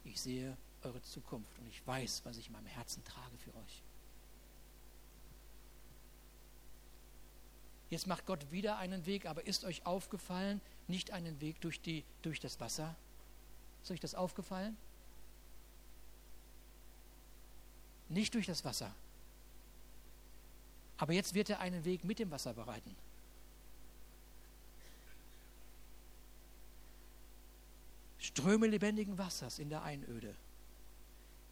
Ich 0.03 0.19
sehe 0.19 0.57
eure 0.83 1.01
Zukunft 1.01 1.57
und 1.59 1.67
ich 1.67 1.85
weiß, 1.85 2.21
was 2.25 2.37
ich 2.37 2.47
in 2.47 2.53
meinem 2.53 2.67
Herzen 2.67 3.03
trage 3.03 3.37
für 3.37 3.53
euch. 3.55 3.83
Jetzt 7.89 8.07
macht 8.07 8.25
Gott 8.25 8.51
wieder 8.51 8.77
einen 8.77 9.05
Weg, 9.05 9.25
aber 9.25 9.45
ist 9.45 9.65
euch 9.65 9.85
aufgefallen, 9.85 10.61
nicht 10.87 11.11
einen 11.11 11.41
Weg 11.41 11.59
durch, 11.59 11.81
die, 11.81 12.05
durch 12.21 12.39
das 12.39 12.59
Wasser? 12.59 12.95
Ist 13.83 13.91
euch 13.91 13.99
das 13.99 14.15
aufgefallen? 14.15 14.77
Nicht 18.07 18.33
durch 18.33 18.45
das 18.45 18.63
Wasser. 18.63 18.93
Aber 20.97 21.13
jetzt 21.13 21.33
wird 21.33 21.49
er 21.49 21.59
einen 21.59 21.83
Weg 21.83 22.03
mit 22.05 22.19
dem 22.19 22.31
Wasser 22.31 22.53
bereiten. 22.53 22.95
Ströme 28.19 28.67
lebendigen 28.67 29.17
Wassers 29.17 29.59
in 29.59 29.69
der 29.69 29.81
Einöde. 29.81 30.33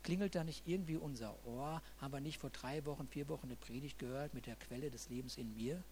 Klingelt 0.03 0.35
da 0.35 0.43
nicht 0.43 0.65
irgendwie 0.65 0.95
unser 0.95 1.35
Ohr? 1.45 1.81
Haben 1.99 2.13
wir 2.13 2.21
nicht 2.21 2.37
vor 2.37 2.49
drei 2.49 2.85
Wochen, 2.85 3.07
vier 3.07 3.27
Wochen 3.27 3.47
eine 3.47 3.55
Predigt 3.55 3.99
gehört 3.99 4.33
mit 4.33 4.45
der 4.45 4.55
Quelle 4.55 4.89
des 4.89 5.09
Lebens 5.09 5.37
in 5.37 5.55
mir? 5.55 5.83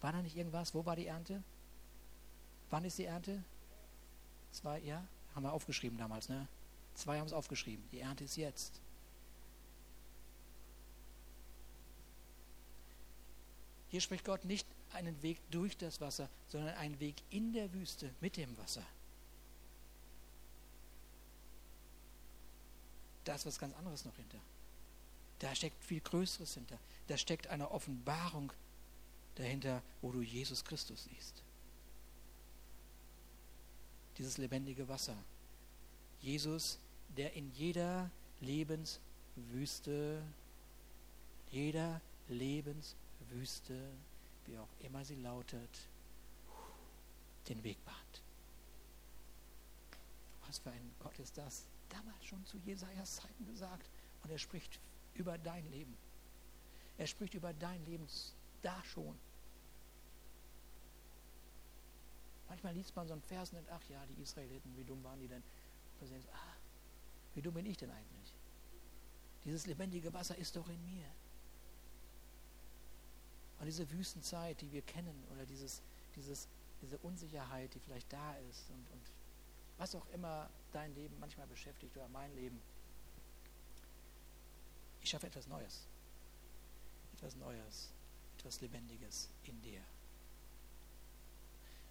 War 0.00 0.12
da 0.12 0.22
nicht 0.22 0.36
irgendwas? 0.36 0.74
Wo 0.74 0.84
war 0.86 0.96
die 0.96 1.06
Ernte? 1.06 1.42
Wann 2.70 2.84
ist 2.84 2.98
die 2.98 3.04
Ernte? 3.04 3.42
Zwei, 4.50 4.80
ja? 4.80 5.06
Haben 5.34 5.44
wir 5.44 5.52
aufgeschrieben 5.52 5.98
damals, 5.98 6.28
ne? 6.28 6.48
Zwei 6.94 7.18
haben 7.18 7.26
es 7.26 7.32
aufgeschrieben. 7.32 7.84
Die 7.92 8.00
Ernte 8.00 8.24
ist 8.24 8.36
jetzt. 8.36 8.80
Hier 13.88 14.00
spricht 14.00 14.24
Gott 14.24 14.44
nicht 14.44 14.66
einen 14.92 15.20
Weg 15.22 15.38
durch 15.50 15.76
das 15.76 16.00
Wasser, 16.00 16.28
sondern 16.48 16.74
einen 16.76 16.98
Weg 17.00 17.16
in 17.30 17.52
der 17.52 17.72
Wüste 17.72 18.10
mit 18.20 18.36
dem 18.36 18.56
Wasser. 18.58 18.82
Da 23.24 23.34
ist 23.34 23.46
was 23.46 23.58
ganz 23.58 23.74
anderes 23.74 24.04
noch 24.04 24.16
hinter. 24.16 24.38
Da 25.38 25.54
steckt 25.54 25.82
viel 25.84 26.00
Größeres 26.00 26.54
hinter. 26.54 26.78
Da 27.08 27.16
steckt 27.18 27.48
eine 27.48 27.70
Offenbarung 27.70 28.52
dahinter, 29.34 29.82
wo 30.00 30.12
du 30.12 30.22
Jesus 30.22 30.64
Christus 30.64 31.04
siehst. 31.04 31.42
Dieses 34.18 34.38
lebendige 34.38 34.88
Wasser. 34.88 35.16
Jesus, 36.20 36.78
der 37.16 37.32
in 37.34 37.52
jeder 37.54 38.10
Lebenswüste, 38.40 40.22
jeder 41.50 42.00
Lebenswüste, 42.28 43.74
wie 44.46 44.58
auch 44.58 44.68
immer 44.80 45.04
sie 45.04 45.16
lautet, 45.16 45.88
den 47.48 47.62
Weg 47.64 47.82
bahnt. 47.84 48.22
Was 50.46 50.58
für 50.58 50.70
ein 50.70 50.94
Gott 51.00 51.18
ist 51.18 51.36
das? 51.36 51.64
Damals 51.94 52.24
schon 52.24 52.44
zu 52.44 52.58
Jesajas 52.58 53.16
Zeiten 53.16 53.46
gesagt. 53.46 53.88
Und 54.22 54.30
er 54.30 54.38
spricht 54.38 54.80
über 55.14 55.38
dein 55.38 55.68
Leben. 55.70 55.96
Er 56.98 57.06
spricht 57.06 57.34
über 57.34 57.52
dein 57.52 57.84
Leben 57.84 58.06
da 58.62 58.82
schon. 58.84 59.18
Manchmal 62.48 62.74
liest 62.74 62.94
man 62.94 63.06
so 63.06 63.14
einen 63.14 63.22
Vers 63.22 63.50
und 63.50 63.56
denkt, 63.56 63.70
ach 63.72 63.82
ja, 63.88 64.04
die 64.06 64.22
Israeliten, 64.22 64.76
wie 64.76 64.84
dumm 64.84 65.02
waren 65.02 65.18
die 65.18 65.28
denn? 65.28 65.42
Und 66.00 66.10
denkst, 66.10 66.28
ah, 66.32 66.56
wie 67.34 67.42
dumm 67.42 67.54
bin 67.54 67.66
ich 67.66 67.76
denn 67.76 67.90
eigentlich? 67.90 68.32
Dieses 69.44 69.66
lebendige 69.66 70.12
Wasser 70.12 70.36
ist 70.36 70.56
doch 70.56 70.68
in 70.68 70.84
mir. 70.84 71.06
Und 73.58 73.66
diese 73.66 73.90
Wüstenzeit, 73.90 74.60
die 74.60 74.70
wir 74.72 74.82
kennen, 74.82 75.24
oder 75.32 75.44
dieses, 75.46 75.82
dieses, 76.16 76.48
diese 76.82 76.98
Unsicherheit, 76.98 77.74
die 77.74 77.80
vielleicht 77.80 78.12
da 78.12 78.34
ist 78.50 78.70
und, 78.70 78.90
und 78.92 79.02
was 79.78 79.94
auch 79.94 80.06
immer 80.12 80.48
dein 80.74 80.94
Leben 80.94 81.18
manchmal 81.20 81.46
beschäftigt 81.46 81.96
oder 81.96 82.08
mein 82.08 82.34
Leben. 82.34 82.60
Ich 85.00 85.10
schaffe 85.10 85.26
etwas 85.26 85.46
Neues. 85.46 85.86
Etwas 87.14 87.36
Neues, 87.36 87.90
etwas 88.38 88.60
Lebendiges 88.60 89.28
in 89.44 89.60
dir. 89.62 89.80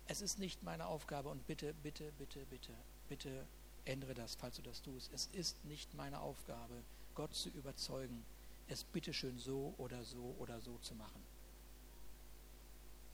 Es 0.08 0.22
ist 0.22 0.38
nicht 0.38 0.64
meine 0.64 0.88
Aufgabe 0.88 1.30
und 1.30 1.48
bitte, 1.48 1.74
bitte, 1.76 2.12
bitte, 2.18 2.46
bitte, 2.46 2.74
bitte 3.08 3.46
ändere 3.86 4.14
das, 4.14 4.36
falls 4.36 4.58
du 4.58 4.62
das 4.62 4.82
tust. 4.82 5.12
Es 5.14 5.28
ist 5.28 5.64
nicht 5.66 5.94
meine 5.94 6.20
Aufgabe, 6.20 6.84
Gott 7.16 7.34
zu 7.34 7.50
überzeugen, 7.50 8.26
es 8.68 8.84
bitteschön 8.84 9.38
so 9.38 9.74
oder 9.78 10.04
so 10.04 10.36
oder 10.40 10.60
so 10.62 10.78
zu 10.80 10.96
machen. 10.96 11.22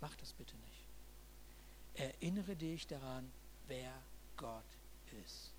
Mach 0.02 0.16
das 0.16 0.34
bitte 0.34 0.56
nicht. 0.58 0.86
Erinnere 1.96 2.56
dich 2.56 2.88
daran, 2.88 3.30
wer 3.68 3.94
Gott 4.38 4.64
ist. 5.26 5.52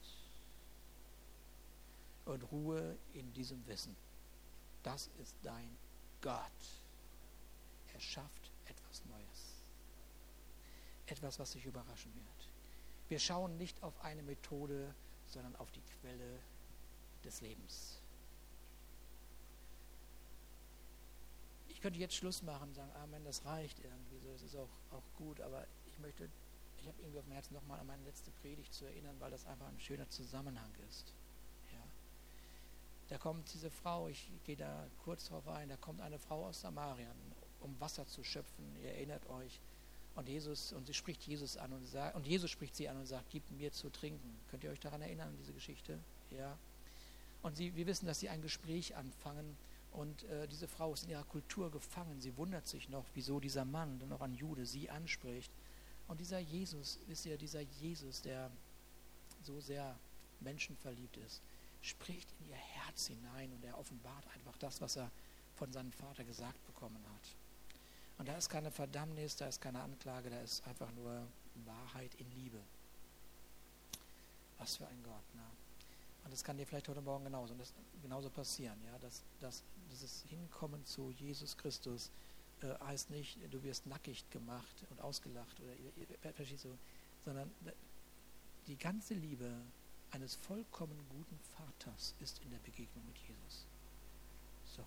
Und 2.24 2.42
ruhe 2.52 2.96
in 3.12 3.32
diesem 3.32 3.66
Wissen. 3.66 3.96
Das 4.82 5.10
ist 5.20 5.36
dein 5.42 5.76
Gott. 6.20 6.42
Er 7.92 8.00
schafft 8.00 8.52
etwas 8.66 9.04
Neues. 9.06 9.62
Etwas, 11.06 11.38
was 11.38 11.52
dich 11.52 11.64
überraschen 11.64 12.14
wird. 12.14 12.48
Wir 13.08 13.18
schauen 13.18 13.56
nicht 13.56 13.82
auf 13.82 14.00
eine 14.04 14.22
Methode, 14.22 14.94
sondern 15.26 15.56
auf 15.56 15.70
die 15.72 15.82
Quelle 15.82 16.38
des 17.24 17.40
Lebens. 17.40 18.00
Ich 21.68 21.80
könnte 21.80 21.98
jetzt 21.98 22.14
Schluss 22.14 22.42
machen 22.42 22.68
und 22.68 22.74
sagen, 22.74 22.92
Amen, 22.96 23.24
das 23.24 23.44
reicht 23.44 23.78
irgendwie 23.80 24.18
so, 24.18 24.32
das 24.32 24.42
ist 24.42 24.54
auch, 24.54 24.68
auch 24.92 25.02
gut, 25.16 25.40
aber 25.40 25.66
ich 25.88 25.98
möchte 25.98 26.30
ich 26.80 26.88
habe 26.88 27.00
irgendwie 27.02 27.18
auf 27.18 27.24
dem 27.24 27.32
Herzen 27.32 27.54
nochmal 27.54 27.78
an 27.78 27.86
meine 27.86 28.04
letzte 28.04 28.30
Predigt 28.30 28.72
zu 28.72 28.86
erinnern, 28.86 29.16
weil 29.18 29.30
das 29.30 29.46
einfach 29.46 29.68
ein 29.68 29.80
schöner 29.80 30.08
Zusammenhang 30.08 30.72
ist. 30.88 31.12
Da 33.10 33.18
kommt 33.18 33.52
diese 33.52 33.70
Frau, 33.70 34.08
ich 34.08 34.30
gehe 34.44 34.56
da 34.56 34.86
kurz 35.04 35.26
drauf 35.26 35.46
ein, 35.48 35.68
da 35.68 35.76
kommt 35.76 36.00
eine 36.00 36.18
Frau 36.18 36.46
aus 36.46 36.60
Samarien, 36.60 37.10
um 37.60 37.78
Wasser 37.80 38.06
zu 38.06 38.22
schöpfen. 38.22 38.64
Ihr 38.82 38.92
erinnert 38.92 39.28
euch. 39.28 39.60
Und 40.14 40.28
Jesus, 40.28 40.72
und 40.72 40.86
sie 40.86 40.94
spricht 40.94 41.22
Jesus 41.24 41.56
an 41.56 41.72
und 41.72 41.86
sagt, 41.86 42.14
und 42.14 42.26
Jesus 42.26 42.50
spricht 42.50 42.76
sie 42.76 42.88
an 42.88 42.96
und 42.96 43.06
sagt, 43.06 43.26
gib 43.30 43.50
mir 43.50 43.72
zu 43.72 43.90
trinken. 43.90 44.38
Könnt 44.50 44.62
ihr 44.62 44.70
euch 44.70 44.80
daran 44.80 45.02
erinnern, 45.02 45.36
diese 45.40 45.52
Geschichte? 45.52 45.98
Ja. 46.30 46.56
Und 47.42 47.56
sie, 47.56 47.74
wir 47.74 47.86
wissen, 47.86 48.06
dass 48.06 48.20
sie 48.20 48.28
ein 48.28 48.42
Gespräch 48.42 48.96
anfangen 48.96 49.56
und 49.92 50.22
äh, 50.24 50.46
diese 50.46 50.68
Frau 50.68 50.92
ist 50.92 51.04
in 51.04 51.10
ihrer 51.10 51.24
Kultur 51.24 51.70
gefangen. 51.70 52.20
Sie 52.20 52.36
wundert 52.36 52.68
sich 52.68 52.88
noch, 52.88 53.04
wieso 53.14 53.40
dieser 53.40 53.64
Mann, 53.64 53.98
dann 53.98 54.12
auch 54.12 54.20
ein 54.20 54.34
Jude, 54.34 54.66
sie 54.66 54.88
anspricht. 54.88 55.50
Und 56.06 56.20
dieser 56.20 56.38
Jesus, 56.38 56.98
wisst 57.08 57.26
ihr, 57.26 57.36
dieser 57.36 57.60
Jesus, 57.60 58.22
der 58.22 58.50
so 59.42 59.60
sehr 59.60 59.98
menschenverliebt 60.40 61.16
ist, 61.16 61.42
spricht 61.82 62.28
ihr 62.50 62.56
Herz 62.56 63.06
hinein 63.06 63.52
und 63.52 63.64
er 63.64 63.78
offenbart 63.78 64.26
einfach 64.34 64.56
das, 64.58 64.80
was 64.80 64.96
er 64.96 65.10
von 65.56 65.72
seinem 65.72 65.92
Vater 65.92 66.24
gesagt 66.24 66.64
bekommen 66.66 67.02
hat. 67.14 67.36
Und 68.18 68.28
da 68.28 68.36
ist 68.36 68.50
keine 68.50 68.70
Verdammnis, 68.70 69.36
da 69.36 69.46
ist 69.46 69.60
keine 69.60 69.80
Anklage, 69.80 70.28
da 70.28 70.40
ist 70.40 70.66
einfach 70.66 70.92
nur 70.92 71.26
Wahrheit 71.64 72.14
in 72.16 72.30
Liebe. 72.32 72.60
Was 74.58 74.76
für 74.76 74.86
ein 74.86 75.02
Gott. 75.02 75.34
Ne? 75.34 75.42
Und 76.24 76.32
das 76.32 76.44
kann 76.44 76.58
dir 76.58 76.66
vielleicht 76.66 76.88
heute 76.88 77.00
Morgen 77.00 77.24
genauso, 77.24 77.54
das, 77.54 77.72
genauso 78.02 78.28
passieren. 78.28 78.78
Ja? 78.84 78.98
Dass, 78.98 79.22
dass 79.40 79.62
dieses 79.90 80.22
Hinkommen 80.28 80.84
zu 80.84 81.10
Jesus 81.12 81.56
Christus 81.56 82.10
äh, 82.60 82.74
heißt 82.84 83.10
nicht, 83.10 83.38
du 83.50 83.62
wirst 83.62 83.86
nackig 83.86 84.28
gemacht 84.30 84.84
und 84.90 85.00
ausgelacht, 85.00 85.58
oder, 85.60 85.72
sondern 87.24 87.50
die 88.66 88.76
ganze 88.76 89.14
Liebe 89.14 89.50
eines 90.12 90.36
vollkommen 90.36 90.98
guten 91.08 91.38
Vaters 91.56 92.14
ist 92.20 92.40
in 92.40 92.50
der 92.50 92.58
Begegnung 92.58 93.04
mit 93.06 93.16
Jesus. 93.18 93.66
So, 94.76 94.84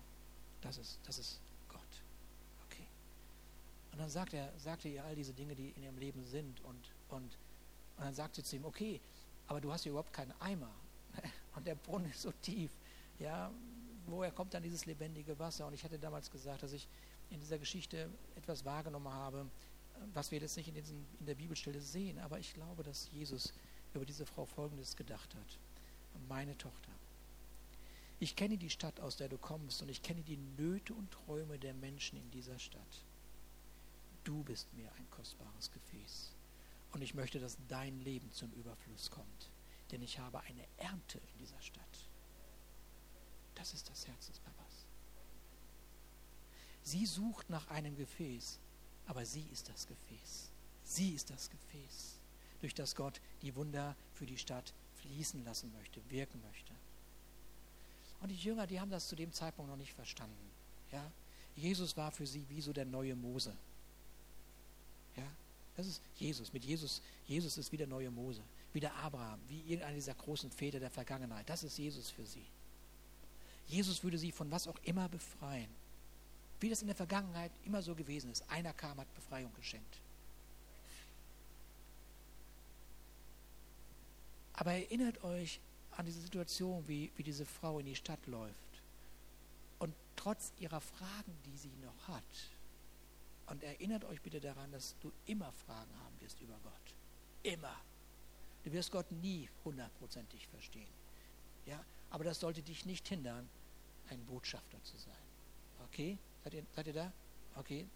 das 0.60 0.78
ist, 0.78 0.98
das 1.04 1.18
ist 1.18 1.40
Gott. 1.68 1.80
Okay. 2.66 2.86
Und 3.92 3.98
dann 3.98 4.10
sagt 4.10 4.34
er, 4.34 4.52
sagt 4.58 4.84
er 4.84 4.90
ihr 4.90 5.04
all 5.04 5.14
diese 5.14 5.32
Dinge, 5.32 5.54
die 5.54 5.70
in 5.70 5.82
ihrem 5.82 5.98
Leben 5.98 6.24
sind 6.24 6.60
und, 6.60 6.90
und, 7.08 7.22
und 7.22 7.38
dann 7.98 8.14
sagt 8.14 8.36
sie 8.36 8.42
zu 8.42 8.56
ihm, 8.56 8.64
okay, 8.64 9.00
aber 9.46 9.60
du 9.60 9.72
hast 9.72 9.82
hier 9.82 9.90
überhaupt 9.90 10.12
keinen 10.12 10.32
Eimer 10.40 10.70
und 11.54 11.66
der 11.66 11.74
Brunnen 11.74 12.10
ist 12.10 12.22
so 12.22 12.32
tief. 12.42 12.70
Ja, 13.18 13.50
woher 14.06 14.30
kommt 14.30 14.54
dann 14.54 14.62
dieses 14.62 14.86
lebendige 14.86 15.38
Wasser? 15.38 15.66
Und 15.66 15.74
ich 15.74 15.84
hatte 15.84 15.98
damals 15.98 16.30
gesagt, 16.30 16.62
dass 16.62 16.72
ich 16.72 16.88
in 17.30 17.40
dieser 17.40 17.58
Geschichte 17.58 18.10
etwas 18.36 18.64
wahrgenommen 18.64 19.12
habe, 19.12 19.46
was 20.12 20.30
wir 20.30 20.38
jetzt 20.38 20.56
nicht 20.56 20.68
in, 20.68 20.74
diesen, 20.74 21.06
in 21.20 21.26
der 21.26 21.34
Bibelstelle 21.34 21.80
sehen, 21.80 22.18
aber 22.18 22.38
ich 22.38 22.52
glaube, 22.54 22.82
dass 22.82 23.10
Jesus 23.12 23.52
über 23.94 24.06
diese 24.06 24.26
Frau 24.26 24.44
Folgendes 24.46 24.96
gedacht 24.96 25.34
hat. 25.34 25.58
Meine 26.28 26.56
Tochter, 26.56 26.90
ich 28.20 28.36
kenne 28.36 28.56
die 28.56 28.70
Stadt, 28.70 29.00
aus 29.00 29.16
der 29.16 29.28
du 29.28 29.36
kommst, 29.36 29.82
und 29.82 29.88
ich 29.88 30.02
kenne 30.02 30.22
die 30.22 30.36
Nöte 30.36 30.94
und 30.94 31.10
Träume 31.10 31.58
der 31.58 31.74
Menschen 31.74 32.18
in 32.18 32.30
dieser 32.30 32.58
Stadt. 32.58 33.04
Du 34.22 34.42
bist 34.44 34.72
mir 34.72 34.90
ein 34.94 35.10
kostbares 35.10 35.70
Gefäß. 35.72 36.32
Und 36.92 37.02
ich 37.02 37.14
möchte, 37.14 37.40
dass 37.40 37.58
dein 37.68 38.00
Leben 38.00 38.32
zum 38.32 38.52
Überfluss 38.52 39.10
kommt. 39.10 39.50
Denn 39.90 40.00
ich 40.00 40.18
habe 40.18 40.40
eine 40.40 40.64
Ernte 40.78 41.18
in 41.18 41.38
dieser 41.38 41.60
Stadt. 41.60 42.08
Das 43.56 43.74
ist 43.74 43.90
das 43.90 44.06
Herz 44.06 44.28
des 44.28 44.38
Papas. 44.38 44.86
Sie 46.82 47.04
sucht 47.04 47.50
nach 47.50 47.68
einem 47.68 47.96
Gefäß, 47.96 48.60
aber 49.06 49.26
sie 49.26 49.46
ist 49.52 49.68
das 49.68 49.86
Gefäß. 49.86 50.50
Sie 50.84 51.10
ist 51.10 51.30
das 51.30 51.50
Gefäß 51.50 52.20
durch 52.64 52.74
das 52.74 52.96
Gott 52.96 53.20
die 53.42 53.54
Wunder 53.54 53.94
für 54.14 54.24
die 54.24 54.38
Stadt 54.38 54.72
fließen 55.02 55.44
lassen 55.44 55.70
möchte, 55.76 56.00
wirken 56.08 56.40
möchte. 56.48 56.72
Und 58.22 58.30
die 58.30 58.36
Jünger, 58.36 58.66
die 58.66 58.80
haben 58.80 58.90
das 58.90 59.06
zu 59.06 59.16
dem 59.16 59.32
Zeitpunkt 59.34 59.70
noch 59.70 59.76
nicht 59.76 59.92
verstanden. 59.92 60.50
Ja? 60.90 61.04
Jesus 61.56 61.94
war 61.94 62.10
für 62.10 62.26
sie 62.26 62.48
wie 62.48 62.62
so 62.62 62.72
der 62.72 62.86
neue 62.86 63.14
Mose. 63.14 63.54
Ja? 65.14 65.26
Das 65.76 65.86
ist 65.86 66.00
Jesus. 66.16 66.54
Mit 66.54 66.64
Jesus, 66.64 67.02
Jesus 67.26 67.58
ist 67.58 67.70
wie 67.70 67.76
der 67.76 67.86
neue 67.86 68.10
Mose, 68.10 68.40
wie 68.72 68.80
der 68.80 68.94
Abraham, 68.96 69.40
wie 69.48 69.60
irgendeiner 69.60 69.96
dieser 69.96 70.14
großen 70.14 70.50
Väter 70.50 70.80
der 70.80 70.90
Vergangenheit. 70.90 71.46
Das 71.50 71.64
ist 71.64 71.76
Jesus 71.76 72.08
für 72.08 72.24
sie. 72.24 72.46
Jesus 73.66 74.02
würde 74.02 74.16
sie 74.16 74.32
von 74.32 74.50
was 74.50 74.66
auch 74.66 74.78
immer 74.84 75.10
befreien. 75.10 75.68
Wie 76.60 76.70
das 76.70 76.80
in 76.80 76.86
der 76.86 76.96
Vergangenheit 76.96 77.52
immer 77.66 77.82
so 77.82 77.94
gewesen 77.94 78.32
ist. 78.32 78.48
Einer 78.48 78.72
kam, 78.72 78.98
hat 78.98 79.14
Befreiung 79.14 79.52
geschenkt. 79.54 79.98
Aber 84.54 84.72
erinnert 84.72 85.22
euch 85.24 85.60
an 85.96 86.06
diese 86.06 86.20
Situation, 86.20 86.86
wie, 86.88 87.10
wie 87.16 87.22
diese 87.22 87.44
Frau 87.44 87.78
in 87.78 87.86
die 87.86 87.94
Stadt 87.94 88.26
läuft. 88.26 88.54
Und 89.78 89.94
trotz 90.16 90.52
ihrer 90.58 90.80
Fragen, 90.80 91.36
die 91.44 91.56
sie 91.56 91.72
noch 91.82 92.08
hat, 92.08 92.50
und 93.46 93.62
erinnert 93.62 94.04
euch 94.04 94.22
bitte 94.22 94.40
daran, 94.40 94.72
dass 94.72 94.96
du 95.00 95.12
immer 95.26 95.52
Fragen 95.52 95.94
haben 96.00 96.20
wirst 96.20 96.40
über 96.40 96.58
Gott. 96.62 96.94
Immer. 97.42 97.76
Du 98.64 98.72
wirst 98.72 98.90
Gott 98.90 99.10
nie 99.12 99.50
hundertprozentig 99.64 100.46
verstehen. 100.46 100.88
Ja? 101.66 101.84
Aber 102.08 102.24
das 102.24 102.40
sollte 102.40 102.62
dich 102.62 102.86
nicht 102.86 103.06
hindern, 103.06 103.46
ein 104.08 104.24
Botschafter 104.24 104.82
zu 104.82 104.96
sein. 104.96 105.14
Okay? 105.86 106.16
Seid 106.42 106.54
ihr, 106.54 106.64
seid 106.74 106.86
ihr 106.86 106.94
da? 106.94 107.12
Okay? 107.56 107.86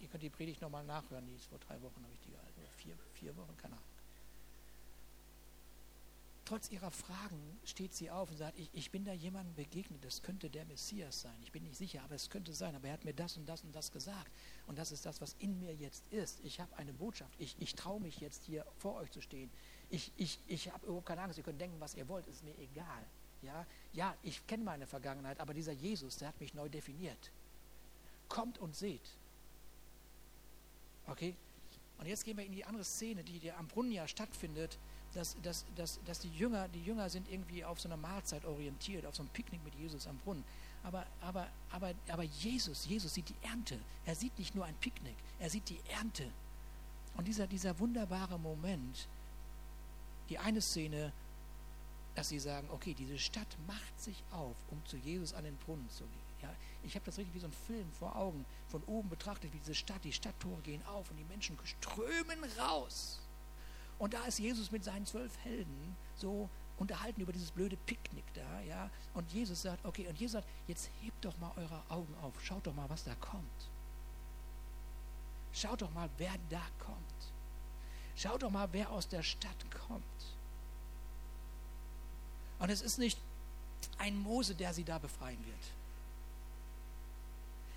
Ihr 0.00 0.08
könnt 0.08 0.22
die 0.22 0.30
Predigt 0.30 0.62
nochmal 0.62 0.84
nachhören. 0.84 1.26
Die 1.26 1.34
ist 1.34 1.46
vor 1.46 1.58
drei 1.58 1.80
Wochen, 1.82 2.02
habe 2.02 2.14
ich 2.14 2.20
die 2.20 2.30
gehalten. 2.30 2.60
Vier, 2.78 2.96
vier 3.12 3.36
Wochen, 3.36 3.54
keine 3.58 3.74
Ahnung 3.74 3.93
trotz 6.44 6.70
ihrer 6.70 6.90
Fragen 6.90 7.58
steht 7.64 7.94
sie 7.94 8.10
auf 8.10 8.30
und 8.30 8.36
sagt, 8.36 8.58
ich, 8.58 8.68
ich 8.72 8.90
bin 8.90 9.04
da 9.04 9.12
jemandem 9.12 9.54
begegnet, 9.54 10.04
das 10.04 10.22
könnte 10.22 10.50
der 10.50 10.64
Messias 10.66 11.22
sein. 11.22 11.36
Ich 11.42 11.52
bin 11.52 11.62
nicht 11.62 11.76
sicher, 11.76 12.02
aber 12.02 12.14
es 12.14 12.30
könnte 12.30 12.52
sein. 12.52 12.74
Aber 12.74 12.88
er 12.88 12.94
hat 12.94 13.04
mir 13.04 13.14
das 13.14 13.36
und 13.36 13.48
das 13.48 13.62
und 13.62 13.74
das 13.74 13.90
gesagt. 13.92 14.30
Und 14.66 14.78
das 14.78 14.92
ist 14.92 15.06
das, 15.06 15.20
was 15.20 15.36
in 15.38 15.58
mir 15.58 15.74
jetzt 15.74 16.04
ist. 16.10 16.40
Ich 16.44 16.60
habe 16.60 16.76
eine 16.76 16.92
Botschaft. 16.92 17.32
Ich, 17.38 17.56
ich 17.58 17.74
traue 17.74 18.00
mich 18.00 18.20
jetzt 18.20 18.44
hier 18.44 18.64
vor 18.78 18.96
euch 18.96 19.10
zu 19.10 19.20
stehen. 19.20 19.50
Ich, 19.90 20.12
ich, 20.16 20.38
ich 20.46 20.72
habe 20.72 20.86
überhaupt 20.86 21.06
keine 21.06 21.22
Angst. 21.22 21.38
Ihr 21.38 21.44
könnt 21.44 21.60
denken, 21.60 21.80
was 21.80 21.94
ihr 21.94 22.08
wollt, 22.08 22.26
ist 22.28 22.44
mir 22.44 22.56
egal. 22.58 23.04
Ja, 23.42 23.66
ja 23.92 24.14
ich 24.22 24.46
kenne 24.46 24.64
meine 24.64 24.86
Vergangenheit, 24.86 25.40
aber 25.40 25.54
dieser 25.54 25.72
Jesus, 25.72 26.18
der 26.18 26.28
hat 26.28 26.40
mich 26.40 26.54
neu 26.54 26.68
definiert. 26.68 27.30
Kommt 28.28 28.58
und 28.58 28.74
seht. 28.74 29.16
Okay? 31.06 31.34
Und 31.98 32.06
jetzt 32.06 32.24
gehen 32.24 32.36
wir 32.36 32.44
in 32.44 32.52
die 32.52 32.64
andere 32.64 32.84
Szene, 32.84 33.22
die 33.22 33.52
am 33.52 33.68
Brunnen 33.68 33.92
ja 33.92 34.08
stattfindet 34.08 34.78
dass, 35.14 35.36
dass, 35.42 35.64
dass, 35.76 36.00
dass 36.04 36.20
die, 36.20 36.30
Jünger, 36.30 36.68
die 36.68 36.82
Jünger 36.82 37.08
sind 37.08 37.28
irgendwie 37.30 37.64
auf 37.64 37.80
so 37.80 37.88
einer 37.88 37.96
Mahlzeit 37.96 38.44
orientiert, 38.44 39.06
auf 39.06 39.14
so 39.14 39.22
einem 39.22 39.30
Picknick 39.30 39.64
mit 39.64 39.74
Jesus 39.74 40.06
am 40.06 40.18
Brunnen. 40.18 40.44
Aber, 40.82 41.06
aber, 41.20 41.48
aber, 41.70 41.92
aber 42.08 42.22
Jesus, 42.22 42.86
Jesus 42.86 43.14
sieht 43.14 43.28
die 43.28 43.46
Ernte. 43.46 43.78
Er 44.04 44.14
sieht 44.14 44.38
nicht 44.38 44.54
nur 44.54 44.64
ein 44.64 44.74
Picknick, 44.76 45.16
er 45.38 45.48
sieht 45.48 45.68
die 45.68 45.80
Ernte. 45.88 46.30
Und 47.16 47.26
dieser, 47.26 47.46
dieser 47.46 47.78
wunderbare 47.78 48.38
Moment, 48.38 49.08
die 50.28 50.38
eine 50.38 50.60
Szene, 50.60 51.12
dass 52.14 52.28
sie 52.28 52.38
sagen, 52.38 52.68
okay, 52.70 52.94
diese 52.94 53.18
Stadt 53.18 53.56
macht 53.66 54.00
sich 54.00 54.22
auf, 54.30 54.56
um 54.70 54.84
zu 54.86 54.96
Jesus 54.96 55.32
an 55.34 55.44
den 55.44 55.56
Brunnen 55.58 55.88
zu 55.90 56.04
gehen. 56.04 56.24
Ja, 56.42 56.54
ich 56.82 56.94
habe 56.94 57.04
das 57.06 57.18
richtig 57.18 57.34
wie 57.34 57.40
so 57.40 57.46
ein 57.46 57.52
Film 57.66 57.90
vor 57.92 58.14
Augen, 58.16 58.44
von 58.68 58.82
oben 58.84 59.08
betrachtet, 59.08 59.52
wie 59.52 59.58
diese 59.58 59.74
Stadt, 59.74 60.04
die 60.04 60.12
Stadttore 60.12 60.60
gehen 60.62 60.84
auf 60.86 61.10
und 61.10 61.16
die 61.16 61.24
Menschen 61.24 61.56
strömen 61.64 62.44
raus. 62.58 63.20
Und 63.98 64.14
da 64.14 64.24
ist 64.24 64.38
Jesus 64.38 64.70
mit 64.70 64.84
seinen 64.84 65.06
zwölf 65.06 65.36
Helden 65.44 65.96
so 66.16 66.48
unterhalten 66.78 67.20
über 67.20 67.32
dieses 67.32 67.50
blöde 67.50 67.76
Picknick 67.76 68.24
da, 68.34 68.60
ja. 68.60 68.90
Und 69.14 69.30
Jesus 69.32 69.62
sagt, 69.62 69.84
okay, 69.84 70.06
und 70.08 70.18
Jesus 70.18 70.32
sagt, 70.32 70.48
jetzt 70.66 70.90
hebt 71.00 71.24
doch 71.24 71.36
mal 71.38 71.52
eure 71.56 71.82
Augen 71.88 72.14
auf, 72.22 72.32
schaut 72.42 72.66
doch 72.66 72.74
mal, 72.74 72.88
was 72.90 73.04
da 73.04 73.14
kommt. 73.16 73.44
Schaut 75.52 75.82
doch 75.82 75.92
mal, 75.92 76.10
wer 76.18 76.34
da 76.50 76.62
kommt. 76.80 76.98
Schaut 78.16 78.42
doch 78.42 78.50
mal, 78.50 78.68
wer 78.72 78.90
aus 78.90 79.08
der 79.08 79.22
Stadt 79.22 79.70
kommt. 79.86 80.02
Und 82.58 82.70
es 82.70 82.82
ist 82.82 82.98
nicht 82.98 83.18
ein 83.98 84.16
Mose, 84.16 84.54
der 84.54 84.74
sie 84.74 84.84
da 84.84 84.98
befreien 84.98 85.44
wird. 85.44 85.72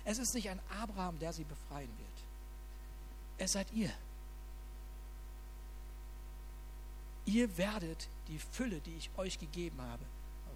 Es 0.04 0.18
ist 0.18 0.34
nicht 0.34 0.48
ein 0.48 0.60
Abraham, 0.80 1.18
der 1.18 1.32
sie 1.32 1.44
befreien 1.44 1.90
wird. 1.98 2.08
Es 3.38 3.52
seid 3.52 3.70
ihr. 3.72 3.92
Ihr 7.28 7.58
werdet 7.58 8.08
die 8.28 8.38
Fülle, 8.38 8.80
die 8.80 8.96
ich 8.96 9.10
euch 9.18 9.38
gegeben 9.38 9.80
habe, 9.82 10.04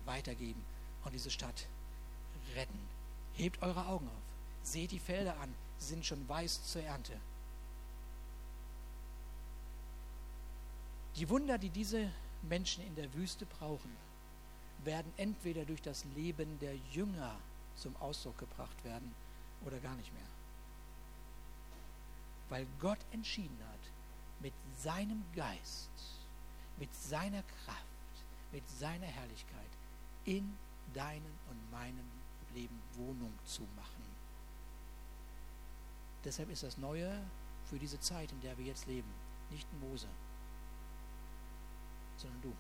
weitergeben 0.07 0.64
und 1.05 1.12
diese 1.12 1.31
Stadt 1.31 1.66
retten. 2.57 2.89
Hebt 3.35 3.62
eure 3.62 3.87
Augen 3.87 4.09
auf, 4.09 4.23
seht 4.62 4.91
die 4.91 4.99
Felder 4.99 5.39
an, 5.41 5.55
sie 5.79 5.89
sind 5.89 6.07
schon 6.07 6.27
weiß 6.29 6.64
zur 6.64 6.83
Ernte. 6.83 7.12
Die 11.16 11.29
Wunder, 11.29 11.59
die 11.59 11.68
diese 11.68 12.11
Menschen 12.49 12.87
in 12.87 12.95
der 12.95 13.12
Wüste 13.12 13.45
brauchen, 13.45 13.95
werden 14.85 15.12
entweder 15.18 15.66
durch 15.66 15.83
das 15.83 16.05
Leben 16.16 16.59
der 16.59 16.75
Jünger 16.91 17.37
zum 17.77 17.95
Ausdruck 17.97 18.39
gebracht 18.39 18.83
werden 18.83 19.14
oder 19.66 19.79
gar 19.79 19.95
nicht 19.97 20.12
mehr. 20.14 20.23
Weil 22.49 22.66
Gott 22.81 22.99
entschieden 23.12 23.59
hat, 23.70 23.91
mit 24.41 24.55
seinem 24.83 25.23
Geist 25.37 25.91
mit 26.83 26.93
seiner 26.97 27.45
Kraft, 27.45 27.87
mit 28.51 28.68
seiner 28.68 29.07
Herrlichkeit 29.07 29.70
in 30.24 30.59
deinen 30.93 31.39
und 31.49 31.70
meinem 31.70 32.11
Leben 32.57 32.83
Wohnung 32.97 33.33
zu 33.45 33.62
machen. 33.76 34.03
Deshalb 36.24 36.51
ist 36.51 36.64
das 36.64 36.78
Neue 36.78 37.22
für 37.66 37.78
diese 37.78 38.01
Zeit, 38.01 38.33
in 38.33 38.41
der 38.41 38.59
wir 38.59 38.64
jetzt 38.64 38.89
leben, 38.89 39.09
nicht 39.53 39.68
Mose, 39.80 40.09
sondern 42.16 42.43
du. 42.43 42.53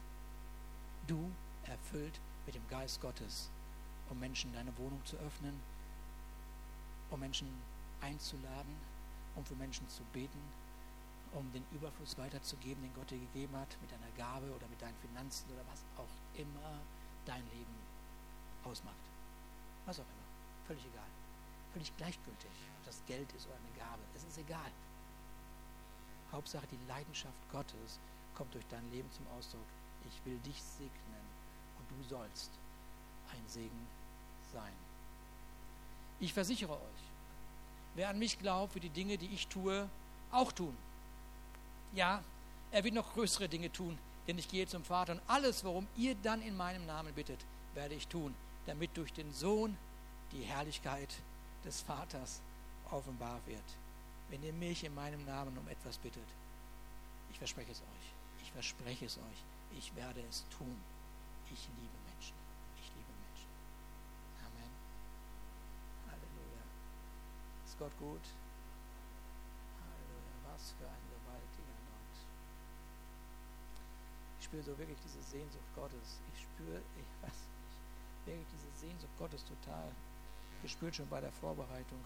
Du 1.08 1.30
erfüllt 1.64 2.20
mit 2.46 2.54
dem 2.54 2.68
Geist 2.68 3.00
Gottes, 3.00 3.50
um 4.08 4.20
Menschen 4.20 4.52
deine 4.52 4.76
Wohnung 4.78 5.04
zu 5.04 5.16
öffnen, 5.16 5.58
um 7.10 7.18
Menschen 7.18 7.48
einzuladen, 8.00 8.76
um 9.34 9.44
für 9.44 9.56
Menschen 9.56 9.88
zu 9.88 10.04
beten, 10.12 10.38
um 11.34 11.50
den 11.52 11.64
Überfluss 11.72 12.16
weiterzugeben, 12.18 12.82
den 12.82 12.94
Gott 12.94 13.10
dir 13.10 13.18
gegeben 13.18 13.56
hat, 13.56 13.76
mit 13.80 13.90
deiner 13.90 14.10
Gabe 14.16 14.50
oder 14.54 14.66
mit 14.68 14.80
deinen 14.80 14.96
Finanzen 14.96 15.50
oder 15.52 15.64
was 15.70 15.84
auch 15.96 16.38
immer 16.38 16.80
dein 17.24 17.42
Leben 17.50 17.74
ausmacht. 18.64 18.94
Was 19.86 19.98
auch 19.98 20.04
immer. 20.04 20.66
Völlig 20.66 20.84
egal. 20.84 21.08
Völlig 21.72 21.96
gleichgültig, 21.96 22.50
ob 22.78 22.86
das 22.86 23.02
Geld 23.06 23.32
ist 23.32 23.46
oder 23.46 23.56
eine 23.56 23.78
Gabe. 23.78 24.02
Es 24.14 24.24
ist 24.24 24.38
egal. 24.38 24.70
Hauptsache, 26.30 26.66
die 26.70 26.88
Leidenschaft 26.88 27.50
Gottes 27.50 27.98
kommt 28.34 28.54
durch 28.54 28.66
dein 28.68 28.90
Leben 28.90 29.10
zum 29.12 29.26
Ausdruck. 29.38 29.66
Ich 30.08 30.24
will 30.24 30.38
dich 30.38 30.62
segnen 30.62 31.24
und 31.78 31.90
du 31.90 32.08
sollst 32.08 32.50
ein 33.32 33.48
Segen 33.48 33.86
sein. 34.52 34.72
Ich 36.20 36.32
versichere 36.32 36.72
euch, 36.72 37.02
wer 37.94 38.10
an 38.10 38.18
mich 38.18 38.38
glaubt, 38.38 38.74
wird 38.74 38.84
die 38.84 38.90
Dinge, 38.90 39.18
die 39.18 39.28
ich 39.28 39.48
tue, 39.48 39.88
auch 40.30 40.52
tun. 40.52 40.76
Ja, 41.94 42.22
er 42.70 42.84
wird 42.84 42.94
noch 42.94 43.12
größere 43.12 43.48
Dinge 43.48 43.70
tun, 43.70 43.98
denn 44.26 44.38
ich 44.38 44.48
gehe 44.48 44.66
zum 44.66 44.84
Vater 44.84 45.12
und 45.12 45.22
alles, 45.26 45.64
worum 45.64 45.86
ihr 45.96 46.14
dann 46.22 46.42
in 46.42 46.56
meinem 46.56 46.86
Namen 46.86 47.12
bittet, 47.14 47.40
werde 47.74 47.94
ich 47.94 48.08
tun, 48.08 48.34
damit 48.66 48.96
durch 48.96 49.12
den 49.12 49.32
Sohn 49.32 49.76
die 50.32 50.42
Herrlichkeit 50.42 51.10
des 51.64 51.80
Vaters 51.82 52.40
offenbar 52.90 53.40
wird. 53.46 53.64
Wenn 54.30 54.42
ihr 54.42 54.52
mich 54.52 54.84
in 54.84 54.94
meinem 54.94 55.24
Namen 55.26 55.56
um 55.58 55.68
etwas 55.68 55.98
bittet, 55.98 56.26
ich 57.30 57.38
verspreche 57.38 57.72
es 57.72 57.80
euch, 57.80 58.42
ich 58.42 58.52
verspreche 58.52 59.04
es 59.04 59.18
euch, 59.18 59.78
ich 59.78 59.94
werde 59.96 60.20
es 60.28 60.44
tun. 60.56 60.76
Ich 61.52 61.68
liebe 61.76 61.98
Menschen. 62.08 62.36
Ich 62.80 62.88
liebe 62.96 63.12
Menschen. 63.24 63.50
Amen. 64.40 64.72
Halleluja. 66.08 66.64
Ist 67.66 67.78
Gott 67.78 67.92
gut? 67.98 68.24
Halleluja. 69.84 70.34
Was 70.48 70.72
für 70.78 70.88
ein 70.88 71.04
gewaltiger 71.12 71.78
Gott. 71.92 72.14
Ich 74.42 74.46
spüre 74.46 74.62
so 74.64 74.76
wirklich 74.76 74.98
diese 75.06 75.22
Sehnsucht 75.22 75.70
Gottes. 75.76 76.18
Ich 76.34 76.42
spüre, 76.42 76.82
ich 76.98 77.22
weiß 77.22 77.30
nicht, 77.30 78.26
wirklich 78.26 78.48
diese 78.50 78.70
Sehnsucht 78.74 79.14
Gottes 79.16 79.44
total 79.44 79.86
gespürt 80.62 80.96
schon 80.96 81.08
bei 81.08 81.20
der 81.20 81.30
Vorbereitung. 81.30 82.00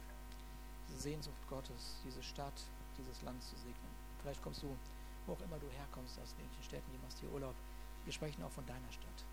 Diese 0.87 1.01
Sehnsucht 1.01 1.49
Gottes, 1.49 1.97
diese 2.05 2.23
Stadt, 2.23 2.53
dieses 2.99 3.23
Land 3.23 3.43
zu 3.43 3.57
segnen. 3.57 3.95
Vielleicht 4.21 4.43
kommst 4.43 4.63
du, 4.63 4.69
wo 5.27 5.33
auch 5.33 5.41
immer 5.41 5.59
du 5.59 5.69
herkommst, 5.71 6.19
aus 6.21 6.35
welchen 6.37 6.63
Städten, 6.63 6.93
du 6.93 6.99
machst 6.99 7.19
hier 7.21 7.33
Urlaub. 7.33 7.55
Wir 8.05 8.13
sprechen 8.13 8.43
auch 8.43 8.53
von 8.53 8.67
deiner 8.67 8.93
Stadt. 8.93 9.25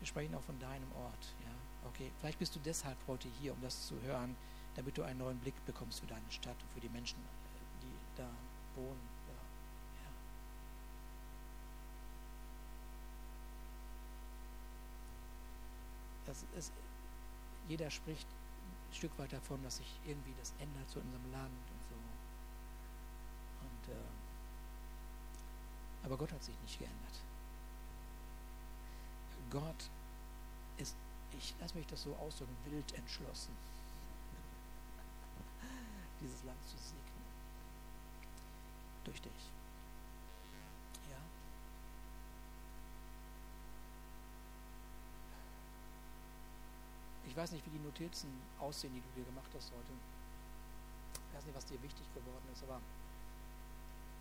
Wir 0.00 0.06
sprechen 0.06 0.34
auch 0.34 0.42
von 0.42 0.58
deinem 0.58 0.90
Ort. 0.92 1.34
Ja? 1.44 1.52
Okay, 1.88 2.10
vielleicht 2.18 2.38
bist 2.38 2.56
du 2.56 2.60
deshalb 2.60 2.96
heute 3.06 3.28
hier, 3.40 3.52
um 3.52 3.60
das 3.60 3.86
zu 3.86 4.00
hören, 4.00 4.34
damit 4.74 4.96
du 4.96 5.02
einen 5.02 5.18
neuen 5.18 5.38
Blick 5.38 5.54
bekommst 5.66 6.00
für 6.00 6.06
deine 6.06 6.30
Stadt 6.30 6.56
und 6.62 6.72
für 6.72 6.80
die 6.80 6.88
Menschen, 6.88 7.18
die 7.82 8.16
da 8.16 8.28
wohnen. 8.74 9.08
Ja. 9.28 9.34
Ja. 10.04 10.10
Das 16.28 16.44
ist, 16.58 16.72
jeder 17.68 17.90
spricht 17.90 18.26
ein 18.28 18.94
Stück 18.94 19.18
weit 19.18 19.32
davon, 19.32 19.62
dass 19.62 19.78
sich 19.78 19.98
irgendwie 20.06 20.34
das 20.38 20.52
ändert 20.60 20.90
zu 20.90 21.00
unserem 21.00 21.32
Land 21.32 21.48
und 21.48 21.82
so. 21.88 21.94
Und, 23.64 23.88
äh, 23.94 23.96
aber 26.04 26.18
Gott 26.18 26.30
hat 26.30 26.44
sich 26.44 26.54
nicht 26.60 26.78
geändert. 26.78 27.22
Gott 29.50 29.88
ist, 30.76 30.94
ich 31.38 31.54
lasse 31.60 31.74
mich 31.74 31.86
das 31.86 32.02
so 32.02 32.14
ausdrücken, 32.16 32.54
wild 32.66 32.92
entschlossen, 32.92 33.52
dieses 36.20 36.44
Land 36.44 36.62
zu 36.66 36.76
segnen. 36.76 37.24
Durch 39.04 39.22
dich. 39.22 39.32
Ja. 41.10 41.16
Ich 47.26 47.27
weiß 47.38 47.52
nicht, 47.52 47.64
wie 47.66 47.70
die 47.70 47.78
Notizen 47.78 48.28
aussehen, 48.58 48.92
die 48.92 49.00
du 49.00 49.10
dir 49.14 49.24
gemacht 49.24 49.50
hast 49.54 49.70
heute. 49.70 49.94
Ich 51.14 51.36
weiß 51.36 51.46
nicht, 51.46 51.56
was 51.56 51.66
dir 51.66 51.80
wichtig 51.80 52.02
geworden 52.12 52.44
ist, 52.52 52.64
aber 52.64 52.80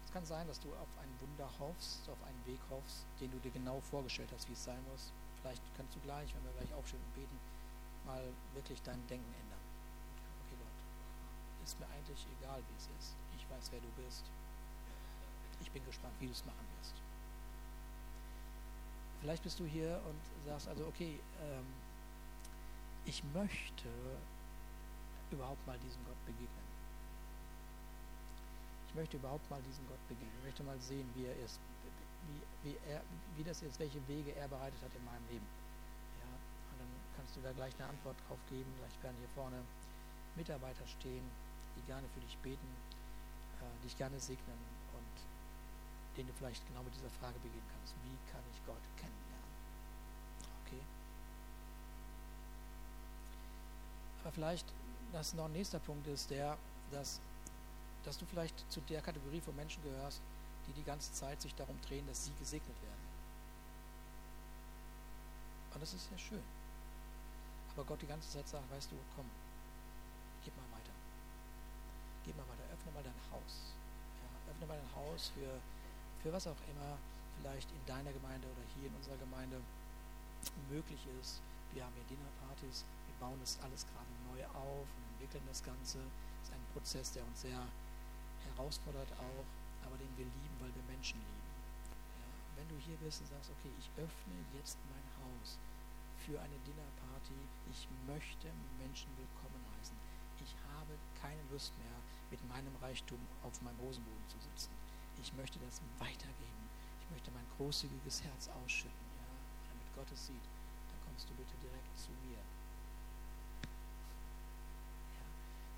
es 0.06 0.14
kann 0.14 0.24
sein, 0.24 0.48
dass 0.48 0.60
du 0.60 0.70
auf 0.78 0.92
ein 1.02 1.10
Wunder 1.20 1.50
hoffst, 1.60 2.08
auf 2.10 2.22
einen 2.24 2.46
Weg 2.46 2.62
hoffst, 2.70 3.06
den 3.20 3.32
du 3.32 3.40
dir 3.40 3.50
genau 3.50 3.82
vorgestellt 3.82 4.30
hast, 4.32 4.48
wie 4.48 4.54
es 4.54 4.64
sein 4.64 4.78
muss. 4.92 5.12
Vielleicht 5.42 5.62
kannst 5.76 5.96
du 5.96 6.00
gleich, 6.02 6.34
wenn 6.36 6.44
wir 6.46 6.54
gleich 6.62 6.74
aufstehen 6.78 7.02
und 7.02 7.14
beten, 7.16 7.38
mal 8.06 8.24
wirklich 8.54 8.82
dein 8.84 9.02
Denken 9.08 9.34
ändern. 9.34 9.66
Okay, 10.46 10.56
Gott, 10.62 11.66
ist 11.66 11.80
mir 11.80 11.90
eigentlich 11.90 12.22
egal, 12.40 12.62
wie 12.62 12.78
es 12.78 12.88
ist. 13.02 13.18
Ich 13.36 13.50
weiß, 13.50 13.72
wer 13.72 13.82
du 13.82 13.90
bist. 13.98 14.24
Ich 15.60 15.72
bin 15.72 15.84
gespannt, 15.86 16.14
wie 16.20 16.28
du 16.28 16.32
es 16.32 16.46
machen 16.46 16.66
wirst. 16.78 16.94
Vielleicht 19.22 19.42
bist 19.42 19.60
du 19.60 19.66
hier 19.66 20.00
und 20.06 20.22
sagst 20.46 20.68
also, 20.68 20.86
okay, 20.86 21.20
ähm, 21.42 21.66
ich 23.08 23.24
möchte 23.34 23.88
überhaupt 25.32 25.66
mal 25.66 25.80
diesem 25.80 26.04
Gott 26.06 26.20
begegnen. 26.26 26.68
Ich 28.90 28.96
möchte 28.96 29.18
überhaupt 29.18 29.50
mal 29.50 29.62
diesem 29.64 29.88
Gott 29.88 30.04
begegnen. 30.08 30.36
Ich 30.40 30.46
möchte 30.46 30.64
mal 30.64 30.80
sehen, 30.80 31.08
wie 31.16 31.26
er 31.26 31.36
ist, 31.40 31.60
wie, 32.28 32.70
wie, 32.70 32.78
er, 32.92 33.02
wie 33.36 33.44
das 33.44 33.62
ist, 33.62 33.80
welche 33.80 34.06
Wege 34.08 34.36
er 34.36 34.48
bereitet 34.48 34.80
hat 34.84 34.92
in 34.94 35.06
meinem 35.06 35.24
Leben. 35.32 35.48
Ja, 36.20 36.32
und 36.72 36.78
dann 36.84 36.92
kannst 37.16 37.36
du 37.36 37.42
da 37.42 37.52
gleich 37.54 37.74
eine 37.80 37.88
Antwort 37.90 38.16
drauf 38.28 38.40
geben. 38.50 38.68
Vielleicht 38.78 39.02
werden 39.04 39.16
hier 39.20 39.32
vorne 39.36 39.60
Mitarbeiter 40.36 40.86
stehen, 40.88 41.24
die 41.76 41.84
gerne 41.88 42.08
für 42.14 42.20
dich 42.20 42.38
beten, 42.44 42.70
äh, 43.64 43.84
dich 43.84 43.96
gerne 43.98 44.20
segnen 44.20 44.60
und 44.92 45.16
denen 46.18 46.28
du 46.28 46.34
vielleicht 46.36 46.66
genau 46.68 46.84
mit 46.84 46.94
dieser 46.96 47.12
Frage 47.24 47.40
begegnen 47.40 47.72
kannst. 47.72 47.96
Wie 48.04 48.18
kann 48.32 48.44
ich 48.52 48.60
Gott 48.66 48.84
kennenlernen? 49.00 49.52
Okay. 50.66 50.84
Aber 54.28 54.34
vielleicht, 54.34 54.68
dass 55.14 55.34
noch 55.36 55.46
ein 55.46 55.54
nächster 55.54 55.80
Punkt 55.80 56.06
ist, 56.06 56.30
der, 56.30 56.58
dass, 56.92 57.22
dass 58.04 58.18
du 58.18 58.26
vielleicht 58.26 58.70
zu 58.70 58.82
der 58.82 59.00
Kategorie 59.00 59.40
von 59.40 59.56
Menschen 59.56 59.82
gehörst, 59.84 60.20
die 60.68 60.74
die 60.74 60.84
ganze 60.84 61.14
Zeit 61.14 61.42
sich 61.42 61.56
darum 61.56 61.80
drehen, 61.88 62.06
dass 62.08 62.26
sie 62.26 62.34
gesegnet 62.38 62.76
werden. 62.82 63.08
Und 65.74 65.82
das 65.82 65.94
ist 65.94 66.10
sehr 66.10 66.18
schön. 66.18 66.44
Aber 67.72 67.86
Gott 67.86 68.02
die 68.02 68.08
ganze 68.08 68.28
Zeit 68.28 68.46
sagt, 68.50 68.70
weißt 68.70 68.92
du, 68.92 68.98
komm, 69.16 69.24
gib 70.44 70.54
mal 70.58 70.76
weiter. 70.76 70.92
Gib 72.26 72.36
mal 72.36 72.50
weiter, 72.50 72.68
öffne 72.74 72.92
mal 72.92 73.04
dein 73.04 73.32
Haus. 73.32 73.72
Ja, 74.20 74.52
öffne 74.52 74.68
mal 74.68 74.76
dein 74.78 74.94
Haus 74.94 75.32
für, 75.40 75.56
für 76.22 76.34
was 76.34 76.48
auch 76.48 76.62
immer 76.76 76.98
vielleicht 77.40 77.72
in 77.72 77.86
deiner 77.86 78.12
Gemeinde 78.12 78.46
oder 78.46 78.68
hier 78.76 78.90
in 78.90 78.96
unserer 78.96 79.16
Gemeinde 79.24 79.62
möglich 80.70 81.00
ist. 81.22 81.40
Wir 81.72 81.86
haben 81.86 81.94
hier 81.96 82.18
Dinnerpartys, 82.18 82.84
bauen 83.20 83.40
das 83.40 83.60
alles 83.62 83.86
gerade 83.86 84.12
neu 84.32 84.46
auf 84.54 84.88
und 84.88 85.04
entwickeln 85.14 85.44
das 85.48 85.64
Ganze. 85.64 86.00
Das 86.00 86.50
ist 86.50 86.54
ein 86.54 86.66
Prozess, 86.74 87.12
der 87.14 87.26
uns 87.26 87.42
sehr 87.42 87.62
herausfordert 88.56 89.12
auch 89.14 89.46
aber 89.88 89.98
den 89.98 90.12
wir 90.20 90.26
lieben, 90.26 90.58
weil 90.60 90.74
wir 90.76 90.84
Menschen 90.92 91.20
lieben. 91.20 91.48
Ja, 92.20 92.28
wenn 92.60 92.68
du 92.68 92.76
hier 92.76 92.98
bist 92.98 93.22
und 93.22 93.28
sagst, 93.32 93.50
okay, 93.52 93.72
ich 93.80 93.88
öffne 93.96 94.36
jetzt 94.54 94.78
mein 94.92 95.08
Haus 95.24 95.58
für 96.28 96.40
eine 96.40 96.60
Dinnerparty, 96.68 97.40
ich 97.72 97.88
möchte 98.06 98.52
Menschen 98.78 99.08
willkommen 99.16 99.64
heißen. 99.80 99.96
Ich 100.44 100.52
habe 100.76 100.94
keine 101.22 101.42
Lust 101.52 101.72
mehr, 101.80 101.98
mit 102.30 102.44
meinem 102.52 102.76
Reichtum 102.84 103.20
auf 103.44 103.56
meinem 103.62 103.80
Hosenboden 103.80 104.28
zu 104.28 104.40
sitzen. 104.40 104.72
Ich 105.22 105.32
möchte 105.34 105.58
das 105.60 105.82
weitergeben. 105.98 106.68
Ich 107.02 107.10
möchte 107.10 107.32
mein 107.32 107.48
großzügiges 107.56 108.24
Herz 108.24 108.50
ausschütten. 108.50 109.08
Ja? 109.16 109.32
Damit 109.72 109.88
Gott 109.96 110.12
es 110.12 110.28
sieht, 110.28 110.46
dann 110.92 111.00
kommst 111.08 111.30
du 111.30 111.34
bitte 111.36 111.56
direkt 111.64 111.98
zu 111.98 112.12
mir. 112.28 112.44
Ja. 115.16 115.28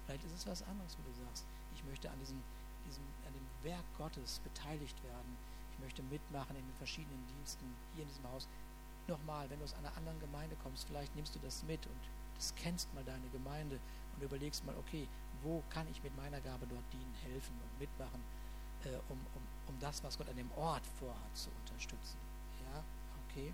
Vielleicht 0.10 0.26
ist 0.26 0.34
es 0.34 0.48
was 0.48 0.64
anderes, 0.64 0.98
wo 0.98 1.06
du 1.06 1.14
sagst, 1.14 1.46
ich 1.76 1.84
möchte 1.86 2.10
an 2.10 2.18
diesem 2.18 2.42
diesem, 2.90 3.06
an 3.28 3.34
dem 3.34 3.46
Werk 3.64 3.86
Gottes 3.98 4.40
beteiligt 4.40 4.98
werden. 5.04 5.38
Ich 5.74 5.80
möchte 5.80 6.02
mitmachen 6.04 6.56
in 6.56 6.66
den 6.66 6.76
verschiedenen 6.78 7.26
Diensten 7.28 7.66
hier 7.94 8.04
in 8.04 8.10
diesem 8.10 8.26
Haus. 8.32 8.48
Nochmal, 9.08 9.50
wenn 9.50 9.60
du 9.60 9.66
aus 9.66 9.74
einer 9.76 9.96
anderen 9.96 10.20
Gemeinde 10.20 10.56
kommst, 10.64 10.88
vielleicht 10.88 11.16
nimmst 11.16 11.36
du 11.36 11.40
das 11.40 11.64
mit 11.64 11.86
und 11.86 12.02
das 12.36 12.54
kennst 12.56 12.94
mal 12.94 13.04
deine 13.04 13.28
Gemeinde 13.30 13.80
und 14.16 14.24
überlegst 14.24 14.66
mal, 14.66 14.76
okay, 14.78 15.08
wo 15.44 15.64
kann 15.70 15.88
ich 15.92 16.02
mit 16.04 16.16
meiner 16.18 16.42
Gabe 16.42 16.66
dort 16.68 16.84
dienen, 16.92 17.14
helfen 17.24 17.56
und 17.62 17.80
mitmachen, 17.80 18.22
äh, 18.86 18.98
um, 19.10 19.20
um, 19.36 19.44
um 19.68 19.80
das, 19.80 20.04
was 20.04 20.18
Gott 20.18 20.30
an 20.30 20.36
dem 20.36 20.52
Ort 20.54 20.86
vorhat, 21.00 21.38
zu 21.38 21.50
unterstützen. 21.62 22.18
Ja, 22.66 22.84
okay. 23.30 23.54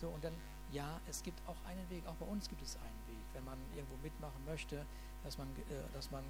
So, 0.00 0.08
und 0.08 0.24
dann, 0.24 0.34
ja, 0.72 1.00
es 1.08 1.22
gibt 1.22 1.40
auch 1.46 1.56
einen 1.64 1.88
Weg, 1.90 2.06
auch 2.06 2.16
bei 2.16 2.26
uns 2.26 2.48
gibt 2.48 2.62
es 2.62 2.76
einen 2.76 3.01
wenn 3.34 3.44
man 3.44 3.58
irgendwo 3.74 3.96
mitmachen 4.02 4.44
möchte, 4.46 4.84
dass 5.24 5.38
man, 5.38 5.48
äh, 5.48 5.92
dass 5.92 6.10
man 6.10 6.24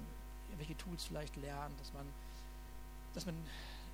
welche 0.57 0.77
Tools 0.77 1.05
vielleicht 1.05 1.35
lernt, 1.37 1.79
dass 1.79 1.93
man, 1.93 2.05
dass 3.13 3.25
man 3.25 3.35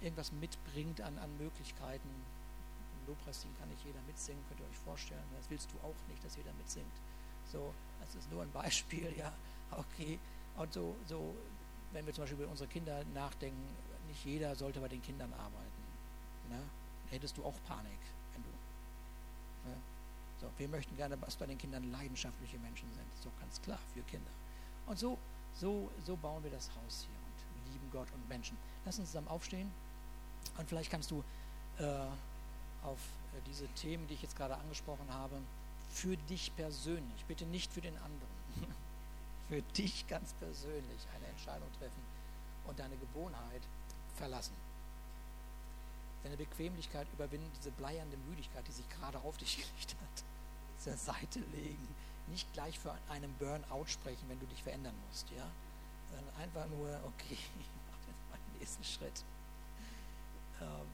irgendwas 0.01 0.31
mitbringt 0.31 1.01
an, 1.01 1.17
an 1.19 1.37
Möglichkeiten. 1.37 2.09
Im 3.01 3.07
Lobpreisteam 3.07 3.55
kann 3.59 3.69
nicht 3.69 3.83
jeder 3.85 4.01
mitsingen, 4.07 4.43
könnt 4.47 4.59
ihr 4.59 4.67
euch 4.67 4.77
vorstellen. 4.77 5.23
Das 5.37 5.49
willst 5.49 5.69
du 5.71 5.77
auch 5.85 5.95
nicht, 6.07 6.23
dass 6.23 6.35
jeder 6.35 6.53
mitsingt. 6.53 6.91
So, 7.51 7.73
das 7.99 8.15
ist 8.15 8.31
nur 8.31 8.43
ein 8.43 8.51
Beispiel, 8.53 9.13
ja, 9.17 9.31
okay. 9.71 10.19
Und 10.57 10.73
so, 10.73 10.95
so, 11.05 11.35
wenn 11.93 12.05
wir 12.05 12.13
zum 12.13 12.23
Beispiel 12.23 12.39
über 12.41 12.51
unsere 12.51 12.69
Kinder 12.69 13.03
nachdenken, 13.13 13.63
nicht 14.07 14.25
jeder 14.25 14.55
sollte 14.55 14.79
bei 14.79 14.87
den 14.87 15.01
Kindern 15.01 15.31
arbeiten. 15.33 15.83
Ne? 16.49 16.61
Hättest 17.09 17.37
du 17.37 17.45
auch 17.45 17.55
Panik, 17.67 17.99
wenn 18.33 18.43
du. 18.43 18.49
Ne? 19.69 19.75
So, 20.39 20.47
wir 20.57 20.69
möchten 20.69 20.95
gerne, 20.95 21.17
dass 21.17 21.35
bei 21.35 21.45
den 21.45 21.57
Kindern 21.57 21.91
leidenschaftliche 21.91 22.57
Menschen 22.59 22.89
sind. 22.93 23.05
So 23.23 23.29
ganz 23.39 23.61
klar 23.61 23.79
für 23.93 24.01
Kinder. 24.03 24.31
Und 24.85 24.97
so, 24.97 25.17
so, 25.53 25.89
so 26.05 26.15
bauen 26.15 26.43
wir 26.43 26.51
das 26.51 26.69
Haus 26.69 27.05
hier 27.07 27.15
und 27.15 27.73
lieben 27.73 27.91
Gott 27.91 28.07
und 28.13 28.27
Menschen. 28.29 28.57
Lass 28.85 28.99
uns 28.99 29.09
zusammen 29.09 29.27
aufstehen 29.27 29.71
und 30.57 30.67
vielleicht 30.69 30.91
kannst 30.91 31.11
du 31.11 31.23
äh, 31.79 31.83
auf 32.83 32.99
äh, 33.33 33.41
diese 33.47 33.67
Themen, 33.69 34.07
die 34.07 34.13
ich 34.13 34.21
jetzt 34.21 34.37
gerade 34.37 34.55
angesprochen 34.55 35.13
habe, 35.13 35.35
für 35.89 36.15
dich 36.15 36.55
persönlich, 36.55 37.25
bitte 37.27 37.45
nicht 37.45 37.73
für 37.73 37.81
den 37.81 37.97
anderen, 37.97 38.73
für 39.49 39.61
dich 39.73 40.07
ganz 40.07 40.33
persönlich 40.33 41.07
eine 41.15 41.25
Entscheidung 41.27 41.67
treffen 41.79 42.01
und 42.67 42.79
deine 42.79 42.95
Gewohnheit 42.97 43.61
verlassen. 44.15 44.53
Deine 46.23 46.37
Bequemlichkeit 46.37 47.07
überwinden, 47.13 47.49
diese 47.57 47.71
bleiernde 47.71 48.17
Müdigkeit, 48.29 48.67
die 48.67 48.71
sich 48.71 48.87
gerade 48.89 49.19
auf 49.19 49.37
dich 49.37 49.57
gelegt 49.73 49.95
hat, 50.01 50.23
zur 50.79 50.97
Seite 50.97 51.39
legen. 51.51 51.87
Nicht 52.27 52.51
gleich 52.53 52.77
für 52.77 52.95
einen 53.09 53.33
Burnout 53.35 53.87
sprechen, 53.87 54.27
wenn 54.27 54.39
du 54.39 54.45
dich 54.47 54.61
verändern 54.61 54.95
musst, 55.07 55.29
ja? 55.31 55.47
Sondern 56.11 56.35
einfach 56.35 56.67
nur, 56.67 56.87
okay, 57.05 57.33
ich 57.33 57.69
mache 57.91 58.07
jetzt 58.07 58.29
meinen 58.29 58.59
nächsten 58.59 58.83
Schritt. 58.83 59.23
Ähm, 60.61 60.87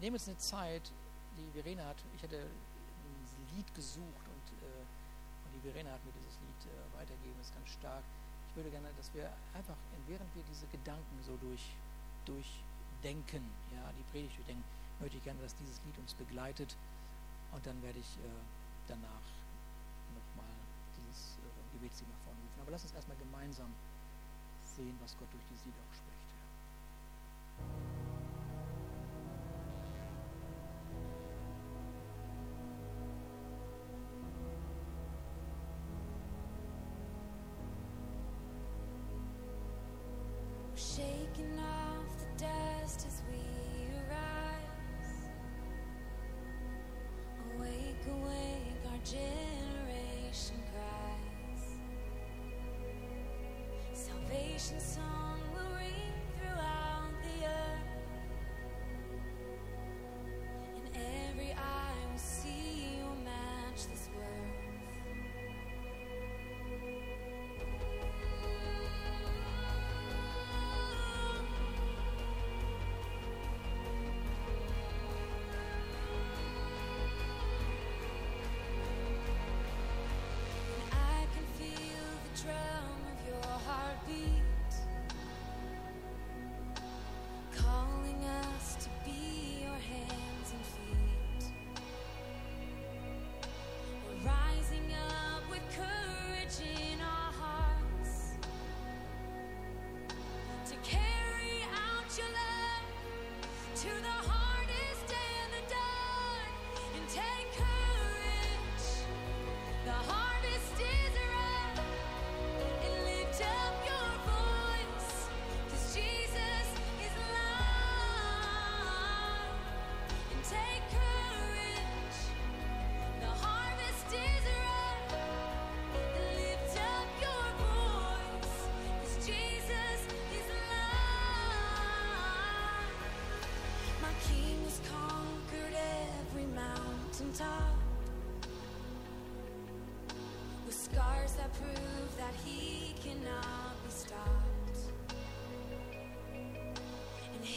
nehmen 0.00 0.14
uns 0.14 0.28
eine 0.28 0.38
Zeit, 0.38 0.90
die 1.36 1.50
Verena 1.52 1.84
hat, 1.86 1.96
ich 2.16 2.22
hatte 2.22 2.38
ein 2.38 3.56
Lied 3.56 3.74
gesucht 3.74 4.26
und, 4.26 4.46
äh, 4.62 4.82
und 5.46 5.50
die 5.54 5.60
Verena 5.60 5.90
hat 5.92 6.04
mir 6.04 6.12
dieses 6.12 6.38
Lied 6.40 6.72
äh, 6.72 6.98
weitergegeben, 6.98 7.36
das 7.38 7.48
ist 7.48 7.54
ganz 7.54 7.70
stark. 7.70 8.04
Ich 8.50 8.56
würde 8.56 8.70
gerne, 8.70 8.88
dass 8.96 9.12
wir 9.14 9.30
einfach, 9.54 9.76
während 10.06 10.34
wir 10.34 10.42
diese 10.50 10.66
Gedanken 10.66 11.22
so 11.22 11.36
durch, 11.36 11.74
durchdenken, 12.98 13.42
ja, 13.72 13.92
die 13.96 14.02
Predigt 14.10 14.36
durchdenken, 14.36 14.64
möchte 15.00 15.16
ich 15.16 15.24
gerne, 15.24 15.40
dass 15.40 15.54
dieses 15.56 15.80
Lied 15.84 15.96
uns 15.98 16.14
begleitet 16.14 16.76
und 17.52 17.64
dann 17.64 17.80
werde 17.82 17.98
ich 17.98 18.16
äh, 18.18 18.28
danach 18.88 19.26
nochmal 20.14 20.50
dieses 20.98 21.38
äh, 21.38 21.78
Gebetslied 21.78 22.08
nach 22.10 22.18
vorne 22.24 22.40
rufen. 22.40 22.60
Aber 22.62 22.70
lass 22.72 22.82
uns 22.82 22.92
erstmal 22.92 23.16
gemeinsam 23.18 23.72
sehen, 24.64 24.96
was 25.00 25.16
Gott 25.18 25.28
durch 25.32 25.44
dieses 25.50 25.64
Lied 25.66 25.74
auch 25.78 25.94
spricht. 25.94 26.28
Shaking 27.58 28.27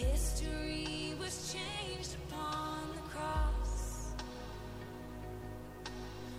history 0.01 1.13
was 1.19 1.53
changed 1.53 2.15
upon 2.27 2.81
the 2.95 3.01
cross. 3.09 4.13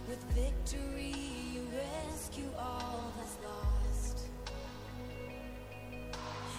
With 0.08 0.22
victory, 0.34 1.14
you 1.54 1.62
rescue 1.74 2.50
all 2.58 3.12
that's 3.16 3.36
lost. 3.44 4.18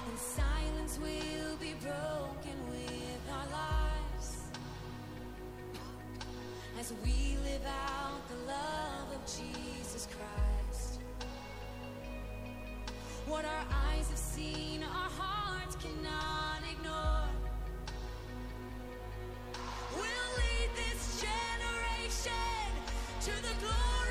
And 0.08 0.18
silence 0.18 1.00
will 1.02 1.56
be 1.58 1.74
broken 1.82 2.58
with 2.70 3.24
our 3.32 3.48
lives 3.52 4.44
as 6.80 6.94
we 7.04 7.38
live 7.44 7.66
out 7.66 8.22
the 8.30 8.40
love 8.48 9.08
of 9.16 9.22
Jesus 9.26 10.08
Christ. 10.08 11.00
What 13.28 13.46
our 13.46 13.66
eyes 13.90 14.10
have 14.10 14.18
seen, 14.18 14.84
our 14.84 15.10
hearts 15.10 15.76
cannot 15.78 16.53
to 23.24 23.32
the 23.42 23.54
glory. 23.62 24.03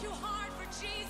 Too 0.00 0.10
hard 0.22 0.50
for 0.54 0.64
Jesus. 0.80 1.09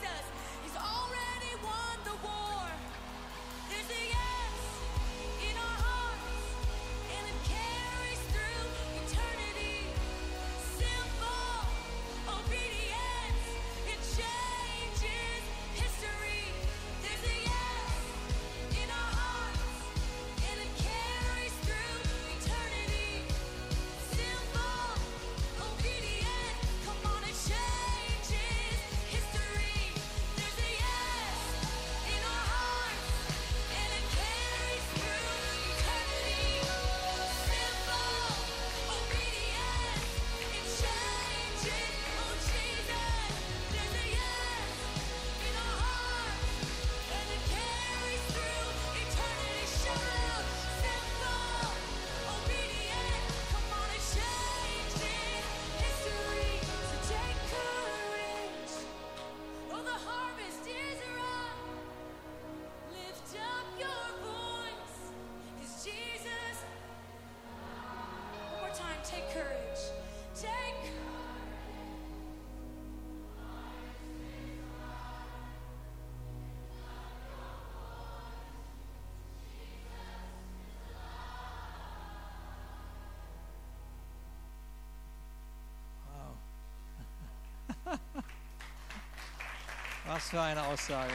Was 90.12 90.30
für 90.30 90.40
eine 90.40 90.66
Aussage. 90.66 91.14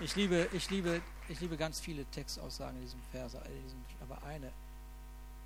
Ich 0.00 0.16
liebe, 0.16 0.48
ich 0.52 0.68
liebe, 0.68 1.00
ich 1.28 1.38
liebe 1.38 1.56
ganz 1.56 1.78
viele 1.78 2.04
Textaussagen 2.06 2.78
in 2.78 2.82
diesem 2.82 3.00
Vers, 3.12 3.36
aber 4.00 4.20
eine. 4.24 4.50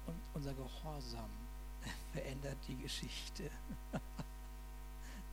Und 0.06 0.16
unser 0.32 0.54
Gehorsam 0.54 1.28
verändert 2.14 2.56
die 2.66 2.76
Geschichte. 2.76 3.50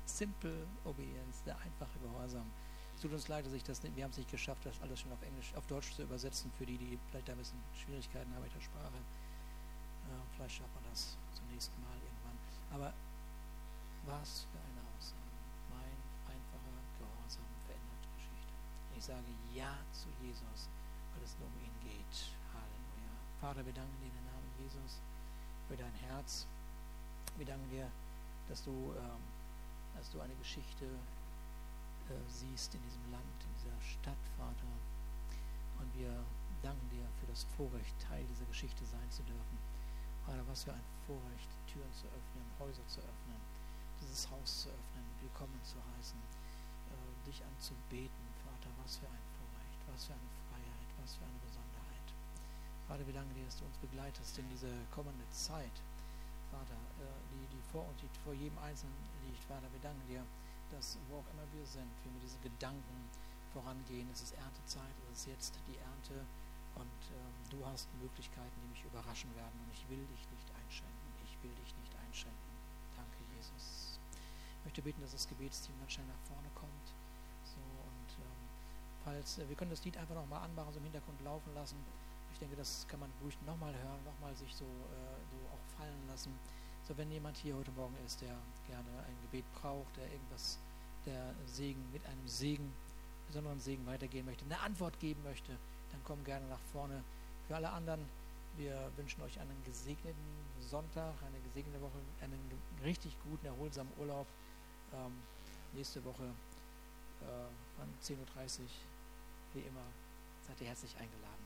Simple 0.05 0.67
Obedience, 0.83 1.41
der 1.45 1.55
einfache 1.59 1.97
Gehorsam. 2.03 2.51
Es 2.97 3.01
tut 3.01 3.13
uns 3.13 3.29
leid, 3.29 3.45
dass 3.45 3.53
ich 3.53 3.63
das 3.63 3.81
nicht, 3.83 3.95
wir 3.95 4.03
haben 4.03 4.11
es 4.11 4.17
nicht 4.17 4.31
geschafft, 4.31 4.65
das 4.65 4.81
alles 4.81 4.99
schon 4.99 5.13
auf 5.13 5.21
Englisch, 5.21 5.53
auf 5.55 5.65
Deutsch 5.67 5.93
zu 5.93 6.03
übersetzen, 6.03 6.51
für 6.57 6.65
die, 6.65 6.77
die 6.77 6.99
vielleicht 7.09 7.29
da 7.29 7.31
ein 7.31 7.37
bisschen 7.37 7.63
Schwierigkeiten 7.81 8.35
haben 8.35 8.43
mit 8.43 8.53
der 8.53 8.59
Sprache. 8.59 8.99
Vielleicht 10.35 10.55
schafft 10.55 10.75
man 10.75 10.83
das 10.91 11.15
zum 11.33 11.47
nächsten 11.47 11.79
Mal 11.79 11.95
irgendwann. 12.03 12.37
Aber 12.73 12.93
was 14.05 14.47
für 14.49 14.57
eine 14.57 14.81
Aussage. 14.97 15.37
Mein 15.69 15.97
einfacher 16.25 16.73
Gehorsam 16.97 17.45
verändert 17.65 18.05
Geschichte. 18.17 18.53
Ich 19.01 19.07
sage 19.07 19.33
Ja 19.51 19.73
zu 19.91 20.13
Jesus, 20.21 20.69
weil 21.09 21.23
es 21.25 21.33
nur 21.41 21.49
um 21.49 21.57
ihn 21.57 21.73
geht. 21.81 22.37
Halleluja. 22.53 23.13
Vater, 23.41 23.65
wir 23.65 23.73
danken 23.73 23.97
dir 23.97 24.05
in 24.05 24.13
den 24.13 24.29
Namen 24.29 24.45
Jesus 24.61 25.01
für 25.65 25.73
dein 25.73 25.95
Herz. 26.05 26.45
Wir 27.35 27.47
danken 27.47 27.67
dir, 27.71 27.89
dass 28.47 28.61
du, 28.61 28.69
ähm, 28.93 29.25
dass 29.97 30.05
du 30.11 30.21
eine 30.21 30.35
Geschichte 30.35 30.85
äh, 30.85 32.21
siehst 32.29 32.77
in 32.77 32.81
diesem 32.85 33.01
Land, 33.09 33.25
in 33.41 33.49
dieser 33.57 33.81
Stadt, 33.81 34.21
Vater. 34.37 34.69
Und 35.81 35.89
wir 35.97 36.13
danken 36.61 36.87
dir 36.93 37.09
für 37.17 37.25
das 37.25 37.41
Vorrecht, 37.57 37.97
Teil 38.05 38.21
dieser 38.29 38.45
Geschichte 38.53 38.85
sein 38.85 39.09
zu 39.09 39.23
dürfen. 39.23 39.57
Vater, 40.29 40.45
was 40.45 40.61
für 40.61 40.77
ein 40.77 40.85
Vorrecht, 41.09 41.49
Türen 41.65 41.89
zu 41.97 42.05
öffnen, 42.05 42.45
Häuser 42.61 42.85
zu 42.85 43.01
öffnen, 43.01 43.41
dieses 43.97 44.29
Haus 44.29 44.61
zu 44.61 44.69
öffnen, 44.69 45.05
willkommen 45.25 45.57
zu 45.65 45.81
heißen, 45.97 46.21
äh, 46.21 47.25
dich 47.25 47.41
anzubeten, 47.49 48.30
was 48.83 48.97
für 48.97 49.05
ein 49.05 49.25
Vorrecht, 49.37 49.79
was 49.93 50.05
für 50.05 50.13
eine 50.13 50.31
Freiheit, 50.49 50.89
was 50.97 51.13
für 51.15 51.25
eine 51.25 51.39
Besonderheit. 51.45 52.07
Vater, 52.87 53.05
wir 53.05 53.13
danken 53.13 53.33
dir, 53.35 53.45
dass 53.45 53.57
du 53.57 53.65
uns 53.65 53.77
begleitest 53.77 54.37
in 54.41 54.49
diese 54.49 54.71
kommende 54.89 55.27
Zeit, 55.29 55.75
Vater, 56.49 56.77
äh, 56.99 57.05
die, 57.29 57.45
die 57.53 57.61
vor 57.71 57.85
uns, 57.85 58.01
die 58.01 58.09
vor 58.25 58.33
jedem 58.33 58.57
Einzelnen 58.59 58.97
liegt. 59.29 59.43
Vater, 59.45 59.69
wir 59.71 59.79
danken 59.79 60.01
dir, 60.09 60.25
dass 60.73 60.97
wo 61.09 61.21
auch 61.21 61.29
immer 61.31 61.45
wir 61.53 61.65
sind, 61.65 61.89
wir 62.03 62.11
mit 62.11 62.23
diesen 62.23 62.41
Gedanken 62.41 62.97
vorangehen. 63.53 64.09
Es 64.11 64.21
ist 64.21 64.33
Erntezeit, 64.33 64.95
es 65.11 65.23
ist 65.23 65.27
jetzt 65.27 65.53
die 65.67 65.77
Ernte 65.77 66.25
und 66.75 67.01
ähm, 67.13 67.35
du 67.51 67.59
hast 67.67 67.87
Möglichkeiten, 68.01 68.57
die 68.63 68.69
mich 68.71 68.83
überraschen 68.85 69.29
werden 69.35 69.59
und 69.61 69.69
ich 69.71 69.83
will 69.89 70.01
dich 70.07 70.23
nicht 70.31 70.47
einschränken. 70.55 71.09
Ich 71.27 71.35
will 71.43 71.53
dich 71.59 71.75
nicht 71.77 71.93
einschränken. 72.07 72.51
Danke, 72.95 73.19
Jesus. 73.35 73.99
Ich 74.57 74.63
möchte 74.65 74.81
beten, 74.81 75.01
dass 75.01 75.11
das 75.11 75.27
Gebetsteam 75.27 75.77
ganz 75.79 75.93
schnell 75.93 76.07
nach 76.07 76.23
vorne 76.27 76.49
kommt. 76.55 77.00
Falls 79.03 79.37
äh, 79.39 79.47
wir 79.49 79.55
können 79.55 79.71
das 79.71 79.83
Lied 79.83 79.97
einfach 79.97 80.15
nochmal 80.15 80.43
anmachen, 80.43 80.73
so 80.73 80.79
im 80.79 80.85
Hintergrund 80.85 81.21
laufen 81.21 81.53
lassen. 81.53 81.77
Ich 82.33 82.39
denke, 82.39 82.55
das 82.55 82.85
kann 82.87 82.99
man 82.99 83.09
ruhig 83.23 83.37
nochmal 83.45 83.73
hören, 83.73 84.03
nochmal 84.05 84.35
sich 84.35 84.55
so, 84.55 84.65
äh, 84.65 85.19
so 85.29 85.37
auch 85.53 85.77
fallen 85.77 86.07
lassen. 86.07 86.33
So, 86.87 86.97
wenn 86.97 87.11
jemand 87.11 87.37
hier 87.37 87.55
heute 87.55 87.71
Morgen 87.71 87.95
ist, 88.05 88.21
der 88.21 88.35
gerne 88.67 88.89
ein 89.07 89.15
Gebet 89.21 89.45
braucht, 89.61 89.95
der 89.97 90.11
irgendwas, 90.11 90.57
der 91.05 91.33
Segen 91.45 91.83
mit 91.91 92.05
einem 92.05 92.27
Segen, 92.27 92.73
besonderen 93.27 93.59
Segen 93.59 93.85
weitergehen 93.85 94.25
möchte, 94.25 94.45
eine 94.45 94.59
Antwort 94.59 94.99
geben 94.99 95.21
möchte, 95.23 95.51
dann 95.91 96.01
komm 96.03 96.23
gerne 96.23 96.47
nach 96.47 96.59
vorne. 96.71 97.03
Für 97.47 97.55
alle 97.55 97.69
anderen, 97.69 98.05
wir 98.57 98.91
wünschen 98.97 99.21
euch 99.21 99.39
einen 99.39 99.63
gesegneten 99.63 100.21
Sonntag, 100.59 101.13
eine 101.25 101.39
gesegnete 101.39 101.81
Woche, 101.81 101.99
einen 102.21 102.39
richtig 102.83 103.15
guten, 103.23 103.45
erholsamen 103.45 103.91
Urlaub. 103.99 104.27
Ähm, 104.93 105.13
nächste 105.73 106.03
Woche 106.03 106.23
äh, 107.21 107.81
um 107.81 107.89
10.30 108.01 108.61
Uhr, 108.61 108.65
wie 109.53 109.61
immer, 109.61 109.85
seid 110.47 110.59
ihr 110.61 110.67
herzlich 110.67 110.95
eingeladen. 110.97 111.40